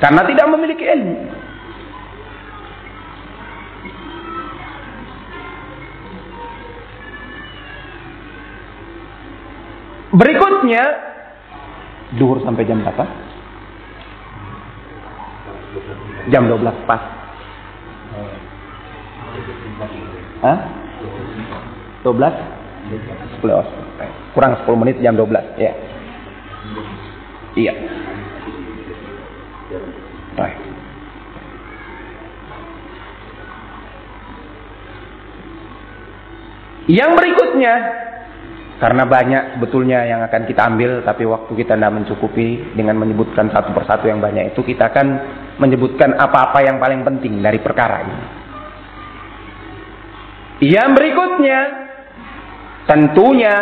karena 0.04 0.22
tidak 0.28 0.48
memiliki 0.52 0.84
ilmu. 0.84 1.41
Berikutnya 10.12 10.84
duhur 12.20 12.44
sampai 12.44 12.68
jam 12.68 12.84
berapa? 12.84 13.08
Jam 16.28 16.52
12 16.52 16.68
pas. 16.84 17.02
Hah? 20.44 20.60
12? 22.04 22.12
10. 23.40 24.36
Kurang 24.36 24.54
10 24.68 24.82
menit 24.84 25.00
jam 25.00 25.16
12, 25.16 25.32
ya. 25.56 25.72
Iya. 27.56 27.74
Baik. 30.36 30.58
Yang 36.92 37.12
berikutnya 37.16 37.74
Karena 38.82 39.06
banyak 39.06 39.62
sebetulnya 39.62 40.10
yang 40.10 40.26
akan 40.26 40.50
kita 40.50 40.66
ambil, 40.66 41.06
tapi 41.06 41.30
waktu 41.30 41.54
kita 41.54 41.78
tidak 41.78 41.94
mencukupi 42.02 42.74
dengan 42.74 42.98
menyebutkan 42.98 43.54
satu 43.54 43.78
persatu 43.78 44.10
yang 44.10 44.18
banyak 44.18 44.58
itu, 44.58 44.66
kita 44.66 44.90
akan 44.90 45.08
menyebutkan 45.62 46.18
apa-apa 46.18 46.66
yang 46.66 46.82
paling 46.82 47.06
penting 47.06 47.46
dari 47.46 47.62
perkara 47.62 48.02
ini. 48.02 48.18
Yang 50.66 50.90
berikutnya, 50.98 51.60
tentunya 52.90 53.56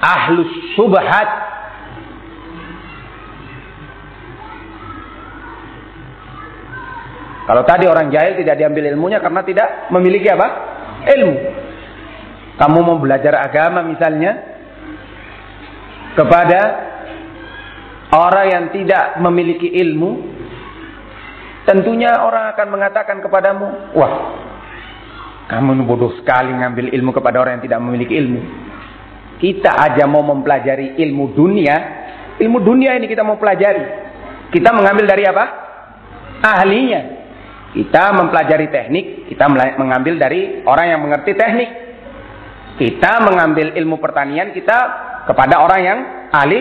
ahlus 0.00 0.52
subhat 0.72 1.44
Kalau 7.44 7.60
tadi 7.68 7.84
orang 7.84 8.08
jahil 8.08 8.40
tidak 8.40 8.56
diambil 8.56 8.88
ilmunya 8.88 9.20
karena 9.20 9.44
tidak 9.44 9.92
memiliki 9.92 10.32
apa? 10.32 10.48
Ilmu. 11.04 11.63
Kamu 12.54 12.78
mau 12.86 12.98
belajar 13.02 13.34
agama 13.42 13.82
misalnya 13.82 14.54
kepada 16.14 16.60
orang 18.14 18.46
yang 18.46 18.64
tidak 18.70 19.18
memiliki 19.18 19.66
ilmu, 19.66 20.22
tentunya 21.66 22.22
orang 22.22 22.54
akan 22.54 22.66
mengatakan 22.70 23.18
kepadamu, 23.18 23.66
"Wah, 23.98 24.14
kamu 25.50 25.82
bodoh 25.82 26.14
sekali 26.22 26.54
ngambil 26.54 26.94
ilmu 26.94 27.10
kepada 27.10 27.42
orang 27.42 27.58
yang 27.58 27.64
tidak 27.66 27.80
memiliki 27.82 28.14
ilmu." 28.14 28.40
Kita 29.42 29.74
aja 29.74 30.06
mau 30.06 30.22
mempelajari 30.22 30.94
ilmu 30.94 31.34
dunia, 31.34 31.76
ilmu 32.38 32.62
dunia 32.62 32.94
ini 32.94 33.10
kita 33.10 33.26
mau 33.26 33.34
pelajari. 33.34 34.06
Kita 34.54 34.70
mengambil 34.70 35.10
dari 35.10 35.26
apa? 35.26 35.44
Ahlinya. 36.38 37.26
Kita 37.74 38.14
mempelajari 38.14 38.70
teknik, 38.70 39.26
kita 39.26 39.50
mengambil 39.50 40.14
dari 40.14 40.62
orang 40.62 40.86
yang 40.94 41.00
mengerti 41.02 41.34
teknik. 41.34 41.83
Kita 42.74 43.22
mengambil 43.22 43.78
ilmu 43.78 44.02
pertanian, 44.02 44.50
kita 44.50 44.78
kepada 45.30 45.62
orang 45.62 45.80
yang 45.80 45.98
ahli 46.34 46.60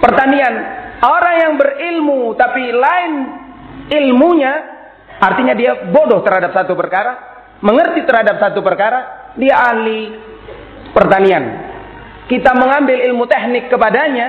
pertanian. 0.00 0.54
Orang 0.96 1.34
yang 1.36 1.52
berilmu 1.60 2.32
tapi 2.40 2.72
lain 2.72 3.12
ilmunya, 3.92 4.52
artinya 5.20 5.52
dia 5.52 5.92
bodoh 5.92 6.24
terhadap 6.24 6.56
satu 6.56 6.72
perkara, 6.72 7.12
mengerti 7.60 8.08
terhadap 8.08 8.40
satu 8.40 8.64
perkara, 8.64 9.32
dia 9.36 9.60
ahli 9.60 10.16
pertanian. 10.96 11.44
Kita 12.26 12.56
mengambil 12.56 12.96
ilmu 13.12 13.28
teknik 13.28 13.68
kepadanya, 13.68 14.26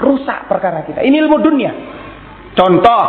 rusak 0.00 0.48
perkara 0.48 0.88
kita. 0.88 1.04
Ini 1.04 1.16
ilmu 1.20 1.36
dunia. 1.44 1.72
Contoh, 2.56 3.04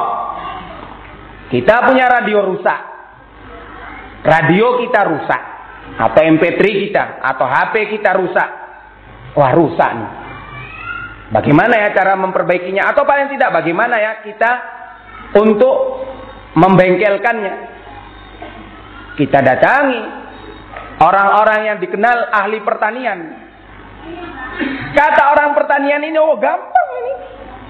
kita 1.49 1.89
punya 1.89 2.05
radio 2.11 2.43
rusak. 2.43 2.81
Radio 4.19 4.83
kita 4.83 4.99
rusak. 5.09 5.43
Atau 5.99 6.21
MP3 6.23 6.63
kita. 6.87 7.03
Atau 7.19 7.43
HP 7.43 7.99
kita 7.99 8.15
rusak. 8.15 8.49
Wah 9.35 9.51
rusak 9.51 9.91
nih. 9.91 10.11
Bagaimana 11.29 11.77
ya 11.77 11.93
cara 11.93 12.17
memperbaikinya? 12.17 12.89
Atau 12.89 13.05
paling 13.05 13.29
tidak 13.29 13.53
bagaimana 13.53 14.01
ya 14.01 14.13
kita 14.25 14.51
untuk 15.37 16.07
membengkelkannya? 16.57 17.53
Kita 19.13 19.37
datangi 19.43 20.01
orang-orang 21.03 21.59
yang 21.69 21.77
dikenal 21.77 22.33
ahli 22.33 22.59
pertanian. 22.65 23.19
Kata 24.95 25.23
orang 25.37 25.53
pertanian 25.53 26.01
ini, 26.01 26.17
oh 26.17 26.39
gampang 26.39 26.89
ini. 27.03 27.13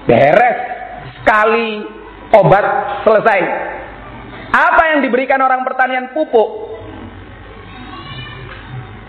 Beres. 0.08 0.58
Sekali 1.20 1.84
obat 2.32 2.64
selesai. 3.04 3.40
Apa 4.50 4.82
yang 4.96 5.04
diberikan 5.04 5.42
orang 5.44 5.60
pertanian 5.68 6.16
pupuk? 6.16 6.69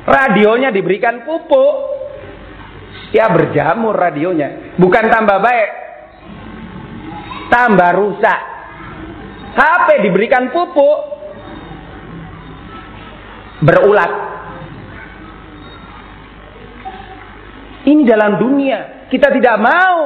Radionya 0.05 0.73
diberikan 0.73 1.21
pupuk. 1.21 1.73
Ya 3.11 3.27
berjamur 3.29 3.93
radionya. 3.93 4.75
Bukan 4.79 5.05
tambah 5.11 5.37
baik. 5.43 5.69
Tambah 7.51 7.91
rusak. 7.99 8.39
HP 9.51 9.87
diberikan 10.07 10.49
pupuk. 10.49 10.97
Berulat. 13.61 14.11
Ini 17.85 18.01
dalam 18.07 18.39
dunia. 18.39 19.09
Kita 19.11 19.27
tidak 19.27 19.57
mau 19.59 19.97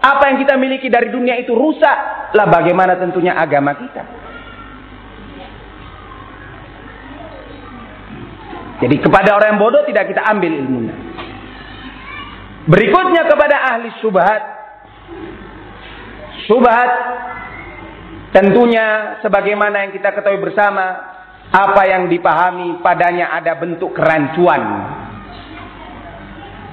apa 0.00 0.32
yang 0.32 0.36
kita 0.44 0.54
miliki 0.60 0.92
dari 0.92 1.08
dunia 1.08 1.40
itu 1.40 1.56
rusak. 1.56 2.30
Lah 2.36 2.46
bagaimana 2.46 3.00
tentunya 3.00 3.34
agama 3.34 3.74
kita. 3.74 4.19
Jadi 8.80 8.96
kepada 8.96 9.36
orang 9.36 9.56
yang 9.56 9.60
bodoh 9.60 9.84
tidak 9.84 10.08
kita 10.08 10.24
ambil 10.24 10.52
ilmunya. 10.56 10.94
Berikutnya 12.64 13.28
kepada 13.28 13.56
ahli 13.76 13.88
subhat. 14.00 14.42
Subhat 16.48 16.90
tentunya 18.32 19.20
sebagaimana 19.20 19.84
yang 19.84 19.92
kita 19.92 20.16
ketahui 20.16 20.40
bersama 20.40 21.12
apa 21.50 21.82
yang 21.82 22.08
dipahami 22.08 22.80
padanya 22.80 23.36
ada 23.36 23.58
bentuk 23.60 23.92
kerancuan. 23.92 24.62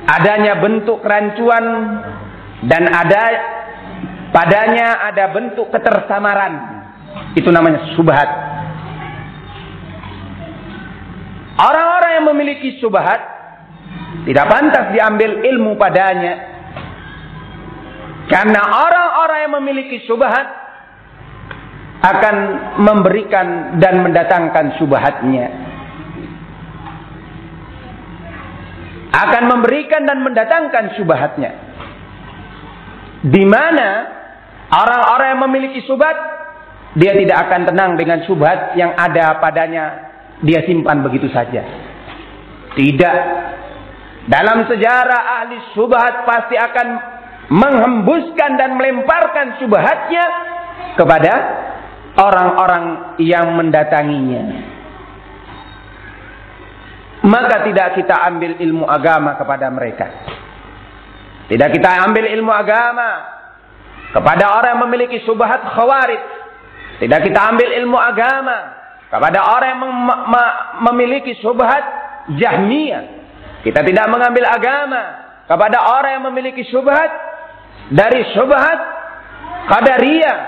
Adanya 0.08 0.64
bentuk 0.64 1.04
kerancuan 1.04 1.66
dan 2.64 2.88
ada 2.88 3.24
padanya 4.32 5.12
ada 5.12 5.28
bentuk 5.36 5.68
ketersamaran. 5.76 6.54
Itu 7.36 7.52
namanya 7.52 7.84
subhat. 8.00 8.30
Orang-orang 12.08 12.24
yang 12.24 12.32
memiliki 12.32 12.70
subhat 12.80 13.20
tidak 14.24 14.48
pantas 14.48 14.96
diambil 14.96 15.44
ilmu 15.44 15.76
padanya. 15.76 16.40
Karena 18.32 18.64
orang-orang 18.64 19.40
yang 19.44 19.54
memiliki 19.60 20.08
subhat 20.08 20.48
akan 22.00 22.36
memberikan 22.80 23.76
dan 23.84 24.08
mendatangkan 24.08 24.80
subhatnya. 24.80 25.52
Akan 29.12 29.44
memberikan 29.52 30.08
dan 30.08 30.24
mendatangkan 30.24 30.96
subhatnya 30.96 31.52
di 33.20 33.44
mana 33.44 33.90
orang-orang 34.72 35.28
yang 35.36 35.42
memiliki 35.44 35.84
subhat 35.84 36.16
dia 36.96 37.20
tidak 37.20 37.52
akan 37.52 37.68
tenang 37.68 38.00
dengan 38.00 38.24
subhat 38.24 38.80
yang 38.80 38.96
ada 38.96 39.44
padanya 39.44 40.08
dia 40.40 40.64
simpan 40.64 41.02
begitu 41.02 41.28
saja. 41.34 41.88
Tidak. 42.78 43.18
Dalam 44.30 44.70
sejarah 44.70 45.22
ahli 45.41 45.58
subhat 45.74 46.30
pasti 46.30 46.54
akan 46.54 46.88
menghembuskan 47.49 48.60
dan 48.60 48.78
melemparkan 48.78 49.58
subhatnya 49.58 50.26
kepada 50.94 51.34
orang-orang 52.22 52.84
yang 53.18 53.56
mendatanginya. 53.58 54.44
Maka 57.26 57.66
tidak 57.66 57.98
kita 57.98 58.16
ambil 58.30 58.62
ilmu 58.62 58.86
agama 58.86 59.34
kepada 59.41 59.68
mereka. 59.74 60.08
Tidak 61.48 61.70
kita 61.72 61.90
ambil 62.06 62.30
ilmu 62.30 62.52
agama 62.52 63.10
kepada 64.12 64.54
orang 64.60 64.78
yang 64.78 64.84
memiliki 64.86 65.24
subhat 65.24 65.66
khawarij. 65.74 66.22
Tidak 66.99 67.20
kita 67.26 67.40
ambil 67.56 67.70
ilmu 67.74 67.98
agama 67.98 68.58
kepada 69.08 69.40
orang 69.40 69.70
yang 69.72 69.82
mem 69.82 70.44
memiliki 70.91 71.40
subhat 71.40 72.07
jahmiyah. 72.36 73.04
Kita 73.64 73.84
tidak 73.84 74.08
mengambil 74.12 74.48
agama 74.48 75.04
kepada 75.48 75.78
orang 75.99 76.12
yang 76.20 76.26
memiliki 76.32 76.68
subhat 76.68 77.12
dari 77.91 78.28
subhat 78.36 78.80
qadariyah 79.72 80.40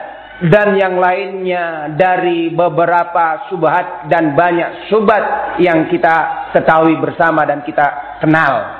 dan 0.49 0.76
yang 0.76 0.95
lainnya 0.99 1.95
dari 1.99 2.51
beberapa 2.51 3.51
subhat 3.51 4.07
dan 4.07 4.35
banyak 4.35 4.88
subhat 4.88 5.56
yang 5.60 5.88
kita 5.91 6.47
ketahui 6.56 6.95
bersama 6.99 7.43
dan 7.43 7.60
kita 7.64 8.19
kenal 8.23 8.80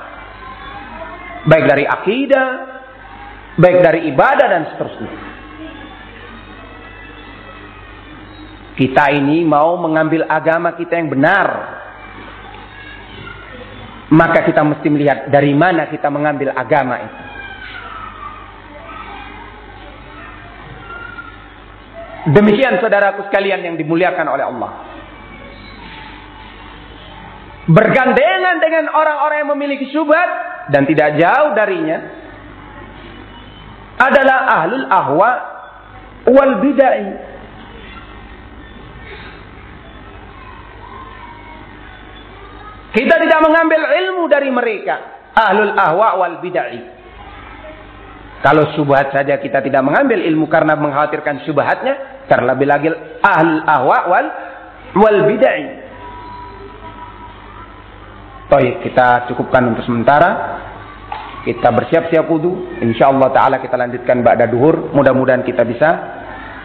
baik 1.48 1.66
dari 1.70 1.86
akidah, 1.88 2.50
baik 3.56 3.78
dari 3.80 4.00
ibadah 4.12 4.48
dan 4.50 4.64
seterusnya. 4.74 5.14
Kita 8.76 9.12
ini 9.12 9.44
mau 9.44 9.76
mengambil 9.76 10.24
agama 10.28 10.76
kita 10.76 10.96
yang 10.96 11.12
benar. 11.12 11.79
Maka 14.10 14.42
kita 14.42 14.66
mesti 14.66 14.88
melihat 14.90 15.30
dari 15.30 15.54
mana 15.54 15.86
kita 15.86 16.10
mengambil 16.10 16.50
agama 16.58 16.98
itu. 16.98 17.22
Demikian 22.30 22.82
saudaraku 22.84 23.26
sekalian 23.32 23.64
yang 23.64 23.76
dimuliakan 23.80 24.28
oleh 24.28 24.46
Allah. 24.46 24.72
Bergandengan 27.70 28.58
dengan 28.58 28.86
orang-orang 28.92 29.46
yang 29.46 29.52
memiliki 29.54 29.94
syubhat 29.94 30.30
dan 30.74 30.90
tidak 30.90 31.22
jauh 31.22 31.54
darinya 31.54 32.02
adalah 34.02 34.38
ahlul 34.58 34.86
ahwa 34.90 35.32
wal 36.28 36.54
bid'ah. 36.66 37.29
Kita 42.90 43.16
tidak 43.22 43.40
mengambil 43.46 43.82
ilmu 43.86 44.24
dari 44.26 44.50
mereka. 44.50 44.96
Ahlul 45.38 45.78
ahwa 45.78 46.18
wal 46.18 46.38
bid'ah. 46.42 46.98
Kalau 48.40 48.72
syubhat 48.74 49.12
saja 49.14 49.38
kita 49.38 49.62
tidak 49.62 49.84
mengambil 49.84 50.24
ilmu 50.24 50.48
karena 50.50 50.74
mengkhawatirkan 50.74 51.44
syubhatnya, 51.46 52.26
terlebih 52.26 52.66
lagi 52.66 52.90
ahlul 53.22 53.62
ahwa 53.68 53.98
wal 54.10 54.28
wal 54.98 55.20
bid'ah. 55.30 55.58
Baik, 58.50 58.82
kita 58.82 59.30
cukupkan 59.30 59.62
untuk 59.70 59.86
sementara. 59.86 60.58
Kita 61.46 61.70
bersiap-siap 61.70 62.26
wudu. 62.26 62.82
Insyaallah 62.82 63.30
taala 63.30 63.62
kita 63.62 63.78
lanjutkan 63.78 64.26
ba'da 64.26 64.50
duhur. 64.50 64.90
Mudah-mudahan 64.92 65.46
kita 65.46 65.62
bisa 65.64 65.90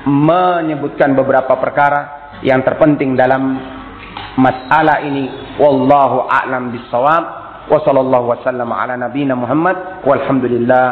menyebutkan 0.09 1.13
beberapa 1.13 1.57
perkara 1.61 2.33
yang 2.41 2.65
terpenting 2.65 3.13
dalam 3.13 3.61
masalah 4.37 5.03
ini. 5.05 5.31
Wallahu 5.61 6.27
a'lam 6.29 6.75
bissawab. 6.75 7.25
Wa 7.65 7.81
sallallahu 7.81 8.37
wasallam 8.37 8.69
ala 8.75 8.99
nabiyina 8.99 9.33
Muhammad 9.39 10.05
walhamdulillah. 10.05 10.87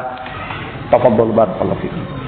Tafadhal 0.88 1.32
barakallahu 1.36 1.80
fikum. 1.80 2.21